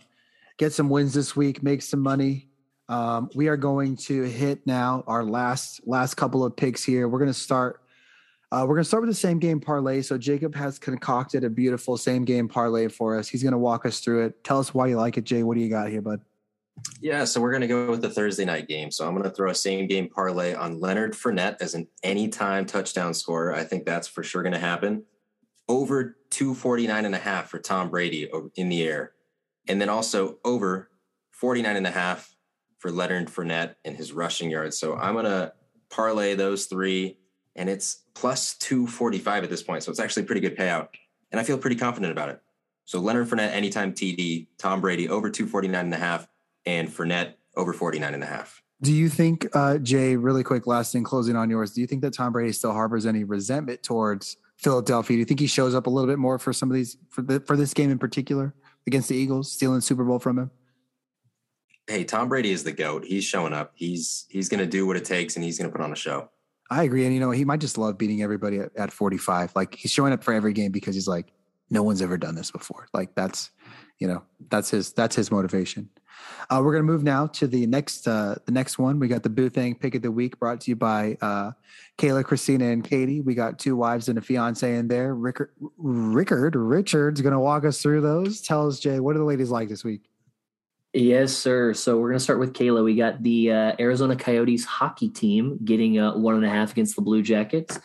get 0.58 0.74
some 0.74 0.90
wins 0.90 1.14
this 1.14 1.34
week, 1.34 1.64
make 1.64 1.82
some 1.82 2.02
money. 2.02 2.50
Um, 2.90 3.30
we 3.34 3.48
are 3.48 3.56
going 3.56 3.96
to 4.08 4.24
hit 4.24 4.68
now 4.68 5.06
our 5.08 5.24
last 5.24 5.88
last 5.88 6.16
couple 6.16 6.44
of 6.44 6.58
picks 6.58 6.84
here. 6.84 7.08
We're 7.08 7.20
gonna 7.20 7.34
start 7.34 7.82
uh, 8.52 8.66
we're 8.68 8.76
gonna 8.76 8.84
start 8.84 9.04
with 9.04 9.10
the 9.10 9.16
same 9.16 9.40
game 9.40 9.62
parlay. 9.62 10.02
So 10.02 10.18
Jacob 10.18 10.54
has 10.56 10.78
concocted 10.78 11.46
a 11.46 11.50
beautiful 11.50 11.96
same 11.96 12.26
game 12.26 12.50
parlay 12.50 12.90
for 12.90 13.18
us. 13.18 13.30
He's 13.30 13.42
gonna 13.42 13.58
walk 13.58 13.86
us 13.86 14.02
through 14.02 14.26
it. 14.26 14.44
Tell 14.44 14.60
us 14.60 14.74
why 14.74 14.88
you 14.88 14.98
like 14.98 15.18
it, 15.18 15.24
Jay. 15.24 15.44
What 15.44 15.56
do 15.56 15.62
you 15.62 15.70
got 15.70 15.88
here, 15.88 16.02
bud? 16.02 16.20
Yeah, 17.02 17.26
so 17.26 17.42
we're 17.42 17.52
going 17.52 17.62
to 17.62 17.68
go 17.68 17.90
with 17.90 18.02
the 18.02 18.10
Thursday 18.10 18.46
night 18.46 18.68
game. 18.68 18.92
So 18.92 19.08
I'm 19.08 19.16
going 19.16 19.24
to 19.24 19.36
throw 19.36 19.50
a 19.50 19.56
same 19.56 19.88
game 19.88 20.08
parlay 20.08 20.54
on 20.54 20.80
Leonard 20.80 21.14
Fournette 21.14 21.58
as 21.62 21.74
an 21.74 21.88
anytime 22.04 22.66
touchdown 22.66 23.14
scorer. 23.14 23.54
I 23.54 23.64
think 23.64 23.86
that's 23.86 24.08
for 24.08 24.24
sure 24.24 24.44
going 24.44 24.54
to 24.54 24.60
happen. 24.60 25.04
Over 25.68 26.18
249 26.30 27.06
and 27.06 27.16
a 27.16 27.20
half 27.20 27.50
for 27.50 27.60
Tom 27.60 27.90
Brady 27.90 28.30
in 28.56 28.70
the 28.70 28.84
air. 28.84 29.14
And 29.68 29.82
then 29.82 29.90
also 29.90 30.38
over 30.46 30.90
49 31.32 31.76
and 31.76 31.88
a 31.88 31.92
half 31.92 32.36
for 32.78 32.92
Leonard 32.92 33.30
Fournette 33.30 33.76
and 33.86 33.96
his 33.96 34.12
rushing 34.12 34.52
yards. 34.52 34.78
So 34.78 34.96
I'm 34.96 35.14
going 35.14 35.26
to 35.26 35.54
parlay 35.90 36.36
those 36.36 36.66
three 36.66 37.18
and 37.56 37.70
it's 37.70 38.04
plus 38.14 38.56
245 38.56 39.44
at 39.44 39.50
this 39.50 39.64
point. 39.64 39.84
So 39.84 39.92
it's 39.92 40.00
actually 40.00 40.24
pretty 40.24 40.42
good 40.42 40.58
payout. 40.58 40.90
And 41.32 41.40
I 41.40 41.44
feel 41.44 41.58
pretty 41.58 41.76
confident 41.76 42.12
about 42.12 42.30
it. 42.30 42.42
So 42.86 43.00
Leonard 43.00 43.28
Fournette, 43.28 43.52
anytime 43.52 43.94
TD, 43.94 44.48
Tom 44.58 44.82
Brady 44.82 45.10
over 45.10 45.30
249 45.30 45.86
and 45.86 45.94
a 45.94 45.98
half 45.98 46.28
and 46.66 46.90
Fournette 46.90 47.34
over 47.56 47.74
49 47.74 48.14
and 48.14 48.24
a 48.24 48.26
half. 48.26 48.62
Do 48.82 48.92
you 48.92 49.10
think, 49.10 49.48
uh, 49.54 49.78
Jay, 49.78 50.16
really 50.16 50.44
quick, 50.44 50.66
last 50.66 50.92
thing, 50.92 51.04
closing 51.04 51.36
on 51.36 51.50
yours, 51.50 51.72
do 51.72 51.82
you 51.82 51.88
think 51.88 52.02
that 52.02 52.14
Tom 52.14 52.34
Brady 52.34 52.52
still 52.52 52.74
harbors 52.74 53.06
any 53.06 53.24
resentment 53.24 53.84
towards 53.84 54.38
Philadelphia? 54.58 55.16
Do 55.16 55.20
you 55.20 55.26
think 55.26 55.40
he 55.40 55.48
shows 55.48 55.76
up 55.76 55.86
a 55.86 55.90
little 55.90 56.10
bit 56.10 56.18
more 56.18 56.40
for 56.40 56.52
some 56.52 56.70
of 56.70 56.76
these 56.76 56.98
for 57.10 57.22
the, 57.22 57.40
for 57.42 57.56
this 57.56 57.74
game 57.74 57.92
in 57.92 58.00
particular 58.00 58.56
against 58.88 59.10
the 59.10 59.16
Eagles, 59.16 59.52
stealing 59.52 59.82
Super 59.82 60.04
Bowl 60.04 60.18
from 60.18 60.40
him? 60.40 60.52
hey, 61.92 62.04
Tom 62.04 62.30
Brady 62.30 62.52
is 62.52 62.64
the 62.64 62.72
goat. 62.72 63.04
He's 63.06 63.24
showing 63.24 63.54
up. 63.54 63.72
He's 63.76 64.26
he's 64.30 64.50
going 64.50 64.60
to 64.60 64.66
do 64.66 64.88
what 64.88 64.98
it 64.98 65.06
takes, 65.06 65.36
and 65.36 65.44
he's 65.44 65.58
going 65.58 65.70
to 65.70 65.78
put 65.78 65.84
on 65.84 65.92
a 65.92 65.96
show. 65.96 66.30
I 66.70 66.84
agree, 66.84 67.06
and 67.06 67.14
you 67.14 67.20
know 67.20 67.32
he 67.32 67.46
might 67.46 67.60
just 67.60 67.78
love 67.78 67.98
beating 67.98 68.22
everybody 68.22 68.60
at, 68.60 68.76
at 68.76 68.92
45. 68.92 69.56
Like 69.56 69.76
he's 69.76 69.92
showing 69.92 70.14
up 70.14 70.24
for 70.24 70.34
every 70.34 70.54
game 70.54 70.72
because 70.72 70.96
he's 70.96 71.08
like, 71.08 71.32
no 71.70 71.84
one's 71.84 72.02
ever 72.02 72.18
done 72.18 72.36
this 72.36 72.52
before. 72.52 72.88
Like 72.94 73.14
that's, 73.16 73.52
you 74.02 74.08
know, 74.08 74.24
that's 74.50 74.72
his 74.72 74.92
that's 74.94 75.16
his 75.16 75.32
motivation. 75.32 75.88
Uh, 76.50 76.60
we're 76.64 76.74
gonna 76.74 76.84
move 76.84 77.04
now 77.04 77.28
to 77.28 77.46
the 77.46 77.68
next 77.68 78.08
uh, 78.08 78.36
the 78.46 78.52
next 78.52 78.80
one. 78.80 79.00
We 79.00 79.08
got 79.08 79.22
the 79.22 79.30
Boothang 79.30 79.80
pick 79.80 79.94
of 79.94 80.02
the 80.02 80.12
week 80.12 80.40
brought 80.40 80.60
to 80.62 80.72
you 80.72 80.76
by 80.76 81.18
uh, 81.22 81.52
Kayla, 82.00 82.26
Christina, 82.26 82.66
and 82.66 82.84
Katie. 82.84 83.22
We 83.22 83.36
got 83.36 83.60
two 83.60 83.76
wives 83.76 84.10
and 84.10 84.18
a 84.18 84.22
fiance 84.22 84.76
in 84.76 84.88
there. 84.88 85.14
Rickard, 85.14 85.52
Rickard 85.78 86.56
Richard's 86.56 87.22
gonna 87.22 87.40
walk 87.40 87.64
us 87.64 87.80
through 87.80 88.02
those. 88.02 88.42
Tell 88.42 88.68
us, 88.68 88.80
Jay, 88.80 89.00
what 89.00 89.16
are 89.16 89.20
the 89.20 89.26
ladies 89.26 89.52
like 89.52 89.70
this 89.70 89.84
week? 89.84 90.11
Yes, 90.94 91.32
sir. 91.32 91.74
So 91.74 91.98
we're 91.98 92.10
going 92.10 92.20
to 92.20 92.24
start 92.24 92.40
with 92.40 92.54
Kayla. 92.54 92.84
We 92.84 92.96
got 92.96 93.24
the 93.24 93.52
uh, 93.52 93.74
Arizona 93.80 94.16
Coyotes 94.16 94.66
hockey 94.66 95.08
team 95.08 95.58
getting 95.64 95.96
one 96.22 96.36
and 96.36 96.46
a 96.46 96.50
half 96.50 96.72
against 96.72 96.98
the 96.98 97.02
Blue 97.02 97.22
Jackets. 97.22 97.80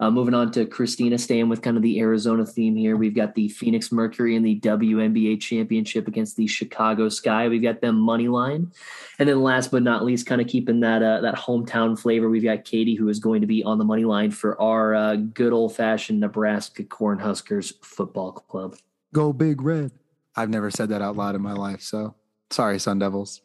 Uh, 0.00 0.10
moving 0.10 0.34
on 0.34 0.52
to 0.52 0.64
Christina, 0.64 1.18
staying 1.18 1.48
with 1.48 1.60
kind 1.60 1.76
of 1.76 1.82
the 1.82 1.98
Arizona 2.00 2.46
theme 2.46 2.76
here. 2.76 2.96
We've 2.96 3.14
got 3.14 3.34
the 3.34 3.48
Phoenix 3.48 3.90
Mercury 3.90 4.36
in 4.36 4.44
the 4.44 4.58
WNBA 4.60 5.40
championship 5.40 6.06
against 6.06 6.36
the 6.36 6.46
Chicago 6.46 7.08
Sky. 7.08 7.48
We've 7.48 7.62
got 7.62 7.80
them 7.80 7.96
money 7.96 8.28
line, 8.28 8.70
and 9.18 9.28
then 9.28 9.42
last 9.42 9.72
but 9.72 9.82
not 9.82 10.04
least, 10.04 10.26
kind 10.26 10.40
of 10.40 10.46
keeping 10.46 10.80
that 10.80 11.02
uh, 11.02 11.20
that 11.22 11.34
hometown 11.34 11.98
flavor. 11.98 12.30
We've 12.30 12.44
got 12.44 12.64
Katie, 12.64 12.94
who 12.94 13.08
is 13.08 13.18
going 13.18 13.40
to 13.40 13.48
be 13.48 13.64
on 13.64 13.78
the 13.78 13.84
money 13.84 14.04
line 14.04 14.30
for 14.30 14.60
our 14.60 14.94
uh, 14.94 15.16
good 15.16 15.52
old 15.52 15.74
fashioned 15.74 16.20
Nebraska 16.20 16.84
Cornhuskers 16.84 17.72
football 17.82 18.30
club. 18.30 18.76
Go 19.12 19.32
Big 19.32 19.62
Red! 19.62 19.90
I've 20.36 20.50
never 20.50 20.70
said 20.70 20.90
that 20.90 21.02
out 21.02 21.16
loud 21.16 21.34
in 21.34 21.42
my 21.42 21.54
life, 21.54 21.82
so 21.82 22.14
sorry, 22.50 22.78
Sun 22.78 22.98
Devils. 22.98 23.42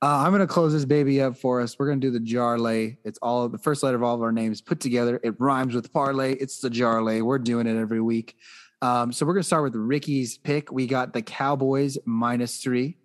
Uh, 0.00 0.18
I'm 0.18 0.30
going 0.30 0.40
to 0.40 0.46
close 0.46 0.72
this 0.72 0.84
baby 0.84 1.20
up 1.20 1.36
for 1.36 1.60
us. 1.60 1.76
We're 1.76 1.86
going 1.86 2.00
to 2.00 2.06
do 2.06 2.12
the 2.12 2.24
Jarlay. 2.24 2.98
It's 3.04 3.18
all 3.20 3.48
the 3.48 3.58
first 3.58 3.82
letter 3.82 3.96
of 3.96 4.04
all 4.04 4.14
of 4.14 4.22
our 4.22 4.30
names 4.30 4.60
put 4.60 4.78
together. 4.78 5.20
It 5.24 5.34
rhymes 5.40 5.74
with 5.74 5.92
parlay. 5.92 6.34
It's 6.34 6.60
the 6.60 6.70
Jarlay. 6.70 7.20
We're 7.20 7.38
doing 7.40 7.66
it 7.66 7.76
every 7.76 8.00
week. 8.00 8.36
Um, 8.80 9.12
so 9.12 9.26
we're 9.26 9.32
going 9.32 9.42
to 9.42 9.46
start 9.46 9.64
with 9.64 9.74
Ricky's 9.74 10.38
pick. 10.38 10.70
We 10.70 10.86
got 10.86 11.12
the 11.12 11.22
Cowboys 11.22 11.98
minus 12.04 12.58
three. 12.58 12.96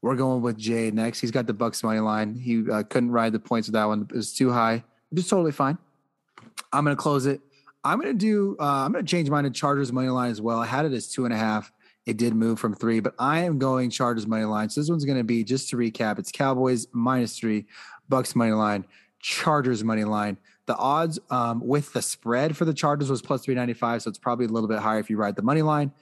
We're 0.00 0.16
going 0.16 0.40
with 0.40 0.56
Jay 0.56 0.90
next. 0.90 1.20
He's 1.20 1.30
got 1.30 1.46
the 1.46 1.52
Bucs 1.52 1.84
money 1.84 2.00
line. 2.00 2.34
He 2.34 2.64
uh, 2.70 2.84
couldn't 2.84 3.10
ride 3.10 3.34
the 3.34 3.38
points 3.38 3.68
with 3.68 3.74
that 3.74 3.84
one. 3.84 4.06
It 4.08 4.16
was 4.16 4.34
too 4.34 4.50
high. 4.50 4.82
Just 5.12 5.28
totally 5.28 5.52
fine. 5.52 5.76
I'm 6.72 6.84
going 6.84 6.96
to 6.96 7.02
close 7.02 7.26
it. 7.26 7.42
I'm 7.84 8.00
going 8.00 8.16
to 8.16 8.18
do. 8.18 8.56
Uh, 8.58 8.84
I'm 8.84 8.92
going 8.92 9.04
to 9.04 9.10
change 9.10 9.28
mine 9.28 9.44
to 9.44 9.50
Chargers 9.50 9.92
money 9.92 10.08
line 10.08 10.30
as 10.30 10.40
well. 10.40 10.58
I 10.58 10.66
had 10.66 10.86
it 10.86 10.92
as 10.92 11.08
two 11.08 11.26
and 11.26 11.34
a 11.34 11.36
half. 11.36 11.70
It 12.10 12.16
did 12.16 12.34
move 12.34 12.58
from 12.58 12.74
three, 12.74 12.98
but 12.98 13.14
I 13.20 13.44
am 13.44 13.60
going 13.60 13.88
Chargers 13.88 14.26
money 14.26 14.44
line. 14.44 14.68
So 14.68 14.80
this 14.80 14.90
one's 14.90 15.04
going 15.04 15.18
to 15.18 15.22
be 15.22 15.44
just 15.44 15.68
to 15.68 15.76
recap: 15.76 16.18
it's 16.18 16.32
Cowboys 16.32 16.88
minus 16.90 17.38
three, 17.38 17.66
Bucs 18.10 18.34
money 18.34 18.50
line, 18.50 18.84
Chargers 19.20 19.84
money 19.84 20.02
line. 20.02 20.36
The 20.66 20.74
odds 20.76 21.20
um, 21.30 21.64
with 21.64 21.92
the 21.92 22.02
spread 22.02 22.56
for 22.56 22.64
the 22.64 22.74
Chargers 22.74 23.10
was 23.10 23.22
plus 23.22 23.44
three 23.44 23.54
ninety 23.54 23.74
five, 23.74 24.02
so 24.02 24.08
it's 24.10 24.18
probably 24.18 24.46
a 24.46 24.48
little 24.48 24.68
bit 24.68 24.80
higher 24.80 24.98
if 24.98 25.08
you 25.08 25.18
ride 25.18 25.36
the 25.36 25.42
money 25.42 25.62
line. 25.62 25.92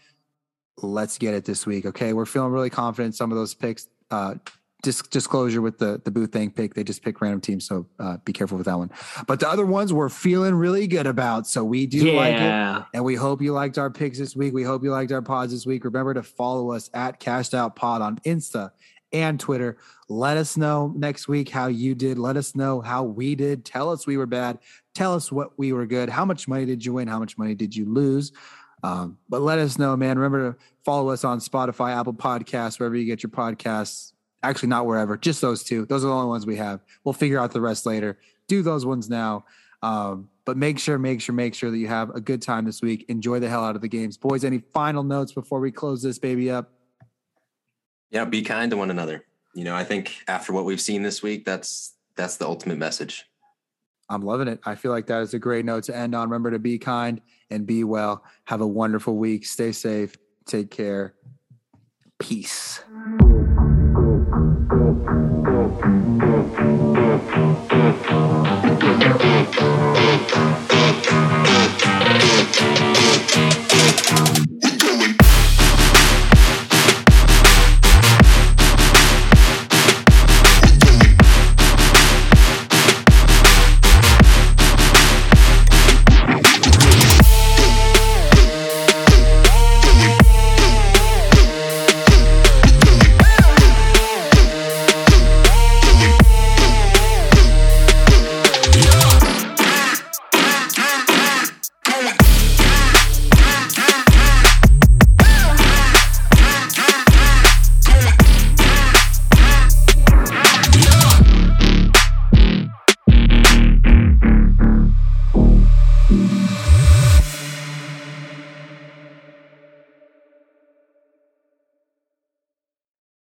Let's 0.79 1.19
get 1.19 1.35
it 1.35 1.45
this 1.45 1.67
week, 1.67 1.85
okay? 1.85 2.15
We're 2.15 2.25
feeling 2.25 2.53
really 2.53 2.71
confident. 2.71 3.15
Some 3.15 3.31
of 3.31 3.37
those 3.37 3.53
picks. 3.53 3.89
Uh, 4.11 4.37
Dis- 4.83 5.03
disclosure 5.03 5.61
with 5.61 5.79
the 5.79 6.01
the 6.05 6.11
Boothang 6.13 6.55
pick. 6.55 6.75
They 6.75 6.85
just 6.85 7.03
pick 7.03 7.21
random 7.21 7.41
teams, 7.41 7.67
so 7.67 7.87
uh, 7.99 8.19
be 8.19 8.33
careful 8.33 8.59
with 8.59 8.67
that 8.67 8.79
one. 8.79 8.93
But 9.27 9.41
the 9.41 9.49
other 9.49 9.67
ones 9.67 9.93
we're 9.93 10.09
feeling 10.09 10.55
really 10.55 10.87
good 10.87 11.07
about, 11.09 11.49
so 11.49 11.65
we 11.65 11.87
do 11.87 11.99
yeah. 11.99 12.17
like 12.17 12.35
it, 12.35 12.87
and 12.95 13.05
we 13.05 13.17
hope 13.17 13.43
you 13.43 13.53
liked 13.53 13.77
our 13.77 13.91
picks 13.91 14.19
this 14.19 14.37
week. 14.37 14.55
We 14.55 14.63
hope 14.63 14.85
you 14.85 14.93
liked 14.93 15.11
our 15.11 15.23
pods 15.23 15.53
this 15.53 15.67
week. 15.67 15.85
Remember 15.85 16.15
to 16.15 16.23
follow 16.23 16.71
us 16.71 16.91
at 16.95 17.19
Cashed 17.19 17.55
Out 17.55 17.75
Pod 17.75 18.03
on 18.03 18.19
Insta 18.19 18.71
and 19.13 19.41
Twitter. 19.41 19.79
Let 20.09 20.37
us 20.37 20.57
know 20.57 20.93
next 20.97 21.29
week 21.29 21.49
how 21.49 21.67
you 21.67 21.95
did. 21.95 22.19
Let 22.19 22.37
us 22.37 22.55
know 22.55 22.81
how 22.81 23.03
we 23.03 23.35
did. 23.35 23.65
Tell 23.65 23.91
us 23.91 24.07
we 24.07 24.17
were 24.17 24.27
bad. 24.27 24.59
Tell 24.95 25.15
us 25.15 25.33
what 25.33 25.59
we 25.59 25.73
were 25.73 25.87
good. 25.87 26.09
How 26.09 26.25
much 26.25 26.49
money 26.49 26.67
did 26.67 26.85
you 26.85 26.95
win? 26.95 27.09
How 27.09 27.19
much 27.19 27.39
money 27.39 27.55
did 27.55 27.75
you 27.75 27.87
lose? 27.87 28.33
Um, 28.83 29.19
but 29.29 29.43
let 29.43 29.59
us 29.59 29.79
know, 29.79 29.97
man. 29.97 30.19
Remember 30.19 30.53
to 30.53 30.59
follow 30.85 31.11
us 31.11 31.25
on 31.25 31.41
Spotify, 31.41 31.97
Apple 31.97 32.15
Podcasts, 32.15 32.79
wherever 32.79 32.97
you 32.97 33.05
get 33.05 33.23
your 33.23 33.31
podcasts. 33.31 34.13
Actually, 34.43 34.69
not 34.69 34.87
wherever, 34.87 35.17
just 35.17 35.41
those 35.41 35.65
two. 35.65 35.85
Those 35.87 36.05
are 36.05 36.09
the 36.09 36.15
only 36.15 36.29
ones 36.29 36.47
we 36.47 36.57
have. 36.57 36.81
We'll 37.05 37.13
figure 37.13 37.41
out 37.41 37.53
the 37.53 37.61
rest 37.61 37.87
later. 37.87 38.19
Do 38.47 38.63
those 38.63 38.87
ones 38.87 39.11
now. 39.11 39.45
Um, 39.83 40.29
but 40.45 40.57
make 40.57 40.79
sure, 40.79 40.99
make 40.99 41.21
sure, 41.21 41.35
make 41.35 41.55
sure 41.55 41.71
that 41.71 41.79
you 41.79 41.89
have 41.89 42.11
a 42.11 42.21
good 42.21 42.41
time 42.41 42.65
this 42.65 42.81
week. 42.81 43.05
Enjoy 43.09 43.39
the 43.39 43.49
hell 43.49 43.65
out 43.65 43.77
of 43.77 43.83
the 43.83 43.89
games. 43.89 44.17
Boys, 44.17 44.45
any 44.45 44.59
final 44.73 45.03
notes 45.03 45.33
before 45.33 45.61
we 45.61 45.71
close 45.71 46.03
this 46.03 46.19
baby 46.19 46.51
up? 46.51 46.73
Yeah, 48.11 48.25
be 48.25 48.43
kind 48.43 48.71
to 48.71 48.77
one 48.77 48.91
another. 48.91 49.25
You 49.55 49.65
know, 49.65 49.75
I 49.75 49.85
think 49.85 50.23
after 50.29 50.53
what 50.53 50.65
we've 50.65 50.81
seen 50.81 51.03
this 51.03 51.23
week, 51.23 51.45
that's 51.45 51.95
that's 52.17 52.37
the 52.37 52.47
ultimate 52.47 52.79
message. 52.79 53.27
I'm 54.09 54.23
loving 54.23 54.49
it. 54.49 54.61
I 54.65 54.75
feel 54.75 54.91
like 54.91 55.07
that 55.09 55.21
is 55.21 55.35
a 55.35 55.39
great 55.39 55.65
note 55.65 55.85
to 55.85 55.97
end 55.97 56.15
on. 56.15 56.31
Remember 56.31 56.51
to 56.51 56.59
be 56.59 56.79
kind 56.79 57.21
and 57.51 57.67
be 57.67 57.85
well. 57.85 58.25
Have 58.45 58.61
a 58.61 58.67
wonderful 58.67 59.17
week. 59.17 59.45
Stay 59.45 59.73
safe. 59.73 60.17
Take 60.47 60.71
care. 60.71 61.15
Peace 62.19 62.81
thank 64.89 65.07
you. 65.07 65.19